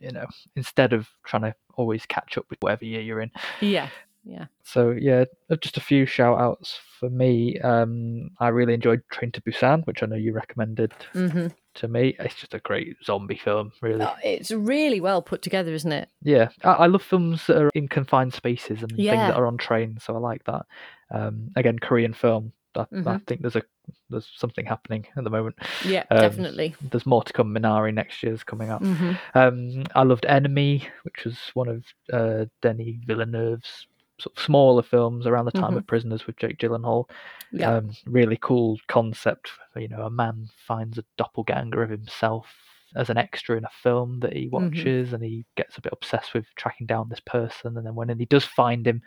You 0.00 0.12
know, 0.12 0.26
instead 0.56 0.92
of 0.94 1.08
trying 1.26 1.42
to 1.42 1.54
always 1.74 2.06
catch 2.06 2.38
up 2.38 2.46
with 2.48 2.58
whatever 2.62 2.84
year 2.86 3.02
you're 3.02 3.20
in. 3.20 3.32
Yeah. 3.60 3.88
Yeah. 4.24 4.46
So 4.62 4.90
yeah, 4.90 5.24
uh, 5.50 5.56
just 5.56 5.76
a 5.76 5.80
few 5.80 6.06
shout 6.06 6.40
outs 6.40 6.78
for 6.98 7.10
me. 7.10 7.58
Um, 7.60 8.30
I 8.40 8.48
really 8.48 8.74
enjoyed 8.74 9.02
Train 9.12 9.30
to 9.32 9.42
Busan, 9.42 9.86
which 9.86 10.02
I 10.02 10.06
know 10.06 10.16
you 10.16 10.32
recommended 10.32 10.92
hmm 11.12 11.48
to 11.74 11.88
me. 11.88 12.14
It's 12.20 12.36
just 12.36 12.54
a 12.54 12.60
great 12.60 12.96
zombie 13.04 13.36
film, 13.36 13.72
really. 13.82 14.06
it's 14.22 14.50
really 14.52 15.00
well 15.00 15.20
put 15.20 15.42
together, 15.42 15.74
isn't 15.74 15.90
it? 15.92 16.08
Yeah, 16.22 16.48
I, 16.62 16.70
I 16.72 16.86
love 16.86 17.02
films 17.02 17.46
that 17.48 17.60
are 17.60 17.70
in 17.74 17.88
confined 17.88 18.32
spaces 18.32 18.82
and 18.82 18.92
things 18.92 19.26
that 19.26 19.34
are 19.36 19.46
on 19.46 19.58
trains, 19.58 20.04
so 20.04 20.14
I 20.14 20.18
like 20.18 20.44
that. 20.44 20.64
Um, 21.10 21.50
again, 21.56 21.78
Korean 21.78 22.14
film. 22.14 22.52
I, 22.76 22.80
I 22.80 22.84
Mhm. 22.84 23.26
think 23.26 23.40
there's 23.42 23.56
a 23.56 23.62
there's 24.08 24.30
something 24.36 24.64
happening 24.64 25.06
at 25.16 25.24
the 25.24 25.30
moment. 25.30 25.56
Yeah, 25.84 26.04
Um, 26.10 26.20
definitely. 26.20 26.74
There's 26.90 27.06
more 27.06 27.22
to 27.22 27.32
come. 27.32 27.52
Minari 27.54 27.92
next 27.92 28.22
year's 28.22 28.42
coming 28.44 28.70
out. 28.70 28.80
hmm 28.82 29.12
Um, 29.34 29.84
I 29.94 30.02
loved 30.04 30.26
Enemy, 30.26 30.88
which 31.02 31.24
was 31.24 31.38
one 31.54 31.68
of 31.68 31.84
uh, 32.12 32.46
Denis 32.62 32.96
Villeneuve's 33.06 33.86
sort 34.18 34.36
of 34.36 34.42
smaller 34.42 34.82
films 34.82 35.26
around 35.26 35.44
the 35.46 35.50
time 35.52 35.72
Mhm. 35.74 35.78
of 35.78 35.86
Prisoners 35.86 36.26
with 36.26 36.36
Jake 36.36 36.58
Gyllenhaal. 36.58 37.08
Yeah. 37.52 37.76
Um, 37.76 37.90
really 38.06 38.38
cool 38.40 38.78
concept. 38.86 39.50
You 39.76 39.88
know, 39.88 40.02
a 40.06 40.10
man 40.10 40.48
finds 40.56 40.98
a 40.98 41.04
doppelganger 41.16 41.82
of 41.82 41.90
himself 41.90 42.46
as 42.94 43.10
an 43.10 43.16
extra 43.18 43.56
in 43.56 43.64
a 43.64 43.70
film 43.82 44.20
that 44.20 44.32
he 44.32 44.46
Mhm. 44.46 44.50
watches, 44.52 45.12
and 45.12 45.24
he 45.24 45.44
gets 45.56 45.76
a 45.76 45.80
bit 45.80 45.92
obsessed 45.92 46.32
with 46.32 46.46
tracking 46.54 46.86
down 46.86 47.08
this 47.08 47.20
person. 47.20 47.76
And 47.76 47.84
then 47.84 47.96
when 47.96 48.16
he 48.18 48.24
does 48.24 48.44
find 48.44 48.86
him, 48.86 49.02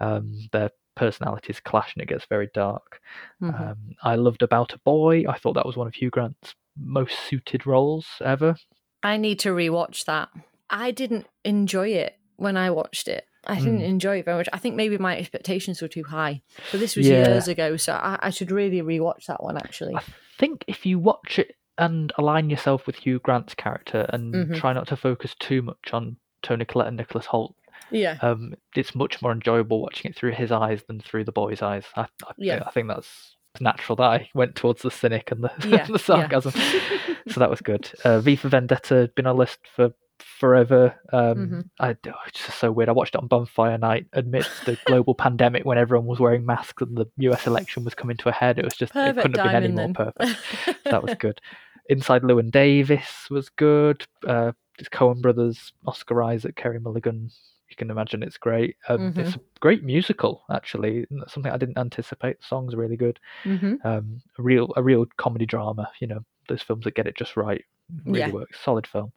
um, 0.00 0.32
their 0.52 0.70
personalities 0.94 1.58
clash, 1.60 1.94
and 1.94 2.02
it 2.02 2.08
gets 2.08 2.24
very 2.26 2.48
dark. 2.54 3.00
Mhm. 3.42 3.60
Um, 3.60 3.96
I 4.02 4.14
loved 4.16 4.42
About 4.42 4.72
a 4.72 4.78
Boy. 4.78 5.24
I 5.28 5.36
thought 5.38 5.54
that 5.54 5.66
was 5.66 5.76
one 5.76 5.86
of 5.88 5.94
Hugh 5.94 6.10
Grant's 6.10 6.54
most 6.76 7.18
suited 7.18 7.66
roles 7.66 8.06
ever. 8.24 8.54
I 9.02 9.16
need 9.16 9.40
to 9.40 9.50
rewatch 9.50 10.04
that. 10.04 10.28
I 10.70 10.90
didn't 10.92 11.26
enjoy 11.44 11.88
it 11.88 12.18
when 12.36 12.56
I 12.56 12.70
watched 12.70 13.08
it. 13.08 13.26
I 13.48 13.56
didn't 13.56 13.80
Mm. 13.80 13.84
enjoy 13.88 14.18
it 14.18 14.24
very 14.26 14.36
much. 14.36 14.48
I 14.52 14.58
think 14.58 14.74
maybe 14.76 14.98
my 14.98 15.16
expectations 15.16 15.80
were 15.80 15.88
too 15.88 16.04
high. 16.04 16.42
But 16.70 16.80
this 16.80 16.96
was 16.96 17.08
Yeah. 17.08 17.26
years 17.28 17.48
ago, 17.48 17.76
so 17.76 17.94
I, 17.94 18.18
I 18.20 18.30
should 18.30 18.50
really 18.50 18.82
rewatch 18.82 19.26
that 19.26 19.42
one 19.42 19.56
actually. 19.56 19.94
I 19.96 20.02
think 20.38 20.64
if 20.66 20.84
you 20.84 20.98
watch 20.98 21.38
it 21.38 21.54
and 21.78 22.12
align 22.18 22.50
yourself 22.50 22.86
with 22.86 22.96
Hugh 22.96 23.20
Grant's 23.20 23.54
character 23.54 24.06
and 24.10 24.34
Mhm. 24.34 24.56
try 24.58 24.72
not 24.72 24.86
to 24.88 24.96
focus 24.96 25.34
too 25.38 25.62
much 25.62 25.92
on 25.92 26.16
Toni 26.42 26.64
Collette 26.64 26.88
and 26.88 26.96
Nicholas 26.96 27.26
Hoult, 27.26 27.54
Yeah. 27.90 28.18
um, 28.20 28.54
it's 28.76 28.94
much 28.94 29.22
more 29.22 29.32
enjoyable 29.32 29.80
watching 29.80 30.10
it 30.10 30.16
through 30.16 30.32
his 30.32 30.52
eyes 30.52 30.82
than 30.84 31.00
through 31.00 31.24
the 31.24 31.32
boy's 31.32 31.62
eyes. 31.62 31.84
I, 31.96 32.02
I, 32.26 32.32
Yeah. 32.36 32.62
I 32.66 32.70
think 32.70 32.88
that's 32.88 33.36
natural 33.60 33.96
that 33.96 34.02
I 34.04 34.30
went 34.34 34.54
towards 34.56 34.82
the 34.82 34.90
cynic 34.90 35.30
and 35.30 35.42
the, 35.42 35.50
Yeah, 35.68 35.84
the 35.86 35.92
yeah. 35.92 35.96
sarcasm. 35.98 36.52
so 37.28 37.40
that 37.40 37.48
was 37.50 37.60
good. 37.60 37.90
Uh, 38.04 38.20
V 38.20 38.36
for 38.36 38.48
Vendetta 38.48 38.94
had 38.94 39.14
been 39.14 39.26
on 39.26 39.36
list 39.36 39.58
for 39.74 39.92
forever. 40.38 40.94
Um, 41.12 41.36
Mhm. 41.36 41.70
I, 41.80 41.90
oh, 42.08 42.12
it's 42.26 42.46
just 42.46 42.58
so 42.58 42.70
weird. 42.70 42.88
I 42.88 42.92
watched 42.92 43.14
it 43.14 43.18
on 43.20 43.26
Bonfire 43.26 43.78
Night 43.78 44.06
amidst 44.12 44.64
the 44.66 44.76
global 44.86 45.14
pandemic 45.26 45.64
when 45.64 45.78
everyone 45.78 46.06
was 46.06 46.20
wearing 46.20 46.46
masks 46.46 46.82
and 46.82 46.96
the 46.96 47.06
US 47.18 47.46
election 47.46 47.84
was 47.84 47.94
coming 47.94 48.16
to 48.18 48.28
a 48.28 48.32
head. 48.32 48.58
It 48.58 48.64
was 48.64 48.76
just, 48.76 48.94
it 48.94 49.16
couldn't 49.16 49.36
have 49.38 49.46
been 49.52 49.54
any 49.64 49.68
more 49.68 49.92
perfect. 49.94 50.84
that 50.84 51.02
was 51.02 51.14
good. 51.18 51.40
Inside 51.88 52.22
Llewyn 52.22 52.50
Davis 52.50 53.28
was 53.30 53.48
good. 53.48 54.06
Uh, 54.26 54.52
it's 54.78 54.88
Coen 54.88 55.20
Brothers, 55.20 55.72
Oscar 55.86 56.22
Isaac, 56.22 56.54
Carey 56.56 56.78
Mulligan. 56.78 57.30
You 57.70 57.76
can 57.76 57.90
imagine 57.90 58.22
it's 58.22 58.38
great. 58.38 58.76
Um, 58.88 59.12
It's 59.16 59.36
a 59.36 59.40
great 59.60 59.82
musical, 59.84 60.42
actually. 60.50 61.06
Something 61.26 61.52
I 61.52 61.56
didn't 61.58 61.78
anticipate. 61.78 62.40
The 62.40 62.46
song's 62.46 62.74
really 62.74 62.96
good. 62.96 63.18
hmm 63.42 63.74
Um, 63.84 64.20
a 64.38 64.42
real, 64.42 64.72
a 64.76 64.82
real 64.82 65.04
comedy 65.16 65.46
drama. 65.46 65.90
You 66.00 66.06
know, 66.06 66.20
those 66.48 66.62
films 66.62 66.84
that 66.84 66.94
get 66.94 67.06
it 67.06 67.16
just 67.16 67.36
right 67.36 67.62
really 68.04 68.20
Yeah. 68.20 68.30
works. 68.30 68.58
Solid 68.62 68.86
film. 68.86 69.12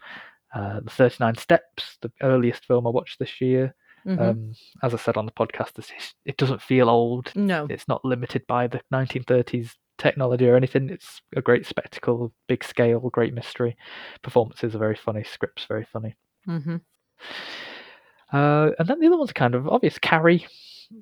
Uh, 0.54 0.80
the 0.82 0.90
Thirty 0.90 1.16
Nine 1.20 1.36
Steps, 1.36 1.98
the 2.02 2.12
earliest 2.22 2.66
film 2.66 2.86
I 2.88 2.90
watched 2.90 3.20
this 3.20 3.40
year. 3.42 3.74
hmm 4.04 4.20
Um, 4.20 4.54
as 4.84 4.94
I 4.94 4.98
said 4.98 5.16
on 5.18 5.26
the 5.26 5.32
podcast, 5.32 5.74
this 5.74 5.92
it 6.26 6.38
doesn't 6.38 6.62
feel 6.62 6.90
old 6.90 7.32
no. 7.36 7.68
it's 7.70 7.88
not 7.88 8.04
limited 8.04 8.46
by 8.48 8.68
the 8.68 8.82
1930s 8.92 9.76
technology 9.98 10.48
or 10.50 10.56
anything. 10.56 10.90
It's 10.90 11.22
a 11.36 11.42
great 11.42 11.66
spectacle, 11.66 12.34
big 12.48 12.64
scale, 12.64 13.00
great 13.12 13.34
mystery. 13.34 13.78
Performances 14.24 14.74
are 14.76 14.80
very 14.80 14.96
funny, 14.96 15.24
scripts 15.24 15.66
very 15.66 15.86
funny. 15.86 16.16
hmm 16.46 16.78
Uh, 18.34 18.72
and 18.80 18.88
then 18.88 19.00
the 19.00 19.08
other 19.08 19.18
one's 19.18 19.34
kind 19.34 19.56
of 19.56 19.68
obvious. 19.68 20.00
Carrie. 20.00 20.48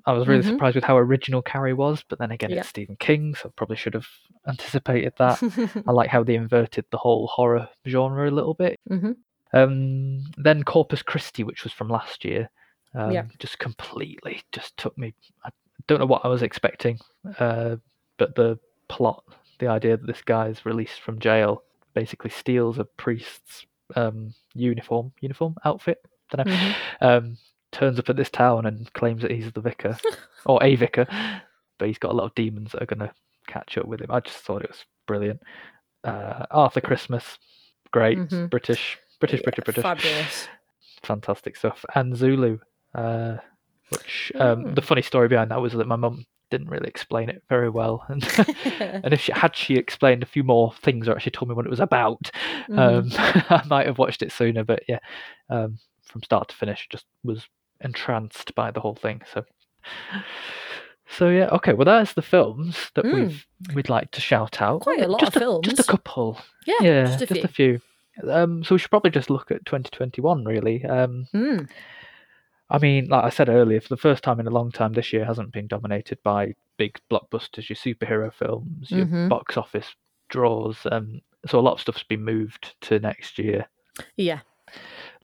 I 0.06 0.12
was 0.12 0.28
really 0.28 0.42
Mhm. 0.42 0.50
surprised 0.52 0.74
with 0.76 0.84
how 0.84 0.96
original 0.98 1.42
Carrie 1.42 1.72
was, 1.74 2.04
but 2.08 2.18
then 2.18 2.30
again, 2.30 2.50
Yeah. 2.50 2.60
it's 2.60 2.68
Stephen 2.68 2.96
King, 2.96 3.34
so 3.34 3.48
I 3.48 3.52
probably 3.56 3.76
should 3.76 3.94
have 3.94 4.06
anticipated 4.46 5.14
that. 5.18 5.40
I 5.88 5.92
like 5.92 6.10
how 6.10 6.22
they 6.22 6.34
inverted 6.36 6.84
the 6.90 6.98
whole 6.98 7.26
horror 7.28 7.68
genre 7.88 8.28
a 8.28 8.30
little 8.30 8.54
bit. 8.54 8.78
hmm 8.88 9.12
Um, 9.52 10.24
then 10.36 10.62
Corpus 10.62 11.02
Christi, 11.02 11.44
which 11.44 11.64
was 11.64 11.72
from 11.72 11.88
last 11.88 12.24
year, 12.24 12.50
um, 12.94 13.10
Yeah. 13.12 13.24
just 13.38 13.58
completely 13.58 14.42
just 14.52 14.76
took 14.76 14.96
me. 14.98 15.14
I 15.44 15.50
don't 15.86 15.98
know 15.98 16.06
what 16.06 16.24
I 16.24 16.28
was 16.28 16.42
expecting, 16.42 16.98
uh, 17.38 17.76
but 18.16 18.34
the 18.34 18.58
plot, 18.88 19.24
the 19.58 19.66
idea 19.68 19.96
that 19.96 20.06
this 20.06 20.22
guy 20.22 20.48
is 20.48 20.64
released 20.66 21.00
from 21.00 21.18
jail, 21.18 21.62
basically 21.94 22.30
steals 22.30 22.78
a 22.78 22.84
priest's 22.84 23.66
um, 23.96 24.32
uniform, 24.54 25.12
uniform 25.20 25.56
outfit. 25.64 26.04
Don't 26.30 26.46
know. 26.46 26.52
Mhm. 26.54 26.74
Um, 27.00 27.38
turns 27.72 27.98
up 27.98 28.08
at 28.08 28.16
this 28.16 28.30
town 28.30 28.66
and 28.66 28.92
claims 28.92 29.22
that 29.22 29.30
he's 29.32 29.50
the 29.52 29.60
vicar 29.60 29.98
or 30.46 30.62
a 30.62 30.76
vicar, 30.76 31.06
but 31.78 31.88
he's 31.88 31.98
got 31.98 32.12
a 32.12 32.14
lot 32.14 32.24
of 32.24 32.34
demons 32.34 32.70
that 32.72 32.82
are 32.82 32.86
going 32.86 33.00
to 33.00 33.12
catch 33.48 33.76
up 33.78 33.86
with 33.86 34.00
him. 34.00 34.10
I 34.10 34.20
just 34.20 34.38
thought 34.38 34.62
it 34.62 34.70
was 34.70 34.84
brilliant. 35.06 35.40
Uh, 36.04 36.46
Arthur 36.52 36.80
Christmas, 36.80 37.38
great 37.90 38.18
Mhm. 38.18 38.48
British, 38.50 38.98
British, 39.20 39.42
British, 39.42 39.64
British 39.64 39.82
Fabulous. 39.82 40.48
fantastic 41.02 41.56
stuff. 41.56 41.84
And 41.94 42.16
Zulu, 42.16 42.58
uh, 42.94 43.36
which 43.90 44.32
um, 44.36 44.64
Mm. 44.64 44.74
the 44.74 44.82
funny 44.82 45.02
story 45.02 45.28
behind 45.28 45.50
that 45.50 45.60
was 45.60 45.72
that 45.74 45.86
my 45.86 45.96
mum 45.96 46.26
didn't 46.50 46.68
really 46.68 46.88
explain 46.88 47.28
it 47.28 47.42
very 47.48 47.70
well, 47.70 48.04
and 48.08 48.24
and 49.04 49.12
if 49.14 49.20
she 49.20 49.32
had 49.32 49.54
she 49.54 49.76
explained 49.76 50.22
a 50.22 50.26
few 50.26 50.42
more 50.42 50.72
things 50.82 51.06
or 51.08 51.12
actually 51.14 51.30
told 51.32 51.48
me 51.48 51.54
what 51.54 51.66
it 51.66 51.70
was 51.70 51.80
about, 51.80 52.30
Mhm. 52.68 52.78
um, 52.78 53.10
I 53.50 53.62
might 53.68 53.86
have 53.86 53.98
watched 53.98 54.22
it 54.22 54.32
sooner. 54.32 54.64
But 54.64 54.82
yeah, 54.88 54.98
um, 55.48 55.78
from 56.02 56.22
start 56.22 56.48
to 56.48 56.56
finish, 56.56 56.88
just 56.90 57.06
was 57.22 57.46
entranced 57.82 58.54
by 58.54 58.70
the 58.70 58.80
whole 58.80 58.94
thing. 58.96 59.22
So 59.32 59.44
So 61.18 61.28
yeah, 61.28 61.48
okay. 61.52 61.72
Well, 61.72 61.84
that's 61.86 62.12
the 62.14 62.22
films 62.22 62.90
that 62.94 63.04
Mm. 63.04 63.12
we've 63.14 63.46
we'd 63.74 63.88
like 63.88 64.10
to 64.12 64.20
shout 64.20 64.60
out. 64.62 64.80
Quite 64.82 65.02
a 65.02 65.08
lot 65.08 65.20
just 65.20 65.36
of 65.36 65.42
a, 65.42 65.60
Just 65.62 65.80
a 65.80 65.84
couple. 65.84 66.38
Yeah, 66.66 66.74
Yeah, 66.80 67.16
just 67.16 67.30
a 67.32 67.48
few. 67.48 67.48
few. 67.48 67.80
Um, 68.28 68.64
so 68.64 68.74
we 68.74 68.78
should 68.78 68.90
probably 68.90 69.10
just 69.10 69.30
look 69.30 69.50
at 69.50 69.64
2021. 69.66 70.44
Really. 70.44 70.84
Um, 70.84 71.26
Mm. 71.34 71.68
I 72.72 72.78
mean, 72.78 73.08
like 73.08 73.24
I 73.24 73.30
said 73.30 73.48
earlier, 73.48 73.80
for 73.80 73.88
the 73.88 73.96
first 73.96 74.22
time 74.22 74.38
in 74.38 74.46
a 74.46 74.50
long 74.50 74.70
time, 74.70 74.92
this 74.92 75.12
year 75.12 75.24
hasn't 75.24 75.52
been 75.52 75.66
dominated 75.66 76.18
by 76.22 76.54
big 76.76 76.98
blockbusters, 77.10 77.68
your 77.68 77.76
superhero 77.76 78.32
films, 78.32 78.92
your 78.92 79.06
Mhm. 79.06 79.28
box 79.28 79.56
office 79.56 79.96
draws. 80.28 80.86
Um, 80.90 81.20
so 81.46 81.58
a 81.58 81.62
lot 81.62 81.72
of 81.72 81.80
stuff's 81.80 82.04
been 82.04 82.22
moved 82.24 82.76
to 82.82 83.00
next 83.00 83.38
year. 83.40 83.66
Yeah, 84.16 84.40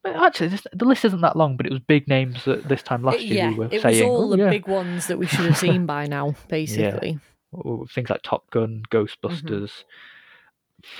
But 0.02 0.16
actually, 0.16 0.48
this, 0.48 0.66
the 0.72 0.84
list 0.86 1.04
isn't 1.04 1.20
that 1.20 1.36
long, 1.36 1.56
but 1.56 1.66
it 1.66 1.70
was 1.72 1.78
big 1.80 2.08
names 2.08 2.44
that 2.46 2.68
this 2.68 2.82
time 2.82 3.04
last 3.04 3.20
year 3.20 3.36
yeah. 3.44 3.48
we 3.50 3.54
were 3.54 3.68
it 3.70 3.80
saying. 3.80 3.94
was 3.94 4.02
all 4.02 4.24
"Oh, 4.32 4.36
the 4.36 4.42
yeah." 4.44 4.50
big 4.50 4.66
ones 4.66 5.06
that 5.06 5.18
we 5.18 5.26
should 5.26 5.44
have 5.46 5.56
seen 5.56 5.86
by 5.86 6.06
now, 6.06 6.34
basically. 6.48 7.20
Oh, 7.54 7.86
Things 7.86 8.10
like 8.10 8.22
Top 8.22 8.50
Gun, 8.50 8.82
Ghostbusters, 8.90 9.84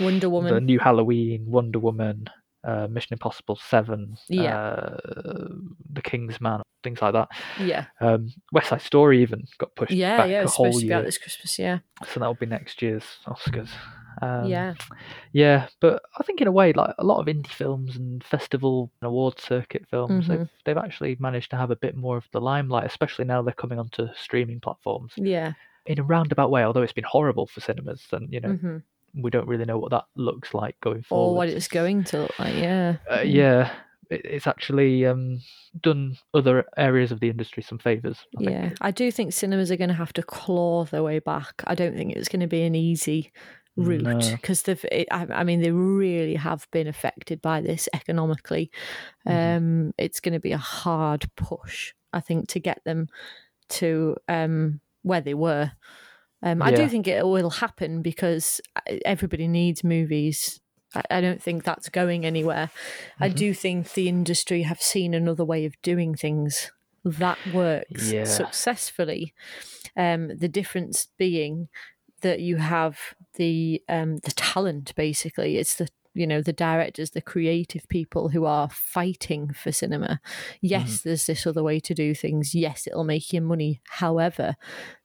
Wonder 0.01 0.29
Woman, 0.31 0.55
the 0.55 0.61
new 0.61 0.79
Halloween, 0.79 1.45
Wonder 1.47 1.79
Woman, 1.79 2.27
uh, 2.65 2.87
Mission 2.89 3.15
Impossible 3.15 3.57
Seven, 3.57 4.17
Yeah. 4.29 4.57
uh, 4.57 5.49
The 5.93 6.03
King's 6.03 6.41
Man, 6.41 6.63
things 6.83 7.01
like 7.03 7.13
that. 7.15 7.29
Yeah, 7.61 7.87
Um, 8.01 8.29
West 8.53 8.69
Side 8.71 8.83
Story 8.83 9.23
even 9.23 9.45
got 9.59 9.75
pushed 9.75 9.93
yeah, 9.93 10.17
back 10.19 10.31
yeah. 10.31 10.43
It's 10.43 10.55
supposed 10.57 10.81
to 10.81 10.87
be 10.87 10.93
out 10.93 11.05
this 11.05 11.19
Christmas. 11.19 11.59
Yeah, 11.59 11.79
so 12.07 12.21
that'll 12.21 12.35
be 12.35 12.47
next 12.47 12.83
year's 12.83 13.05
Oscars. 13.27 13.71
Um, 14.23 14.47
yeah, 14.47 14.73
yeah, 15.33 15.69
but 15.81 16.03
I 16.19 16.23
think 16.23 16.41
in 16.41 16.47
a 16.49 16.53
way, 16.53 16.73
like 16.73 16.95
a 16.99 17.05
lot 17.05 17.21
of 17.21 17.27
indie 17.27 17.47
films 17.49 17.97
and 17.97 18.25
festival 18.25 18.91
and 19.03 19.09
award 19.09 19.39
circuit 19.39 19.87
films, 19.91 20.25
Mhm. 20.25 20.29
they've 20.29 20.49
they've 20.65 20.77
actually 20.85 21.17
managed 21.21 21.51
to 21.51 21.57
have 21.57 21.71
a 21.71 21.77
bit 21.77 21.95
more 21.95 22.17
of 22.17 22.27
the 22.33 22.41
limelight, 22.41 22.87
especially 22.87 23.27
now 23.27 23.43
they're 23.43 23.53
coming 23.53 23.79
onto 23.79 24.09
streaming 24.15 24.59
platforms 24.61 25.13
yeah. 25.17 25.53
in 25.85 25.99
a 25.99 26.03
roundabout 26.03 26.51
way. 26.51 26.65
Although 26.65 26.81
it's 26.83 26.95
been 26.95 27.05
horrible 27.05 27.47
for 27.47 27.61
cinemas, 27.61 28.07
and 28.13 28.33
you 28.33 28.41
know 28.41 28.53
hmm 28.55 28.79
we 29.17 29.31
don't 29.31 29.49
really 29.49 29.65
know 29.65 29.79
what 29.79 29.91
that 29.91 30.05
looks 30.15 30.53
like 30.55 30.77
going 30.81 31.03
forward. 31.03 31.31
Or 31.33 31.35
what 31.37 31.49
it's 31.49 31.69
going 31.69 32.05
to 32.05 32.23
look 32.23 32.39
like. 32.39 32.55
Yeah, 32.55 32.97
Uh, 33.11 33.21
yeah, 33.21 33.73
it, 34.11 34.21
it's 34.25 34.47
actually 34.47 35.07
um, 35.07 35.41
done 35.81 36.17
other 36.35 36.65
areas 36.77 37.13
of 37.13 37.21
the 37.21 37.31
industry 37.31 37.63
some 37.63 37.79
favors. 37.79 38.19
I 38.39 38.43
yeah. 38.43 38.61
think. 38.69 38.79
I 38.81 38.91
do 38.91 39.11
think 39.11 39.33
cinemas 39.33 39.71
are 39.71 39.77
going 39.77 39.89
to 39.89 39.95
have 39.95 40.13
to 40.15 40.23
claw 40.23 40.85
their 40.85 41.03
way 41.03 41.19
back. 41.19 41.63
I 41.67 41.75
don't 41.75 41.97
think 41.97 42.13
it's 42.13 42.29
going 42.29 42.41
to 42.41 42.47
be 42.47 42.63
an 42.63 42.75
easy 42.75 43.33
route 43.77 44.03
No. 44.03 44.19
because 44.19 44.63
they've. 44.63 44.85
It, 44.93 45.09
I, 45.11 45.27
I 45.31 45.45
mean, 45.45 45.61
they 45.61 45.73
really 45.73 46.35
have 46.37 46.67
been 46.71 46.87
affected 46.87 47.43
by 47.43 47.61
this 47.61 47.89
economically. 47.95 48.71
Mhm. 49.27 49.57
Um, 49.57 49.95
it's 49.99 50.21
going 50.21 50.35
to 50.35 50.41
be 50.41 50.53
a 50.53 50.59
hard 50.59 51.25
push, 51.37 51.93
I 52.13 52.21
think, 52.21 52.49
to 52.49 52.61
get 52.61 52.83
them 52.85 53.09
to 53.69 54.17
um, 54.29 54.81
where 55.03 55.21
they 55.21 55.35
were. 55.35 55.73
Um, 56.43 56.63
I 56.63 56.71
Yeah. 56.71 56.77
do 56.77 56.89
think 56.89 57.07
it 57.09 57.27
will 57.27 57.51
happen 57.51 58.03
because 58.03 58.61
uh, 58.77 58.97
everybody 59.05 59.49
needs 59.49 59.83
movies. 59.83 60.61
I, 60.95 61.03
I 61.11 61.21
don't 61.21 61.43
think 61.43 61.65
that's 61.65 61.89
going 61.89 62.25
anywhere. 62.27 62.71
I 63.21 63.29
Mhm. 63.29 63.37
do 63.37 63.55
think 63.55 63.93
the 63.95 64.09
industry 64.09 64.63
have 64.63 64.81
seen 64.83 65.15
another 65.15 65.45
way 65.45 65.65
of 65.65 65.81
doing 65.83 66.15
things 66.15 66.71
that 67.05 67.39
works 67.53 68.13
Yeah. 68.13 68.25
successfully. 68.25 69.33
Um, 69.97 70.37
the 70.37 70.49
difference 70.49 71.09
being 71.19 71.69
that 72.23 72.41
you 72.41 72.57
have 72.57 72.99
the 73.35 73.83
um, 73.89 74.17
the 74.19 74.33
talent. 74.33 74.95
Basically, 74.97 75.57
it's 75.59 75.75
the 75.77 75.89
you 76.17 76.27
know 76.27 76.43
the 76.43 76.53
directors, 76.53 77.11
the 77.11 77.21
creative 77.21 77.89
people 77.89 78.29
who 78.31 78.45
are 78.45 78.69
fighting 78.71 79.53
for 79.53 79.71
cinema. 79.73 80.21
Yes, 80.61 81.03
there's 81.03 81.27
this 81.27 81.47
other 81.47 81.63
way 81.63 81.81
to 81.81 81.95
do 81.95 82.15
things. 82.15 82.55
Yes, 82.55 82.87
it'll 82.87 83.05
make 83.05 83.33
you 83.33 83.41
money. 83.41 83.81
However, 83.89 84.57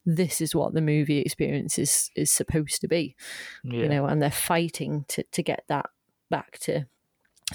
this 0.06 0.42
is 0.42 0.56
what 0.56 0.74
the 0.74 0.82
movie 0.82 1.20
experience 1.20 1.78
is 1.78 2.10
is 2.16 2.32
supposed 2.32 2.82
to 2.82 2.88
be 2.88 3.16
Yeah. 3.64 3.82
you 3.84 3.90
know, 3.90 4.06
and 4.06 4.22
they're 4.22 4.32
fighting 4.32 5.06
to 5.10 5.24
to 5.24 5.44
get 5.44 5.64
that 5.68 5.90
back 6.30 6.58
to 6.60 6.86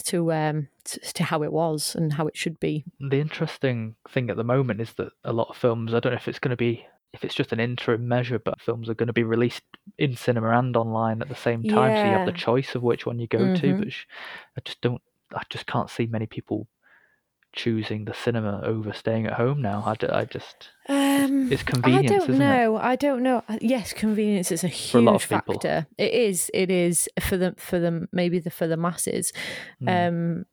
to 0.04 0.30
um 0.32 0.68
to, 0.84 1.00
to 1.14 1.24
how 1.24 1.42
it 1.42 1.50
was 1.52 1.94
and 1.94 2.12
how 2.12 2.26
it 2.26 2.36
should 2.36 2.60
be. 2.60 2.84
the 3.00 3.18
interesting 3.20 3.96
thing 4.10 4.28
at 4.28 4.36
the 4.36 4.44
moment 4.44 4.80
is 4.80 4.92
that 4.94 5.10
a 5.24 5.32
lot 5.32 5.48
of 5.48 5.56
films 5.56 5.94
i 5.94 5.98
don't 6.00 6.12
know 6.12 6.16
if 6.18 6.28
it's 6.28 6.38
going 6.38 6.50
to 6.50 6.56
be 6.56 6.84
if 7.16 7.24
it's 7.24 7.34
just 7.34 7.52
an 7.52 7.58
interim 7.60 8.06
measure 8.06 8.38
but 8.38 8.60
films 8.60 8.88
are 8.88 8.94
going 8.94 9.06
to 9.08 9.12
be 9.12 9.24
released 9.24 9.62
in 9.98 10.14
cinema 10.16 10.50
and 10.58 10.76
online 10.76 11.20
at 11.22 11.28
the 11.28 11.34
same 11.34 11.62
time 11.64 11.96
so 11.96 12.04
you 12.04 12.16
have 12.16 12.26
the 12.26 12.32
choice 12.32 12.74
of 12.76 12.82
which 12.82 13.04
one 13.06 13.18
you 13.18 13.26
go 13.26 13.38
to 13.56 13.66
Mhm. 13.66 13.78
but 13.80 13.92
sh- 13.92 14.04
i 14.56 14.60
just 14.64 14.80
don't 14.80 15.02
i 15.34 15.42
just 15.50 15.66
can't 15.66 15.90
see 15.90 16.06
many 16.06 16.26
people 16.26 16.68
choosing 17.52 18.04
the 18.04 18.12
cinema 18.14 18.60
over 18.64 18.92
staying 18.92 19.26
at 19.26 19.32
home 19.32 19.62
now 19.62 19.82
i, 19.86 19.94
d- 19.94 20.06
I 20.08 20.24
just 20.26 20.68
Um, 20.88 21.50
it's 21.50 21.62
convenience 21.62 22.10
I 22.12 22.16
don't 22.18 22.30
isn't 22.30 22.34
it 22.34 22.38
know. 22.38 22.76
I 22.76 22.94
don't 22.96 23.22
know. 23.22 23.42
Yes, 23.60 23.92
convenience 23.92 24.52
is 24.52 24.62
a 24.62 24.68
huge 24.68 25.02
a 25.02 25.04
lot 25.04 25.14
of 25.16 25.28
people. 25.28 25.54
factor. 25.54 25.86
It 25.98 26.12
is. 26.12 26.48
It 26.54 26.70
is 26.70 27.08
for 27.20 27.36
the 27.36 27.54
for 27.56 27.78
the 27.80 28.06
maybe 28.12 28.38
the 28.38 28.50
for 28.50 28.68
the 28.68 28.76
masses. 28.76 29.32
Mm. 29.82 29.88
Um, 30.08 30.44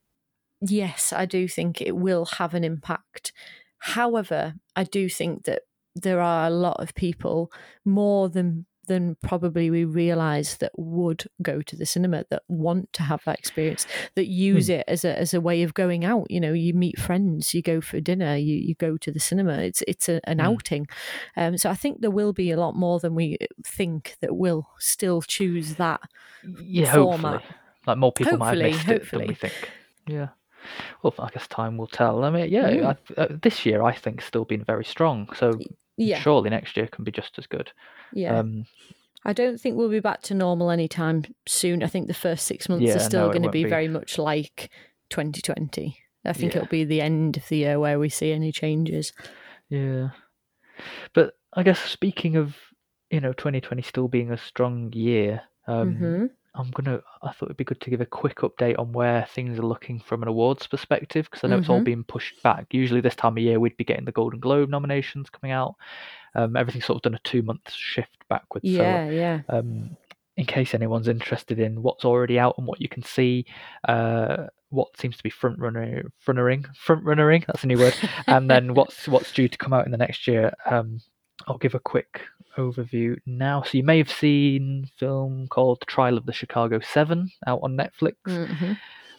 yes, 0.62 1.14
I 1.14 1.26
do 1.28 1.48
think 1.48 1.82
it 1.82 1.96
will 1.96 2.26
have 2.40 2.56
an 2.56 2.64
impact. 2.64 3.32
However, 3.78 4.56
I 4.76 4.86
do 4.86 5.08
think 5.10 5.44
that 5.44 5.62
there 5.96 6.20
are 6.22 6.48
a 6.48 6.52
lot 6.52 6.80
of 6.80 6.94
people 6.96 7.52
more 7.86 8.30
than 8.30 8.66
than 8.86 9.16
probably 9.24 9.70
we 9.70 9.86
realize 9.86 10.58
that 10.58 10.74
would 10.78 11.24
go 11.42 11.62
to 11.62 11.78
the 11.78 11.86
cinema 11.86 12.26
that 12.30 12.44
want 12.50 12.92
to 12.92 13.02
have 13.02 13.22
that 13.26 13.40
experience 13.40 13.88
that 14.16 14.28
use 14.28 14.68
it 14.68 14.84
as 14.90 15.06
a 15.06 15.18
as 15.18 15.34
a 15.34 15.40
way 15.40 15.64
of 15.64 15.74
going 15.74 16.04
out. 16.04 16.30
You 16.30 16.42
know 16.42 16.52
you 16.52 16.74
meet 16.74 17.00
friends 17.00 17.54
you 17.54 17.62
go 17.62 17.80
for 17.80 18.02
dinner 18.02 18.36
you 18.36 18.56
you 18.56 18.76
go 18.76 18.98
to 18.98 19.10
the 19.10 19.22
cinema. 19.22 19.60
It's 19.60 19.84
it's 19.88 20.10
a, 20.10 20.20
an 20.26 20.40
Mm. 20.40 20.44
outing. 20.46 20.88
Um 21.38 21.58
so 21.58 21.70
i 21.70 21.76
think 21.76 22.02
there 22.02 22.12
will 22.12 22.34
be 22.34 22.52
a 22.52 22.58
lot 22.58 22.76
more 22.76 23.00
than 23.00 23.16
we 23.16 23.38
think 23.66 24.18
that 24.20 24.36
will 24.36 24.68
still 24.80 25.22
choose 25.22 25.76
that 25.76 26.02
yeah 26.62 26.92
format. 26.94 27.42
hopefully. 27.42 27.56
Like 27.88 27.98
more 27.98 28.12
people 28.12 28.38
might 28.38 28.58
Hopefully, 28.58 28.72
have 28.72 28.88
missed 28.88 29.14
it 29.14 29.18
than 29.18 29.28
we 29.28 29.34
think. 29.34 29.72
Yeah. 30.08 30.28
Well 31.04 31.14
i 31.20 31.30
guess 31.30 31.48
time 31.48 31.78
will 31.78 31.88
tell. 31.88 32.26
I 32.26 32.30
mean 32.32 32.50
yeah 32.50 32.70
Mm. 32.70 32.98
I, 33.18 33.22
uh, 33.22 33.28
this 33.42 33.66
year 33.66 33.82
i 33.82 33.94
think 33.94 34.22
still 34.22 34.44
been 34.44 34.66
very 34.66 34.84
strong. 34.84 35.30
So 35.38 35.52
yeah 35.98 36.20
surely 36.20 36.50
next 36.50 36.76
year 36.78 36.88
can 36.88 37.04
be 37.04 37.12
just 37.12 37.38
as 37.38 37.48
good 37.48 37.72
yeah 38.14 38.38
um 38.40 38.66
I 39.26 39.32
don't 39.32 39.58
think 39.58 39.78
we'll 39.78 39.90
be 39.90 40.02
back 40.02 40.22
to 40.24 40.34
normal 40.34 40.70
anytime 40.70 41.24
soon. 41.48 41.82
I 41.82 41.88
think 41.88 42.08
the 42.08 42.14
first 42.14 42.46
six 42.46 42.68
months 42.68 42.84
Yeah, 42.86 42.96
are 42.98 43.00
still 43.00 43.28
no, 43.28 43.32
going 43.32 43.44
to 43.44 43.50
be, 43.50 43.64
be. 43.64 43.70
very 43.70 43.88
much 43.88 44.18
like 44.18 44.70
2020. 45.12 45.98
I 46.26 46.34
think 46.34 46.52
Yeah. 46.52 46.58
it'll 46.58 46.68
be 46.68 46.84
the 46.84 47.00
end 47.00 47.38
of 47.38 47.48
the 47.48 47.56
year 47.56 47.80
where 47.80 47.98
we 48.00 48.10
see 48.10 48.34
any 48.34 48.52
changes. 48.52 49.14
Yeah. 49.70 50.10
But 51.14 51.36
I 51.54 51.64
guess 51.64 51.80
speaking 51.80 52.36
of, 52.36 52.58
you 53.12 53.22
know, 53.22 53.32
2020 53.32 53.82
still 53.84 54.10
being 54.10 54.30
a 54.30 54.38
strong 54.38 54.92
year, 54.92 55.42
um, 55.68 55.96
hmm 55.96 56.26
I'm 56.56 56.70
gonna. 56.72 57.02
I 57.22 57.32
thought 57.32 57.48
it'd 57.48 57.58
be 57.58 57.64
good 57.64 57.82
to 57.82 57.90
give 57.90 58.02
a 58.02 58.06
quick 58.06 58.38
update 58.38 58.78
on 58.78 58.92
where 58.94 59.26
things 59.34 59.58
are 59.58 59.64
looking 59.66 60.00
from 60.00 60.22
an 60.22 60.28
awards 60.28 60.68
perspective 60.68 61.26
because 61.30 61.44
I 61.44 61.48
know 61.48 61.58
it's 61.58 61.70
all 61.70 61.82
Mhm. 61.82 61.86
being 61.86 62.04
pushed 62.04 62.42
back. 62.44 62.68
Usually 62.72 63.02
this 63.02 63.16
time 63.16 63.34
of 63.38 63.44
year 63.44 63.60
we'd 63.60 63.76
be 63.78 63.84
getting 63.84 64.06
the 64.06 64.12
Golden 64.12 64.40
Globe 64.40 64.70
nominations 64.70 65.30
coming 65.32 65.52
out. 65.52 65.76
Um, 66.36 66.56
everything's 66.56 66.86
sort 66.86 66.98
of 66.98 67.02
done 67.02 67.16
a 67.16 67.20
two 67.24 67.42
month 67.42 67.72
shift 67.72 68.18
backwards. 68.30 68.66
Yeah, 68.66 69.10
yeah. 69.10 69.42
Um, 69.50 69.98
in 70.38 70.46
case 70.46 70.74
anyone's 70.74 71.08
interested 71.08 71.60
in 71.60 71.82
what's 71.84 72.06
already 72.06 72.38
out 72.40 72.56
and 72.58 72.66
what 72.68 72.82
you 72.82 72.90
can 72.90 73.04
see, 73.04 73.46
uh, 73.88 74.48
what 74.70 74.96
seems 75.00 75.16
to 75.18 75.24
be 75.24 75.30
front 75.30 75.60
runner, 75.60 76.04
frontering, 76.20 76.66
front 76.76 77.04
runnering. 77.04 77.44
That's 77.48 77.64
a 77.64 77.68
new 77.68 77.78
word. 77.78 77.96
and 78.28 78.50
then 78.50 78.74
what's 78.76 79.08
what's 79.08 79.32
due 79.32 79.48
to 79.48 79.58
come 79.58 79.74
out 79.74 79.86
in 79.86 79.92
the 79.92 79.98
next 79.98 80.28
year. 80.28 80.52
Um, 80.66 81.02
I'll 81.48 81.58
give 81.58 81.76
a 81.76 81.80
quick 81.80 82.22
overview 82.58 83.18
now. 83.26 83.64
So 83.64 83.78
you 83.78 83.84
may 83.84 83.98
have 83.98 84.12
seen 84.12 84.86
a 84.86 85.00
film 85.00 85.48
called 85.48 85.82
The 85.82 85.86
Trial 85.86 86.18
of 86.18 86.26
the 86.26 86.34
Chicago 86.34 86.80
Seven 86.80 87.30
out 87.48 87.60
on 87.64 87.78
Netflix. 87.78 88.16
hmm 88.26 88.74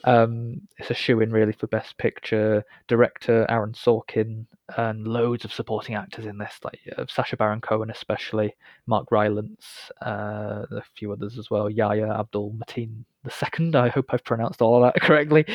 Um, 0.04 0.60
it's 0.76 0.90
a 0.90 0.94
shoe 0.94 1.20
in 1.20 1.32
really 1.32 1.52
for 1.52 1.66
Best 1.66 1.96
Picture. 1.96 2.62
Director 2.88 3.46
Aaron 3.48 3.72
Sorkin 3.72 4.44
and 4.76 5.06
loads 5.06 5.44
of 5.44 5.52
supporting 5.52 5.94
actors 5.94 6.26
in 6.26 6.38
this, 6.38 6.58
like 6.62 6.78
uh, 6.96 7.04
Sacha 7.08 7.36
Baron 7.36 7.60
Cohen 7.60 7.90
especially, 7.90 8.54
Mark 8.86 9.10
Rylance, 9.10 9.90
uh, 10.04 10.66
a 10.70 10.82
few 10.94 11.12
others 11.12 11.38
as 11.38 11.50
well. 11.50 11.68
Yahya 11.70 12.06
Abdul 12.06 12.52
Mateen 12.52 13.04
the 13.24 13.30
second. 13.30 13.74
I 13.76 13.88
hope 13.88 14.06
I've 14.10 14.24
pronounced 14.24 14.60
all 14.62 14.84
of 14.84 14.92
that 14.92 15.00
correctly. 15.06 15.46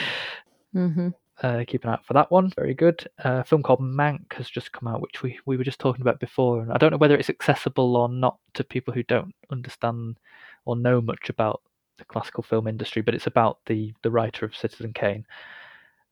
hmm 0.74 1.10
Uh, 1.42 1.64
keep 1.66 1.84
an 1.84 1.90
eye 1.90 1.94
out 1.94 2.06
for 2.06 2.14
that 2.14 2.30
one. 2.30 2.52
Very 2.56 2.74
good. 2.74 3.08
Uh, 3.24 3.40
a 3.40 3.44
film 3.44 3.64
called 3.64 3.80
Mank 3.80 4.34
has 4.34 4.50
just 4.50 4.72
come 4.74 4.88
out, 4.88 5.02
which 5.02 5.24
we, 5.24 5.40
we 5.46 5.56
were 5.56 5.64
just 5.64 5.80
talking 5.80 6.02
about 6.02 6.20
before. 6.20 6.62
And 6.62 6.72
I 6.72 6.78
don't 6.78 6.92
know 6.92 6.98
whether 6.98 7.16
it's 7.16 7.30
accessible 7.30 7.96
or 7.96 8.10
not 8.10 8.38
to 8.56 8.64
people 8.64 8.94
who 8.94 9.04
don't 9.04 9.34
understand 9.50 10.18
or 10.66 10.76
know 10.76 11.00
much 11.00 11.30
about 11.30 11.62
the 11.98 12.06
classical 12.06 12.44
film 12.44 12.68
industry, 12.68 13.02
but 13.02 13.16
it's 13.16 13.28
about 13.28 13.60
the, 13.68 13.94
the 14.04 14.12
writer 14.12 14.46
of 14.46 14.56
Citizen 14.56 14.92
Kane. 14.94 15.26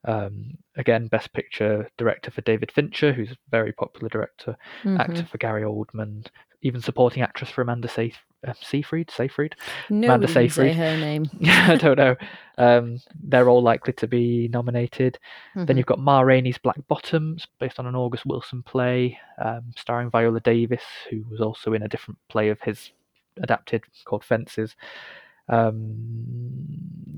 Um, 0.05 0.57
again, 0.78 1.07
Best 1.07 1.34
Picture 1.34 1.89
director 1.97 2.32
for 2.32 2.41
David 2.41 2.71
Fincher, 2.71 3.11
who's 3.11 3.32
a 3.32 3.38
very 3.51 3.73
popular 3.73 4.09
director, 4.09 4.55
hmm 4.84 4.95
actor 4.97 5.25
for 5.30 5.38
Gary 5.39 5.63
Oldman, 5.63 6.25
even 6.61 6.82
supporting 6.82 7.23
actress 7.23 7.49
for 7.49 7.61
Amanda 7.61 7.88
Seyf- 7.88 8.13
uh, 8.45 8.53
Seyfried, 8.61 9.09
Seyfried. 9.09 9.55
Nobody 9.89 10.25
can 10.25 10.33
say 10.33 10.47
Seyfried. 10.49 10.75
her 10.75 10.97
name. 10.97 11.29
I 11.45 11.75
don't 11.75 11.97
know. 11.97 12.15
Um, 12.57 12.97
they're 13.23 13.49
all 13.49 13.61
likely 13.61 13.93
to 13.93 14.07
be 14.07 14.47
nominated. 14.51 15.17
Then 15.55 15.67
Mhm. 15.67 15.77
you've 15.77 15.85
got 15.85 15.99
Ma 15.99 16.21
Rainey's 16.21 16.57
Black 16.57 16.77
Bottoms, 16.88 17.47
based 17.59 17.79
on 17.79 17.88
an 17.88 17.95
August 17.95 18.25
Wilson 18.25 18.63
play, 18.63 19.17
um, 19.39 19.63
starring 19.77 20.09
Viola 20.09 20.39
Davis, 20.41 20.83
who 21.09 21.23
was 21.29 21.39
also 21.41 21.73
in 21.73 21.83
a 21.83 21.88
different 21.88 22.17
play 22.29 22.49
of 22.49 22.59
his 22.61 22.91
adapted 23.41 23.83
called 24.05 24.23
Fences. 24.23 24.75
Um, 25.49 26.67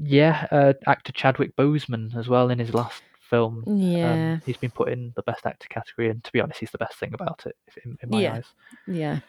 yeah, 0.03 0.47
uh, 0.51 0.73
actor 0.87 1.11
Chadwick 1.11 1.55
Boseman 1.55 2.15
as 2.15 2.27
well 2.27 2.49
in 2.49 2.59
his 2.59 2.73
last 2.73 3.01
film. 3.19 3.63
Um, 3.67 3.77
Yeah, 3.79 4.39
he's 4.45 4.57
been 4.57 4.71
put 4.71 4.89
in 4.89 5.13
the 5.15 5.23
best 5.23 5.45
actor 5.45 5.67
category, 5.69 6.09
and 6.09 6.23
to 6.23 6.31
be 6.31 6.41
honest, 6.41 6.59
he's 6.59 6.71
the 6.71 6.77
best 6.77 6.95
thing 6.99 7.13
about 7.13 7.45
it 7.45 7.55
in, 7.83 7.97
in 8.01 8.09
my 8.09 8.21
Yeah. 8.21 8.33
eyes. 8.35 8.45
yeah. 8.87 9.19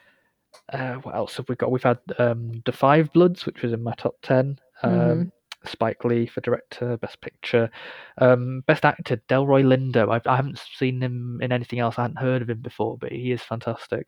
Uh, 0.71 0.93
what 0.95 1.15
else 1.15 1.37
have 1.37 1.49
we 1.49 1.55
got? 1.55 1.71
We've 1.71 1.83
had 1.83 1.99
um, 2.17 2.61
The 2.65 2.71
Five 2.71 3.11
Bloods, 3.13 3.45
which 3.45 3.61
was 3.61 3.73
in 3.73 3.83
my 3.83 3.93
top 3.95 4.15
10. 4.23 4.57
Um, 4.83 4.91
Mhm. 4.91 5.31
Spike 5.63 6.03
Lee 6.05 6.25
for 6.25 6.41
director, 6.41 6.97
best 6.97 7.21
picture. 7.21 7.69
Um, 8.17 8.63
best 8.65 8.83
actor, 8.83 9.21
Delroy 9.29 9.63
Lindo. 9.63 10.11
I, 10.11 10.19
I 10.27 10.35
haven't 10.35 10.59
seen 10.75 10.99
him 11.03 11.39
in 11.39 11.51
anything 11.51 11.77
else. 11.77 11.99
I 11.99 12.01
hadn't 12.01 12.17
heard 12.17 12.41
of 12.41 12.49
him 12.49 12.61
before, 12.61 12.97
but 12.97 13.11
he 13.11 13.31
is 13.31 13.43
fantastic. 13.43 14.07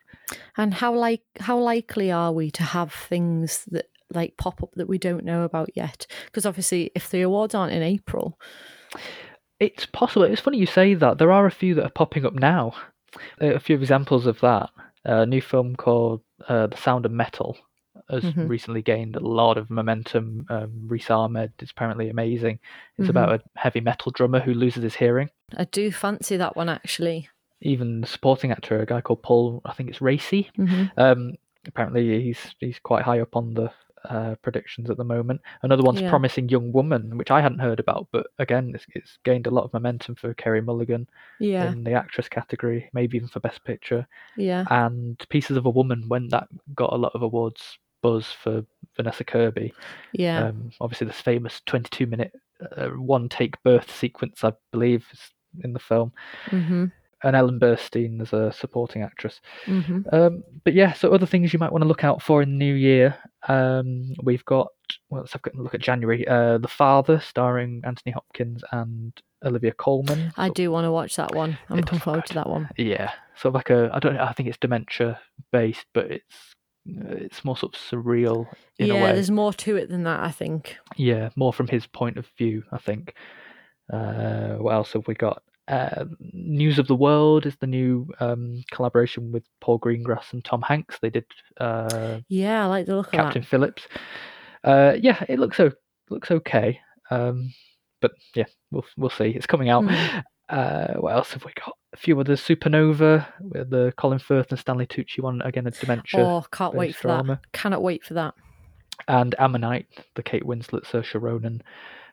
And 0.56 0.74
how 0.74 0.92
like 0.92 1.22
how 1.38 1.56
likely 1.56 2.10
are 2.10 2.32
we 2.32 2.50
to 2.50 2.64
have 2.64 2.92
things 2.92 3.66
that 3.70 3.86
like 4.12 4.36
pop 4.36 4.64
up 4.64 4.70
that 4.74 4.88
we 4.88 4.98
don't 4.98 5.24
know 5.24 5.44
about 5.44 5.70
yet? 5.76 6.08
Because 6.26 6.44
obviously, 6.44 6.90
if 6.96 7.08
the 7.08 7.22
awards 7.22 7.54
aren't 7.54 7.72
in 7.72 7.84
April, 7.84 8.36
It's 9.60 9.86
possible. 9.86 10.24
It's 10.24 10.40
funny 10.40 10.58
you 10.58 10.66
say 10.66 10.94
that. 10.94 11.18
There 11.18 11.30
are 11.32 11.46
a 11.46 11.50
few 11.52 11.74
that 11.76 11.84
are 11.84 11.90
popping 11.90 12.26
up 12.26 12.34
now. 12.34 12.74
A 13.40 13.60
few 13.60 13.76
examples 13.76 14.26
of 14.26 14.40
that. 14.40 14.70
A 15.04 15.26
new 15.26 15.40
film 15.40 15.76
called 15.76 16.22
uh, 16.48 16.66
The 16.68 16.76
Sound 16.76 17.04
of 17.06 17.12
Metal 17.12 17.56
has 18.10 18.24
Mhm. 18.24 18.48
recently 18.48 18.82
gained 18.82 19.16
a 19.16 19.20
lot 19.20 19.56
of 19.56 19.70
momentum. 19.70 20.46
Um, 20.50 20.70
Riz 20.86 21.08
Ahmed 21.10 21.52
is 21.60 21.70
apparently 21.70 22.10
amazing. 22.10 22.58
It's 22.98 23.08
about 23.08 23.32
a 23.32 23.42
heavy 23.56 23.80
metal 23.80 24.12
drummer 24.12 24.40
who 24.40 24.52
loses 24.52 24.82
his 24.82 24.96
hearing. 24.96 25.30
I 25.56 25.64
do 25.64 25.90
fancy 25.92 26.36
that 26.36 26.56
one 26.56 26.68
actually. 26.68 27.28
Even 27.60 28.00
the 28.02 28.06
supporting 28.06 28.50
actor, 28.50 28.80
a 28.80 28.86
guy 28.86 29.00
called 29.00 29.22
Paul, 29.22 29.62
I 29.64 29.72
think 29.72 29.88
it's 29.90 30.00
Raci. 30.00 30.48
hmm 30.56 30.84
Um, 30.98 31.34
apparently 31.66 32.22
he's 32.22 32.54
he's 32.58 32.78
quite 32.78 33.04
high 33.04 33.20
up 33.20 33.36
on 33.36 33.54
the 33.54 33.70
uh, 34.08 34.34
predictions 34.42 34.90
at 34.90 34.96
the 34.96 35.04
moment. 35.04 35.40
Another 35.62 35.82
one's 35.82 36.00
Yeah. 36.00 36.10
Promising 36.10 36.48
Young 36.48 36.72
Woman, 36.72 37.16
which 37.16 37.30
I 37.30 37.40
hadn't 37.40 37.58
heard 37.60 37.80
about, 37.80 38.08
but 38.12 38.26
again, 38.38 38.72
it's, 38.74 38.86
it's 38.94 39.18
gained 39.24 39.46
a 39.46 39.50
lot 39.50 39.64
of 39.64 39.72
momentum 39.72 40.14
for 40.14 40.34
Carey 40.34 40.60
Mulligan 40.60 41.06
Yeah, 41.40 41.70
in 41.72 41.84
the 41.84 41.92
actress 41.92 42.28
category, 42.28 42.90
maybe 42.92 43.16
even 43.16 43.28
for 43.28 43.40
Best 43.40 43.64
Picture. 43.64 44.06
yeah, 44.36 44.64
And 44.70 45.18
Pieces 45.28 45.56
of 45.56 45.66
a 45.66 45.70
Woman, 45.70 46.04
when 46.08 46.28
that 46.28 46.48
got 46.74 46.92
a 46.92 46.96
lot 46.96 47.12
of 47.14 47.22
awards 47.22 47.78
buzz 48.02 48.26
for 48.26 48.64
Vanessa 48.96 49.24
Kirby. 49.24 49.72
yeah. 50.12 50.48
Um, 50.48 50.70
obviously, 50.80 51.06
this 51.06 51.20
famous 51.20 51.62
22 51.66 52.06
minute 52.06 52.32
uh, 52.76 52.88
one 52.90 53.28
take 53.28 53.62
birth 53.62 53.90
sequence, 53.94 54.44
I 54.44 54.52
believe, 54.72 55.06
is 55.12 55.20
in 55.62 55.72
the 55.72 55.78
film. 55.78 56.12
hmm 56.50 56.86
And 57.24 57.34
Ellen 57.34 57.58
Burstyn 57.58 58.20
as 58.20 58.32
a 58.32 58.52
supporting 58.52 59.02
actress. 59.02 59.40
hmm 59.64 60.02
Um, 60.12 60.44
but 60.64 60.74
yeah, 60.74 60.92
so 60.92 61.12
other 61.12 61.26
things 61.26 61.52
you 61.52 61.58
might 61.58 61.72
want 61.72 61.82
to 61.82 61.88
look 61.88 62.04
out 62.04 62.22
for 62.22 62.42
in 62.42 62.50
the 62.50 62.56
new 62.56 62.74
year. 62.74 63.16
Um, 63.48 64.14
we've 64.22 64.44
got, 64.44 64.68
well, 65.10 65.22
let's 65.22 65.32
have 65.32 65.42
a 65.46 65.62
look 65.62 65.74
at 65.74 65.80
January. 65.80 66.26
Uh, 66.28 66.58
the 66.58 66.68
Father, 66.68 67.20
starring 67.20 67.82
Anthony 67.84 68.12
Hopkins 68.12 68.62
and 68.72 69.12
Olivia 69.44 69.72
Colman. 69.72 70.32
I 70.36 70.48
do 70.48 70.70
want 70.70 70.84
to 70.84 70.92
watch 70.92 71.16
that 71.16 71.34
one. 71.34 71.58
I'm 71.68 71.76
looking 71.76 71.98
forward 71.98 72.26
to 72.26 72.34
that 72.34 72.48
one. 72.48 72.68
Yeah, 72.76 73.10
sort 73.36 73.50
of 73.50 73.54
like 73.54 73.70
a, 73.70 73.90
I 73.92 73.98
don't 73.98 74.14
know, 74.14 74.22
I 74.22 74.32
think 74.32 74.48
it's 74.48 74.58
dementia 74.58 75.20
based, 75.52 75.86
but 75.92 76.10
it's 76.10 76.54
it's 76.86 77.44
more 77.44 77.56
sort 77.56 77.74
of 77.74 77.80
surreal 77.80 78.46
in 78.78 78.88
yeah, 78.88 78.94
a 78.94 79.02
way. 79.02 79.12
there's 79.12 79.30
more 79.30 79.54
to 79.54 79.76
it 79.76 79.88
than 79.88 80.02
that. 80.04 80.20
I 80.20 80.30
think. 80.30 80.76
Yeah, 80.96 81.30
more 81.34 81.52
from 81.52 81.68
his 81.68 81.86
point 81.86 82.18
of 82.18 82.26
view, 82.36 82.62
I 82.72 82.78
think. 82.78 83.14
Uh, 83.92 84.56
what 84.56 84.74
else 84.74 84.92
have 84.92 85.06
we 85.06 85.14
got? 85.14 85.42
Uh, 85.66 86.04
News 86.32 86.78
of 86.78 86.86
the 86.88 86.94
World 86.94 87.46
is 87.46 87.56
the 87.56 87.66
new 87.66 88.06
um, 88.20 88.62
collaboration 88.70 89.32
with 89.32 89.44
Paul 89.60 89.78
Greengrass 89.78 90.32
and 90.32 90.44
Tom 90.44 90.60
Hanks. 90.62 90.98
They 91.00 91.10
did 91.10 91.24
uh, 91.58 92.20
Yeah, 92.28 92.64
I 92.64 92.66
like 92.66 92.86
the 92.86 92.96
look 92.96 93.12
Captain 93.12 93.42
of 93.42 93.48
Phillips. 93.48 93.82
Uh, 94.62 94.94
yeah, 95.00 95.22
it 95.28 95.38
looks 95.38 95.58
o- 95.60 95.72
looks 96.10 96.30
okay. 96.30 96.80
Um, 97.10 97.52
but 98.02 98.12
yeah, 98.34 98.44
we'll 98.70 98.84
we'll 98.98 99.10
see. 99.10 99.30
It's 99.30 99.46
coming 99.46 99.68
out. 99.70 99.84
Hmm. 99.84 100.18
Uh, 100.50 100.94
what 101.00 101.14
else 101.14 101.32
have 101.32 101.44
we 101.46 101.52
got? 101.54 101.74
A 101.94 101.96
few 101.96 102.20
others. 102.20 102.42
Supernova 102.42 103.26
with 103.40 103.70
the 103.70 103.94
Colin 103.96 104.18
Firth 104.18 104.50
and 104.50 104.58
Stanley 104.58 104.86
Tucci 104.86 105.20
one 105.20 105.40
again, 105.42 105.66
a 105.66 105.70
dementia 105.70 106.20
Oh, 106.20 106.44
can't 106.52 106.74
wait 106.74 106.94
for 106.94 107.08
drama. 107.08 107.40
that. 107.42 107.52
Cannot 107.58 107.82
wait 107.82 108.04
for 108.04 108.12
that. 108.14 108.34
and 109.08 109.34
Ammonite, 109.38 109.86
the 110.14 110.22
Kate 110.22 110.42
Winslet, 110.44 110.84
Saoirse 110.84 111.18
Ronan 111.20 111.62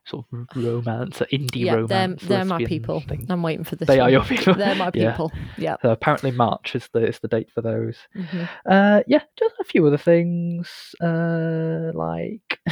sort 0.06 0.26
of 0.34 0.48
romance, 0.56 1.22
uh, 1.22 1.26
indie 1.32 1.58
yeah, 1.58 1.74
they're, 1.74 1.82
romance. 1.82 2.24
they're 2.24 2.46
my 2.46 2.64
people. 2.66 3.02
Thing. 3.02 3.26
I'm 3.30 3.44
waiting 3.44 3.64
for 3.64 3.76
this. 3.76 3.88
They 3.88 4.00
are 4.00 4.10
your 4.10 4.24
people. 4.24 4.54
They're 4.56 4.76
my 4.76 4.92
people. 5.02 5.32
Yeah. 5.58 5.76
So 5.82 5.92
apparently 5.92 6.32
March 6.32 6.76
is 6.76 6.90
the 6.94 7.08
is 7.08 7.20
the 7.20 7.28
date 7.28 7.50
for 7.54 7.62
those. 7.62 7.98
Mhm. 8.16 8.50
Uh, 8.66 9.04
yeah, 9.08 9.22
just 9.38 9.56
a 9.60 9.64
few 9.64 9.86
other 9.86 9.98
things. 9.98 10.96
Uh, 11.02 11.92
like 11.94 12.60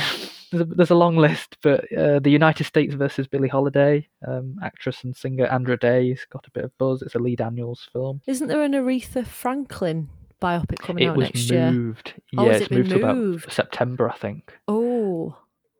there's 0.51 0.61
a, 0.61 0.65
there's 0.65 0.89
a 0.89 0.95
long 0.95 1.17
list, 1.17 1.57
but 1.61 1.85
uh, 1.95 2.19
the 2.19 2.31
United 2.31 2.63
States 2.65 2.93
versus 2.95 3.27
Billie 3.27 3.47
Holiday, 3.47 4.07
um, 4.27 4.55
actress 4.63 5.03
and 5.03 5.15
singer 5.15 5.45
Andra 5.45 5.77
Day's 5.77 6.25
got 6.29 6.47
a 6.47 6.51
bit 6.51 6.63
of 6.65 6.77
buzz. 6.77 7.01
It's 7.01 7.15
a 7.15 7.19
Lee 7.19 7.35
Daniels 7.35 7.87
film. 7.93 8.21
Isn't 8.27 8.47
there 8.47 8.63
an 8.63 8.73
Aretha 8.73 9.25
Franklin 9.25 10.09
biopic 10.41 10.79
coming 10.79 11.03
it 11.03 11.07
out 11.07 11.17
was 11.17 11.25
next 11.25 11.49
year? 11.49 11.69
moved. 11.71 12.13
Oh, 12.37 12.45
yeah, 12.45 12.53
has 12.53 12.61
it's 12.61 12.65
it 12.65 12.69
been 12.69 12.77
moved 12.79 12.89
to 12.91 12.97
about? 13.41 13.53
September, 13.53 14.09
I 14.09 14.15
think. 14.17 14.53
Oh. 14.67 14.98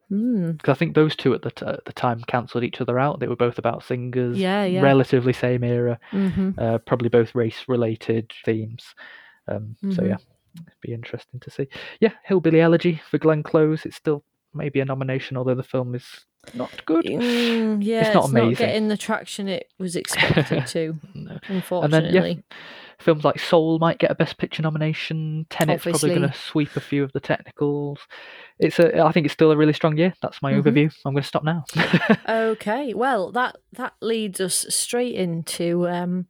Hmm. 0.10 0.52
Because 0.54 0.72
I 0.76 0.78
think 0.78 0.96
those 0.96 1.16
two 1.16 1.34
at 1.34 1.42
the 1.44 1.52
t- 1.52 1.66
at 1.66 1.86
the 1.86 1.94
time 1.94 2.22
cancelled 2.28 2.64
each 2.64 2.82
other 2.82 2.98
out. 3.00 3.20
They 3.20 3.28
were 3.28 3.36
both 3.36 3.58
about 3.60 3.84
singers, 3.84 4.38
Yeah, 4.38 4.66
yeah. 4.66 4.82
relatively 4.82 5.34
same 5.34 5.64
era, 5.64 6.00
hmm 6.12 6.52
uh, 6.58 6.80
probably 6.80 7.10
both 7.10 7.36
race 7.36 7.66
related 7.68 8.32
themes. 8.44 8.96
Um, 9.48 9.76
So 9.82 10.02
Mhm. 10.02 10.08
yeah, 10.08 10.18
it'd 10.68 10.82
be 10.82 10.94
interesting 10.94 11.40
to 11.42 11.52
see. 11.52 11.68
Yeah, 12.00 12.14
Hillbilly 12.26 12.60
Elegy 12.62 13.02
for 13.10 13.18
Glenn 13.20 13.44
Close. 13.44 13.86
It's 13.86 13.96
still 13.98 14.24
maybe 14.54 14.80
a 14.80 14.86
nomination, 14.86 15.38
although 15.38 15.56
the 15.56 15.64
film 15.64 15.94
is 15.96 16.26
not 16.56 16.84
good. 16.86 17.06
Mm, 17.06 17.84
yeah, 17.84 18.02
it's, 18.02 18.14
not 18.16 18.32
not, 18.32 18.42
amazing. 18.42 18.56
getting 18.66 18.88
the 18.88 18.98
traction 18.98 19.48
it 19.48 19.68
was 19.78 19.96
expected 19.96 20.66
to, 20.68 21.00
No. 21.14 21.32
And 21.32 21.40
unfortunately. 21.50 22.12
then 22.12 22.14
yeah, 22.50 22.58
films 23.00 23.24
like 23.24 23.40
Soul 23.40 23.80
might 23.80 23.98
get 23.98 24.12
a 24.12 24.16
Best 24.16 24.38
Picture 24.38 24.62
nomination. 24.62 25.46
Tenet's 25.50 25.84
probably 25.84 26.10
going 26.10 26.22
to 26.30 26.34
sweep 26.38 26.76
a 26.76 26.80
few 26.82 27.04
of 27.04 27.12
the 27.14 27.20
technicals. 27.20 28.00
It's 28.60 28.78
a. 28.80 29.02
I 29.02 29.12
think 29.12 29.26
it's 29.26 29.34
still 29.34 29.52
a 29.52 29.58
really 29.58 29.74
strong 29.74 29.98
year. 29.98 30.14
That's 30.22 30.42
my 30.42 30.54
Mhm. 30.54 30.62
overview. 30.64 30.94
I'm 31.06 31.14
going 31.14 31.22
to 31.24 31.28
stop 31.28 31.44
now. 31.44 31.64
Okay, 32.28 32.94
well 32.94 33.32
that 33.32 33.56
that 33.74 33.94
leads 34.02 34.40
us 34.42 34.66
straight 34.70 35.16
into 35.16 35.88
um, 35.88 36.28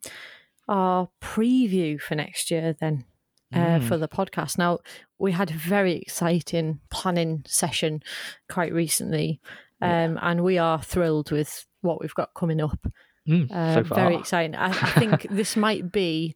our 0.68 1.08
preview 1.20 2.00
for 2.00 2.14
next 2.14 2.50
year. 2.50 2.74
Then 2.80 3.04
uh, 3.52 3.80
Mm. 3.80 3.88
for 3.88 3.96
the 3.98 4.06
podcast. 4.08 4.58
Now 4.58 4.78
we 5.18 5.32
had 5.32 5.50
a 5.50 5.54
very 5.54 5.96
exciting 5.96 6.78
planning 6.90 7.42
session 7.46 8.00
quite 8.48 8.72
recently, 8.72 9.40
Yeah. 9.82 10.04
um, 10.04 10.18
and 10.22 10.44
we 10.44 10.56
are 10.56 10.80
thrilled 10.80 11.32
with 11.32 11.66
what 11.80 12.00
we've 12.00 12.14
got 12.14 12.32
coming 12.34 12.60
up. 12.60 12.86
Mm, 13.30 13.50
Uh, 13.50 13.74
so 13.74 13.82
very 13.94 14.16
exciting. 14.16 14.54
I, 14.56 14.68
I 14.68 14.90
think 14.98 15.26
this 15.30 15.56
might 15.56 15.92
be 15.92 16.34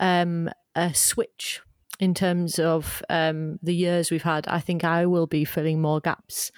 um, 0.00 0.48
a 0.74 0.94
switch 0.94 1.60
in 1.98 2.14
terms 2.14 2.58
of 2.58 3.02
um, 3.10 3.58
the 3.62 3.74
years 3.74 4.10
we've 4.10 4.22
had. 4.22 4.46
I 4.48 4.60
think 4.60 4.84
I 4.84 5.06
will 5.06 5.26
be 5.26 5.44
filling 5.44 5.80
more 5.80 6.00
gaps 6.00 6.52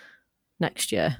next 0.61 0.91
year, 0.91 1.19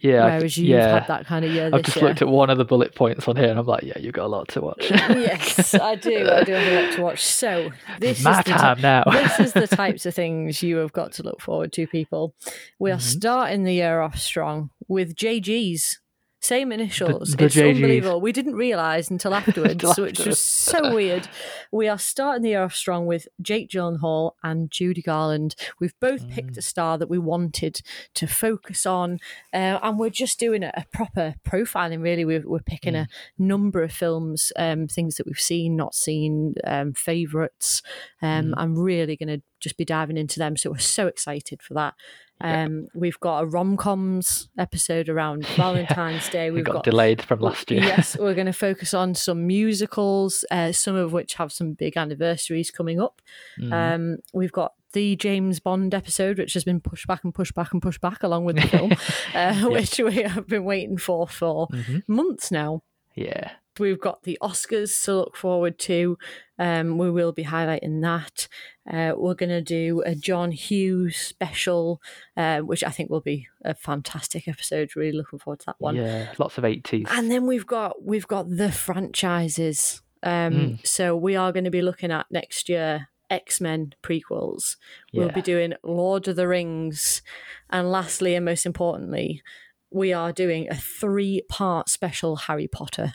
Yeah, 0.00 0.26
whereas 0.26 0.58
you've 0.58 0.68
yeah. 0.68 0.98
had 0.98 1.06
that 1.08 1.24
kind 1.24 1.42
of 1.42 1.50
year 1.50 1.70
I've 1.72 1.84
just 1.84 1.96
year. 1.96 2.04
looked 2.08 2.20
at 2.20 2.28
one 2.28 2.50
of 2.50 2.58
the 2.58 2.66
bullet 2.66 2.94
points 2.94 3.26
on 3.26 3.34
here, 3.36 3.48
and 3.48 3.58
I'm 3.58 3.64
like, 3.64 3.82
yeah, 3.82 3.98
you've 3.98 4.12
got 4.12 4.26
a 4.26 4.28
lot 4.28 4.48
to 4.48 4.60
watch. 4.60 4.90
yes, 4.90 5.72
I 5.74 5.94
do. 5.94 6.28
I 6.30 6.44
do 6.44 6.52
have 6.52 6.70
a 6.70 6.82
lot 6.86 6.92
to 6.96 7.02
watch. 7.02 7.24
So 7.24 7.70
this 7.98 8.22
my 8.22 8.38
is 8.40 8.44
the 8.44 8.50
time 8.50 8.76
ti- 8.76 8.82
now. 8.82 9.04
this 9.10 9.40
is 9.40 9.52
the 9.54 9.66
types 9.82 10.04
of 10.04 10.14
things 10.14 10.62
you 10.62 10.76
have 10.76 10.92
got 10.92 11.12
to 11.12 11.22
look 11.22 11.40
forward 11.40 11.72
to, 11.72 11.86
people. 11.86 12.34
We 12.78 12.90
are 12.90 12.98
Mhm. 12.98 13.00
starting 13.00 13.64
the 13.64 13.72
year 13.72 14.02
off 14.02 14.18
strong 14.18 14.68
with 14.86 15.16
JG's. 15.16 15.98
Same 16.44 16.72
initials. 16.72 17.32
the 17.36 17.44
it's 17.46 17.54
JGs. 17.56 17.76
unbelievable. 17.76 18.20
We 18.20 18.30
didn't 18.32 18.54
realise 18.54 19.10
until 19.10 19.34
afterwards, 19.34 19.82
Until 19.82 20.04
which 20.04 20.18
afterwards. 20.20 20.26
was 20.26 20.42
so 20.42 20.94
weird. 20.94 21.26
We 21.72 21.88
are 21.88 21.98
starting 21.98 22.42
the 22.42 22.50
year 22.50 22.62
off 22.62 22.74
strong 22.74 23.06
with 23.06 23.26
Jake 23.40 23.70
Gyllenhaal 23.70 24.32
and 24.42 24.70
Judy 24.70 25.00
Garland. 25.00 25.54
We've 25.80 25.98
both 26.00 26.28
picked 26.28 26.52
Mm. 26.54 26.58
a 26.58 26.62
star 26.62 26.98
that 26.98 27.08
we 27.08 27.18
wanted 27.18 27.80
to 28.14 28.26
focus 28.26 28.84
on, 28.84 29.20
uh, 29.54 29.78
and 29.82 29.98
we're 29.98 30.10
just 30.10 30.38
doing 30.38 30.62
a, 30.62 30.70
a 30.74 30.84
proper 30.92 31.34
profiling. 31.48 32.02
Really, 32.02 32.24
we're, 32.26 32.46
we're 32.46 32.58
picking 32.60 32.92
Mm. 32.94 33.04
a 33.04 33.08
number 33.38 33.82
of 33.82 33.90
films, 33.92 34.52
um, 34.56 34.86
things 34.86 35.16
that 35.16 35.26
we've 35.26 35.38
seen, 35.40 35.76
not 35.76 35.94
seen, 35.94 36.54
um, 36.64 36.92
favourites. 36.92 37.80
Um, 38.20 38.44
Mm. 38.44 38.54
I'm 38.58 38.78
really 38.78 39.16
going 39.16 39.28
to 39.40 39.42
just 39.64 39.76
be 39.76 39.84
diving 39.84 40.16
into 40.16 40.38
them. 40.38 40.56
So 40.56 40.70
we're 40.70 40.78
so 40.78 41.08
excited 41.08 41.60
for 41.62 41.74
that. 41.74 41.94
Yeah. 42.40 42.64
Um, 42.64 42.88
We've 42.94 43.18
got 43.20 43.42
a 43.42 43.46
rom 43.46 43.76
coms 43.76 44.48
episode 44.58 45.08
around 45.08 45.46
Valentine's 45.56 46.28
Day. 46.28 46.50
We've 46.50 46.64
got, 46.64 46.74
got 46.74 46.84
delayed 46.84 47.22
from 47.22 47.40
last 47.40 47.70
year. 47.70 47.82
Yes, 47.82 48.16
we're 48.20 48.34
going 48.34 48.46
to 48.46 48.52
focus 48.52 48.94
on 48.94 49.14
some 49.14 49.46
musicals, 49.46 50.44
uh, 50.50 50.72
some 50.72 50.94
of 50.96 51.12
which 51.12 51.34
have 51.34 51.52
some 51.52 51.72
big 51.72 51.96
anniversaries 51.96 52.70
coming 52.70 53.00
up. 53.00 53.20
Mhm. 53.60 53.72
Um, 53.72 54.16
we've 54.32 54.52
got 54.52 54.72
the 54.92 55.16
James 55.16 55.58
Bond 55.60 55.92
episode, 55.94 56.38
which 56.38 56.54
has 56.54 56.62
been 56.64 56.80
pushed 56.80 57.06
back 57.08 57.24
and 57.24 57.34
pushed 57.34 57.54
back 57.54 57.72
and 57.72 57.82
pushed 57.82 58.00
back 58.00 58.22
along 58.22 58.44
with 58.44 58.56
the 58.56 58.68
film, 58.68 58.92
uh, 59.34 59.68
which 59.68 59.98
we 59.98 60.22
have 60.22 60.46
been 60.46 60.64
waiting 60.64 60.96
for 60.98 61.26
for 61.26 61.66
Mhm. 61.68 62.02
months 62.08 62.50
now. 62.52 62.82
Yeah. 63.16 63.52
We've 63.78 64.00
got 64.00 64.22
the 64.22 64.38
Oscars 64.42 65.04
to 65.04 65.16
look 65.16 65.36
forward 65.36 65.78
to. 65.80 66.16
Um, 66.58 66.98
we 66.98 67.10
will 67.10 67.32
be 67.32 67.44
highlighting 67.44 68.02
that. 68.02 68.48
Uh, 68.88 69.14
we're 69.16 69.34
going 69.34 69.50
to 69.50 69.62
do 69.62 70.02
a 70.06 70.14
John 70.14 70.52
Hughes 70.52 71.16
special, 71.16 72.00
uh, 72.36 72.60
which 72.60 72.84
I 72.84 72.90
think 72.90 73.10
will 73.10 73.20
be 73.20 73.48
a 73.64 73.74
fantastic 73.74 74.46
episode. 74.46 74.94
Really 74.94 75.16
looking 75.16 75.38
forward 75.38 75.60
to 75.60 75.66
that 75.66 75.76
one. 75.78 75.96
Yeah. 75.96 76.32
Lots 76.38 76.58
of 76.58 76.64
80s. 76.64 77.06
And 77.10 77.30
then 77.30 77.46
we've 77.46 77.66
got 77.66 78.04
we've 78.04 78.28
got 78.28 78.48
the 78.48 78.70
franchises. 78.70 80.02
Um, 80.22 80.52
Mm. 80.54 80.86
So 80.86 81.16
we 81.16 81.36
are 81.36 81.52
going 81.52 81.64
to 81.64 81.70
be 81.70 81.82
looking 81.82 82.10
at 82.10 82.26
next 82.30 82.68
year 82.68 83.08
X 83.30 83.60
Men 83.60 83.94
prequels. 84.02 84.76
We'll 85.12 85.30
be 85.30 85.42
doing 85.42 85.74
Lord 85.82 86.28
of 86.28 86.36
the 86.36 86.46
Rings, 86.48 87.22
and 87.70 87.90
lastly 87.90 88.34
and 88.34 88.44
most 88.44 88.64
importantly, 88.64 89.42
we 89.90 90.12
are 90.12 90.32
doing 90.32 90.68
a 90.70 90.74
three 90.76 91.42
part 91.48 91.88
special 91.88 92.36
Harry 92.36 92.68
Potter 92.68 93.14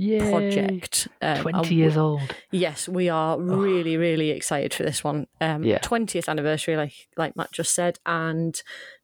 Yay. 0.00 0.30
project. 0.30 1.08
Um, 1.20 1.38
20 1.42 1.74
years 1.74 1.94
we- 1.96 2.00
old. 2.00 2.34
Yes, 2.50 2.88
we 2.88 3.08
are 3.08 3.38
really, 3.40 3.96
really 3.96 4.30
excited 4.30 4.72
for 4.74 4.82
this 4.82 5.04
one. 5.04 5.26
Um, 5.40 5.62
Yeah. 5.62 5.78
20th 5.78 6.28
anniversary, 6.28 6.76
like 6.76 6.92
like 7.16 7.36
Matt 7.36 7.52
just 7.52 7.74
said, 7.74 7.98
and 8.06 8.60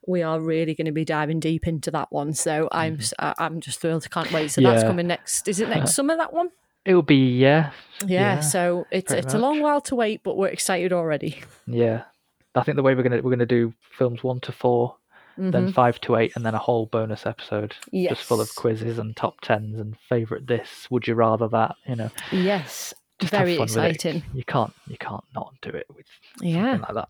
we 0.07 0.23
are 0.23 0.41
really 0.41 0.75
going 0.75 0.87
to 0.87 0.93
be 0.93 1.05
diving 1.05 1.41
deep 1.41 1.67
into 1.67 1.91
that 1.91 2.11
one. 2.13 2.33
So 2.33 2.69
I'm 2.73 2.97
s- 2.99 3.13
I- 3.19 3.35
I'm 3.39 3.61
just 3.61 3.81
thrilled. 3.81 4.07
I 4.07 4.09
Can't 4.15 4.33
wait. 4.33 4.51
So 4.53 4.61
that's 4.61 4.81
Mm-hmm. 4.83 4.89
Coming 4.91 5.07
next. 5.09 5.49
Is 5.49 5.61
it 5.61 5.69
next 5.69 5.95
summer? 5.97 6.17
That 6.17 6.33
one? 6.33 6.51
It 6.85 6.95
will 6.95 7.03
be, 7.03 7.37
yeah. 7.37 7.73
Yeah. 8.07 8.37
Yeah, 8.37 8.41
so 8.41 8.87
it's 8.93 9.13
it's 9.13 9.35
a 9.35 9.39
long 9.39 9.61
while 9.61 9.81
to 9.83 9.95
wait, 9.97 10.23
but 10.23 10.37
we're 10.37 10.49
excited 10.49 10.93
already. 10.93 11.43
Yeah. 11.67 12.05
I 12.55 12.63
think 12.63 12.77
the 12.77 12.83
way 12.83 12.95
we're 12.95 13.03
gonna 13.03 13.21
we're 13.23 13.31
gonna 13.37 13.45
do 13.45 13.75
films 13.99 14.23
one 14.25 14.41
to 14.41 14.53
4 15.37 15.51
then 15.51 15.73
five 15.73 16.01
to 16.03 16.17
eight, 16.17 16.33
and 16.37 16.45
then 16.45 16.55
a 16.55 16.59
whole 16.59 16.87
bonus 16.87 17.27
episode 17.27 17.75
just 17.93 18.23
full 18.23 18.41
of 18.41 18.49
Mm-hmm. 18.49 18.61
Quizzes 18.61 18.99
and 18.99 19.17
top 19.17 19.41
tens 19.41 19.79
and 19.79 19.97
favorite 20.09 20.47
this. 20.47 20.87
Would 20.91 21.07
you 21.07 21.15
rather 21.15 21.49
that? 21.49 21.77
You 21.87 21.97
know, 21.97 22.11
Yes. 22.33 22.95
just 23.19 23.31
Very 23.33 23.57
fun 23.57 23.67
with 23.67 23.77
it. 23.77 23.91
exciting. 23.95 24.23
You 24.35 24.45
can't 24.45 24.73
you 24.87 24.97
can't 24.99 25.25
not 25.35 25.55
do 25.63 25.71
it 25.71 25.87
with 25.95 26.07
Yeah. 26.41 26.73
something 26.73 26.81
like 26.83 26.95
that. 26.95 27.09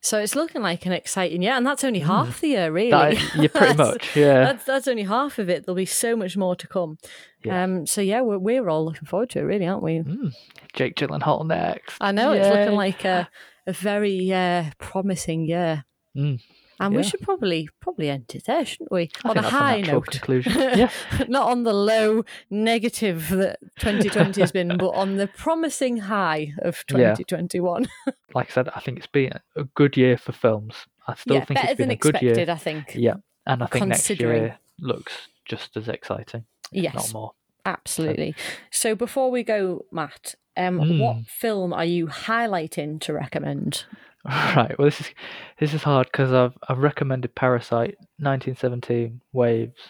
So 0.00 0.20
it's 0.20 0.36
looking 0.36 0.62
like 0.62 0.86
an 0.86 0.92
exciting 0.92 1.42
year, 1.42 1.54
and 1.54 1.66
that's 1.66 1.82
only 1.82 1.98
half 1.98 2.40
the 2.40 2.48
year, 2.50 2.70
really. 2.70 2.92
Mm. 2.92 3.32
That 3.32 3.42
you 3.42 3.48
pretty 3.48 3.74
much 3.76 4.14
yeah. 4.16 4.44
That's 4.44 4.64
that's 4.64 4.86
only 4.86 5.02
half 5.02 5.38
of 5.40 5.50
it. 5.50 5.66
There'll 5.66 5.74
be 5.76 5.86
so 5.86 6.14
much 6.14 6.36
more 6.36 6.54
to 6.54 6.66
come. 6.68 6.98
Yeah. 7.44 7.64
Um. 7.64 7.84
So 7.86 8.00
yeah, 8.00 8.20
we're 8.20 8.38
we're 8.38 8.68
all 8.68 8.84
looking 8.84 9.06
forward 9.06 9.30
to 9.30 9.40
it, 9.40 9.42
really, 9.42 9.66
aren't 9.66 9.82
we? 9.82 9.98
Mm. 9.98 10.32
Jake 10.72 10.94
Gyllenhaal 10.94 11.44
next. 11.46 11.96
I 12.00 12.12
know 12.12 12.30
it's 12.32 12.48
looking 12.48 12.76
like 12.76 13.04
a 13.04 13.28
a 13.66 13.72
very 13.72 14.32
uh, 14.32 14.66
promising 14.78 15.46
year. 15.46 15.84
Mm. 16.16 16.40
And 16.80 16.94
we 16.94 17.02
should 17.02 17.20
probably 17.22 17.68
probably 17.80 18.08
end 18.08 18.30
it 18.34 18.44
there, 18.44 18.64
shouldn't 18.64 18.92
we? 18.92 19.10
I 19.24 19.30
on 19.30 19.36
a 19.38 19.42
high 19.42 19.78
natural 19.80 20.00
note. 20.00 20.06
conclusion. 20.10 20.52
yeah. 20.78 20.90
Not 21.28 21.50
on 21.50 21.64
the 21.64 21.72
low 21.72 22.24
negative 22.50 23.28
that 23.30 23.58
2020 23.80 24.40
has 24.40 24.52
been, 24.52 24.76
but 24.76 24.90
on 24.90 25.16
the 25.16 25.26
promising 25.26 25.96
high 25.98 26.52
of 26.58 26.84
Yeah. 26.90 27.14
2021. 27.14 27.88
Like 28.34 28.50
I 28.50 28.52
said, 28.52 28.68
I 28.76 28.80
think 28.80 28.98
it's 28.98 29.06
been 29.06 29.32
a 29.56 29.64
good 29.64 29.96
year 29.96 30.18
for 30.18 30.32
films. 30.32 30.74
I 31.06 31.14
still 31.14 31.36
yeah, 31.36 31.44
think 31.46 31.64
it's 31.64 31.74
been 31.78 31.90
a 31.90 31.96
good 31.96 32.14
expected, 32.16 32.36
year. 32.46 32.50
I 32.54 32.58
think. 32.58 32.92
Yeah. 32.94 33.14
And 33.46 33.62
I 33.62 33.66
think 33.66 33.86
next 33.88 34.10
year 34.10 34.58
looks 34.78 35.28
just 35.46 35.74
as 35.78 35.88
exciting, 35.88 36.44
Yes, 36.70 36.94
not 36.94 37.12
more. 37.14 37.32
absolutely. 37.64 38.34
So 38.70 38.94
before 38.94 39.30
we 39.30 39.42
go, 39.42 39.86
Matt, 39.90 40.34
um, 40.58 40.78
Mm. 40.78 41.00
what 41.00 41.26
film 41.26 41.72
are 41.72 41.86
you 41.86 42.06
highlighting 42.08 43.00
to 43.00 43.14
recommend? 43.14 43.84
Right. 44.56 44.74
Well, 44.78 44.86
this 44.86 45.00
is 45.00 45.10
this 45.58 45.74
is 45.74 45.82
hard 45.82 46.08
because 46.08 46.32
I've 46.32 46.56
I've 46.68 46.78
recommended 46.78 47.34
Parasite, 47.34 47.96
1917, 48.18 49.20
Waves, 49.32 49.80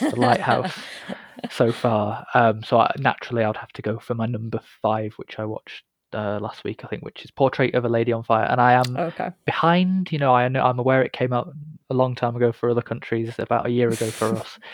The 0.00 0.14
Lighthouse 0.16 0.72
so 1.50 1.72
far. 1.72 2.26
Um, 2.34 2.62
so 2.62 2.80
I, 2.80 2.92
naturally, 2.98 3.44
I'd 3.44 3.56
have 3.56 3.72
to 3.72 3.82
go 3.82 3.98
for 3.98 4.14
my 4.14 4.26
number 4.26 4.60
five, 4.82 5.12
which 5.16 5.38
I 5.38 5.44
watched 5.44 5.84
uh, 6.12 6.38
last 6.40 6.64
week, 6.64 6.82
I 6.84 6.88
think, 6.88 7.02
which 7.04 7.24
is 7.24 7.30
Portrait 7.30 7.74
of 7.74 7.84
a 7.84 7.88
Lady 7.88 8.12
on 8.12 8.22
Fire, 8.24 8.46
and 8.50 8.60
I 8.60 8.72
am 8.72 8.96
Okay. 8.96 9.30
behind. 9.44 10.10
You 10.12 10.18
know, 10.18 10.34
I 10.34 10.48
know 10.48 10.64
I'm 10.64 10.78
aware 10.78 11.02
it 11.02 11.12
came 11.12 11.32
out 11.32 11.52
a 11.88 11.94
long 11.94 12.14
time 12.14 12.34
ago 12.36 12.52
for 12.52 12.68
other 12.68 12.82
countries, 12.82 13.34
about 13.38 13.66
a 13.66 13.70
year 13.70 13.88
ago 13.88 14.10
for 14.10 14.36
us. 14.36 14.58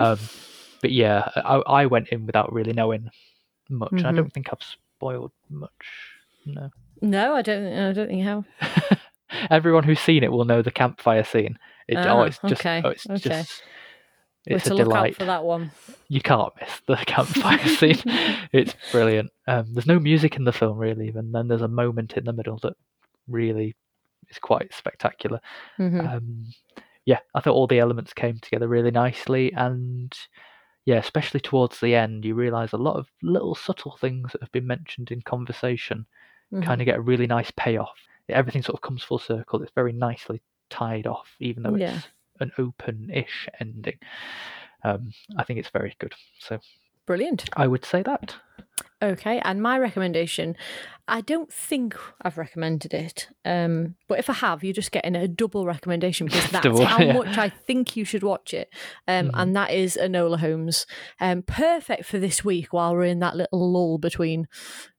Um, 0.00 0.18
but 0.80 0.92
yeah, 0.92 1.28
I, 1.34 1.56
I 1.66 1.86
went 1.86 2.08
in 2.10 2.24
without 2.26 2.52
really 2.52 2.72
knowing 2.72 3.10
much. 3.68 3.90
and 3.92 4.06
I 4.06 4.12
don't 4.12 4.32
think 4.32 4.48
I've 4.52 4.62
spoiled 4.62 5.32
much. 5.50 5.70
No. 6.46 6.70
No, 7.02 7.34
I 7.34 7.42
don't. 7.42 7.66
I 7.66 7.92
don't 7.92 8.08
think 8.08 8.24
how. 8.24 8.44
Everyone 9.50 9.84
who's 9.84 10.00
seen 10.00 10.22
it 10.24 10.32
will 10.32 10.44
know 10.44 10.62
the 10.62 10.70
campfire 10.70 11.24
scene. 11.24 11.58
It, 11.86 11.96
oh, 11.96 12.20
Ah, 12.20 12.22
it's 12.22 12.38
just, 12.46 12.60
okay, 12.60 12.82
oh, 12.84 12.88
it's 12.90 13.08
okay. 13.08 13.18
just, 13.28 13.62
We're 14.48 14.56
it's 14.56 14.66
to 14.66 14.74
a 14.74 14.76
delight. 14.76 15.16
for 15.16 15.26
that 15.26 15.44
one. 15.44 15.70
You 16.08 16.20
can't 16.20 16.52
miss 16.60 16.80
the 16.86 16.96
campfire 17.06 17.66
scene. 17.68 18.00
It's 18.52 18.74
brilliant. 18.90 19.30
Um, 19.46 19.66
there's 19.72 19.86
no 19.86 19.98
music 20.00 20.36
in 20.36 20.44
the 20.44 20.52
film 20.52 20.78
really, 20.78 21.08
and 21.08 21.34
then 21.34 21.48
there's 21.48 21.62
a 21.62 21.68
moment 21.68 22.14
in 22.14 22.24
the 22.24 22.32
middle 22.32 22.58
that 22.62 22.74
really 23.28 23.76
is 24.30 24.38
quite 24.38 24.72
spectacular. 24.74 25.40
hmm 25.76 26.00
Um, 26.00 26.46
yeah, 27.04 27.20
I 27.34 27.40
thought 27.40 27.54
all 27.54 27.66
the 27.66 27.78
elements 27.78 28.12
came 28.12 28.38
together 28.38 28.68
really 28.68 28.90
nicely, 28.90 29.52
and 29.52 30.12
yeah, 30.84 30.96
especially 30.96 31.40
towards 31.40 31.80
the 31.80 31.94
end, 31.94 32.24
you 32.24 32.34
realise 32.34 32.72
a 32.72 32.78
lot 32.78 32.96
of 32.96 33.08
little 33.22 33.54
subtle 33.54 33.96
things 34.00 34.32
that 34.32 34.42
have 34.42 34.52
been 34.52 34.66
mentioned 34.66 35.10
in 35.10 35.20
conversation 35.22 36.06
Mm-hmm. 36.52 36.62
kind 36.64 36.80
of 36.80 36.86
get 36.86 36.96
a 36.96 37.00
really 37.00 37.26
nice 37.26 37.50
payoff. 37.56 37.96
Everything 38.30 38.62
sort 38.62 38.74
of 38.76 38.80
comes 38.82 39.02
full 39.02 39.18
circle. 39.18 39.62
It's 39.62 39.72
very 39.74 39.92
nicely 39.92 40.40
tied 40.70 41.06
off, 41.06 41.28
even 41.40 41.62
though 41.62 41.74
it's 41.74 41.80
Yeah. 41.80 42.00
an 42.40 42.52
open-ish 42.58 43.48
ending. 43.60 43.98
Um, 44.84 45.12
I 45.36 45.44
think 45.44 45.58
it's 45.58 45.68
very 45.70 45.94
good. 45.98 46.14
So 46.38 46.58
Brilliant. 47.06 47.48
I 47.56 47.66
would 47.66 47.84
say 47.84 48.02
that. 48.02 48.36
Okay, 49.00 49.40
and 49.44 49.62
my 49.62 49.78
recommendation, 49.78 50.56
I 51.06 51.20
don't 51.20 51.52
think 51.52 51.96
I've 52.20 52.36
recommended 52.36 52.92
it, 52.92 53.28
um, 53.44 53.94
but 54.08 54.18
if 54.18 54.28
I 54.28 54.32
have, 54.34 54.64
you're 54.64 54.72
just 54.72 54.90
getting 54.92 55.14
a 55.14 55.28
double 55.28 55.64
recommendation 55.66 56.26
because 56.26 56.46
that's 56.50 56.64
Double, 56.64 56.84
how 56.84 56.98
yeah. 57.00 57.12
much 57.12 57.38
I 57.38 57.48
think 57.48 57.96
you 57.96 58.04
should 58.04 58.22
watch 58.24 58.52
it. 58.52 58.68
Um, 59.06 59.26
Mhm. 59.28 59.30
And 59.34 59.56
that 59.56 59.70
is 59.70 59.96
Enola 60.00 60.38
Holmes. 60.40 60.84
Um, 61.20 61.42
perfect 61.42 62.04
for 62.06 62.18
this 62.18 62.44
week 62.44 62.72
while 62.72 62.92
we're 62.94 63.04
in 63.04 63.20
that 63.20 63.36
little 63.36 63.70
lull 63.72 63.98
between 63.98 64.48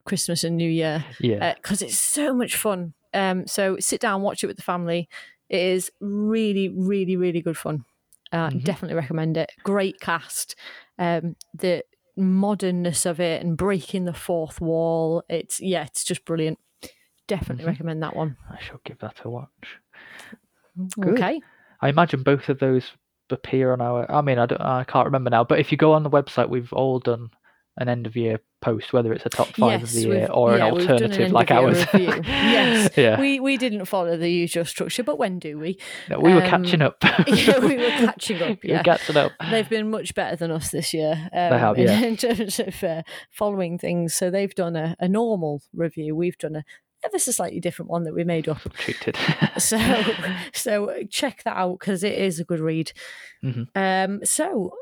Christmas 0.05 0.43
and 0.43 0.55
New 0.57 0.69
Year 0.69 1.03
Yeah. 1.19 1.53
because 1.55 1.82
it's 1.82 1.97
so 1.99 2.34
much 2.34 2.55
fun. 2.55 2.93
Um, 3.13 3.47
so 3.47 3.77
sit 3.80 3.99
down, 4.01 4.21
watch 4.21 4.43
it 4.43 4.47
with 4.47 4.57
the 4.57 4.63
family. 4.63 5.09
It 5.49 5.59
is 5.61 5.91
really, 5.99 6.69
really, 6.69 7.15
really 7.17 7.41
good 7.41 7.57
fun. 7.57 7.84
Uh, 8.32 8.49
Mhm. 8.49 8.63
Definitely 8.63 8.95
recommend 8.95 9.36
it. 9.38 9.51
Great 9.63 9.99
cast. 9.99 10.55
Um, 10.97 11.36
the 11.53 11.84
modernness 12.18 13.05
of 13.05 13.20
it 13.20 13.43
and 13.43 13.57
breaking 13.57 14.05
the 14.05 14.14
fourth 14.14 14.60
wall. 14.62 15.24
It's 15.30 15.60
yeah, 15.60 15.84
it's 15.84 16.03
just 16.03 16.26
brilliant. 16.26 16.60
Definitely 17.28 17.66
Mhm. 17.66 17.68
recommend 17.68 18.03
that 18.03 18.16
one. 18.16 18.38
I 18.49 18.60
shall 18.60 18.82
give 18.84 18.99
that 18.99 19.22
a 19.24 19.30
watch. 19.30 19.80
Good. 20.99 21.14
Okay. 21.14 21.41
I 21.82 21.89
imagine 21.89 22.24
both 22.24 22.49
of 22.49 22.60
those 22.60 22.91
appear 23.30 23.72
on 23.74 23.82
our. 23.82 24.10
I 24.12 24.22
mean, 24.22 24.39
I 24.39 24.45
don't. 24.45 24.62
I 24.62 24.84
can't 24.84 25.05
remember 25.05 25.30
now. 25.30 25.43
But 25.43 25.60
if 25.60 25.72
you 25.72 25.78
go 25.78 25.93
on 25.93 26.03
the 26.03 26.10
website, 26.10 26.49
we've 26.49 26.74
all 26.74 26.99
done 26.99 27.30
an 27.78 27.88
end 27.89 28.07
of 28.07 28.16
year 28.16 28.39
post, 28.62 28.93
whether 28.93 29.14
it's 29.14 29.26
a 29.26 29.30
top 29.30 29.47
five 29.49 29.84
of 29.84 29.91
the 29.91 30.01
year 30.01 30.28
or 30.32 30.57
yeah, 30.57 30.68
an 30.68 30.74
alternative 30.74 31.20
end 31.20 31.34
like 31.34 31.51
ours. 31.51 31.86
yes. 31.93 32.89
yeah. 32.95 33.20
We 33.20 33.39
we 33.39 33.57
didn't 33.57 33.86
follow 33.86 34.18
the 34.18 34.30
usual 34.30 34.66
structure, 34.66 35.03
but 35.03 35.18
when 35.18 35.39
do 35.39 35.57
we? 35.57 35.78
No, 36.10 36.20
we 36.20 36.34
were 36.34 36.43
um, 36.43 36.49
catching 36.49 36.82
up. 36.82 36.97
yeah, 37.28 37.60
we 37.60 37.78
were 37.78 37.89
catching 37.89 38.41
up. 38.41 38.64
Yeah. 38.64 38.84
catching 38.84 39.18
up. 39.18 39.32
They've 39.49 39.70
been 39.70 39.89
much 39.89 40.14
better 40.16 40.36
than 40.36 40.51
us 40.51 40.72
this 40.72 40.93
year. 40.93 41.30
Um, 41.34 41.60
have, 41.60 41.78
in- 41.78 41.88
yeah. 41.88 42.01
in, 42.01 42.18
terms 42.18 42.60
of 42.60 42.84
uh, 42.84 43.03
following 43.32 43.78
things. 43.78 44.16
So 44.16 44.30
they've 44.30 44.53
done 44.53 44.76
a, 44.76 44.95
a 44.99 45.07
normal 45.07 45.62
review. 45.74 46.16
We've 46.16 46.38
done 46.38 46.55
a 46.55 46.64
ever 47.05 47.18
so 47.18 47.32
slightly 47.32 47.62
different 47.62 47.89
one 47.89 48.03
that 48.03 48.14
we 48.14 48.24
made 48.26 48.49
up. 48.49 48.60
Cheated. 48.78 49.18
So 49.57 49.78
so 50.53 50.93
check 51.10 51.43
that 51.43 51.55
out 51.55 51.80
because 51.80 52.03
it 52.03 52.18
is 52.18 52.39
a 52.39 52.43
good 52.43 52.60
read. 52.60 52.91
Mhm. 53.43 53.68
Um, 53.76 54.26
so 54.26 54.74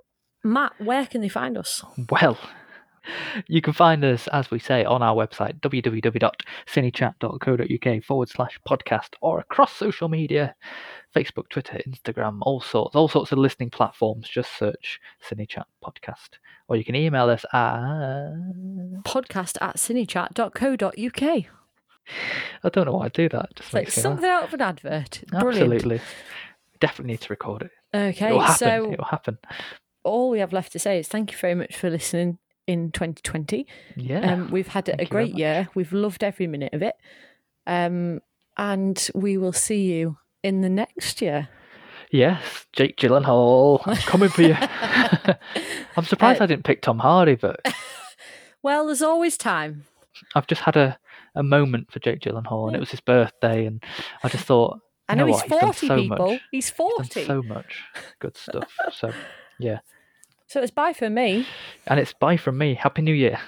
Matt, 0.44 0.74
where 0.80 1.06
can 1.06 1.22
they 1.22 1.30
find 1.30 1.58
us? 1.58 1.84
Well, 2.10 2.38
you 3.48 3.62
can 3.62 3.74
find 3.74 4.04
us, 4.06 4.28
as 4.30 4.50
we 4.52 4.60
say, 4.60 4.84
on 4.86 5.02
our 5.04 5.16
website, 5.16 5.60
www.cinechat.co.uk 5.62 8.04
forward 8.04 8.30
slash 8.30 8.60
podcast, 8.68 9.10
or 9.22 9.40
across 9.40 9.74
social 9.76 10.10
media 10.10 10.56
Facebook, 11.16 11.50
Twitter, 11.50 11.80
Instagram, 11.88 12.40
all 12.42 12.60
sorts, 12.62 12.96
all 12.96 13.08
sorts 13.08 13.32
of 13.32 13.38
listening 13.38 13.70
platforms. 13.70 14.28
Just 14.28 14.58
search 14.58 15.00
CineChat 15.28 15.64
Podcast. 15.84 16.30
Or 16.68 16.76
you 16.76 16.84
can 16.84 16.96
email 16.96 17.30
us 17.30 17.46
at. 17.54 18.34
Podcast 19.04 19.58
at 19.62 19.78
cinechat.co.uk. 19.78 20.94
It's 20.94 21.48
I 22.64 22.70
don't 22.70 22.86
know 22.86 22.94
why 22.94 23.06
I 23.06 23.10
do 23.10 23.28
that. 23.30 23.50
It 23.52 23.56
just 23.58 23.74
like 23.74 23.84
me 23.88 23.88
laugh. 23.88 23.94
something 24.02 24.30
out 24.30 24.44
of 24.46 24.54
an 24.54 24.62
advert. 24.62 25.24
Brilliant. 25.30 25.74
Absolutely. 25.74 26.02
Definitely 26.80 27.14
need 27.14 27.22
to 27.22 27.34
record 27.34 27.64
it. 27.64 27.72
Okay, 27.94 28.28
It'll 28.28 28.40
happen. 28.42 28.58
so 28.58 28.92
It'll 28.94 29.06
happen. 29.06 29.38
all 30.04 30.30
we 30.30 30.40
have 30.40 30.54
left 30.54 30.72
to 30.74 30.80
say 30.80 31.00
is 31.00 31.08
thank 31.08 31.32
you 31.32 31.38
very 31.38 31.56
much 31.56 31.76
for 31.76 31.90
listening 31.90 32.38
in 32.68 32.92
2020. 32.92 33.66
Yeah. 33.96 34.20
Um, 34.34 34.52
we've 34.52 34.68
had 34.68 34.86
Thank 34.86 35.02
a 35.02 35.06
great 35.06 35.34
year. 35.36 35.70
We've 35.74 35.92
loved 35.94 36.24
every 36.24 36.48
minute 36.48 36.74
of 36.74 36.82
it. 36.84 36.96
Um, 37.66 38.20
and 38.58 39.10
we 39.16 39.38
will 39.38 39.54
see 39.54 39.84
you 39.94 40.18
in 40.44 40.62
the 40.62 40.70
next 40.70 41.22
year. 41.22 41.50
Yes, 42.12 42.66
Jake 42.74 42.98
Gyllenhaal, 42.98 43.82
I'm 43.86 43.98
coming 43.98 44.30
for 44.30 44.42
you. 44.42 44.56
I'm 45.98 46.06
surprised 46.06 46.40
Uh, 46.42 46.46
I 46.46 46.48
didn't 46.48 46.64
pick 46.64 46.82
Tom 46.82 47.00
Hardy, 47.00 47.36
but 47.36 47.60
Well, 48.64 48.86
there's 48.88 49.02
always 49.02 49.38
time. 49.38 49.84
I've 50.36 50.48
just 50.48 50.62
had 50.62 50.76
a, 50.78 50.98
a 51.36 51.44
moment 51.44 51.92
for 51.92 52.00
Jake 52.00 52.22
Gyllenhaal, 52.22 52.68
and 52.68 52.76
it 52.76 52.80
was 52.80 52.92
his 52.92 53.02
birthday, 53.02 53.66
and 53.66 53.84
I 54.24 54.30
just 54.30 54.46
thought, 54.46 54.80
I 55.10 55.16
know, 55.16 55.26
know 55.26 55.34
he's 55.34 55.42
what, 55.50 55.50
he's 55.50 55.52
done 55.60 55.74
40 55.74 55.88
so 55.88 55.96
people. 55.98 56.32
much. 56.32 56.42
He's 56.52 56.68
He's 56.70 56.78
done 56.78 57.06
40. 57.06 57.26
so 57.26 57.44
much 57.44 57.84
good 58.20 58.38
stuff. 58.38 58.70
So 58.94 59.12
yeah, 59.60 59.80
so 60.48 60.62
it's 60.62 60.72
bye 60.72 60.94
for 60.94 61.10
me. 61.10 61.46
and 61.88 62.00
it's 62.00 62.14
bye 62.14 62.38
from 62.38 62.58
me. 62.58 62.74
Happy 62.74 63.02
New 63.02 63.14
Year. 63.14 63.40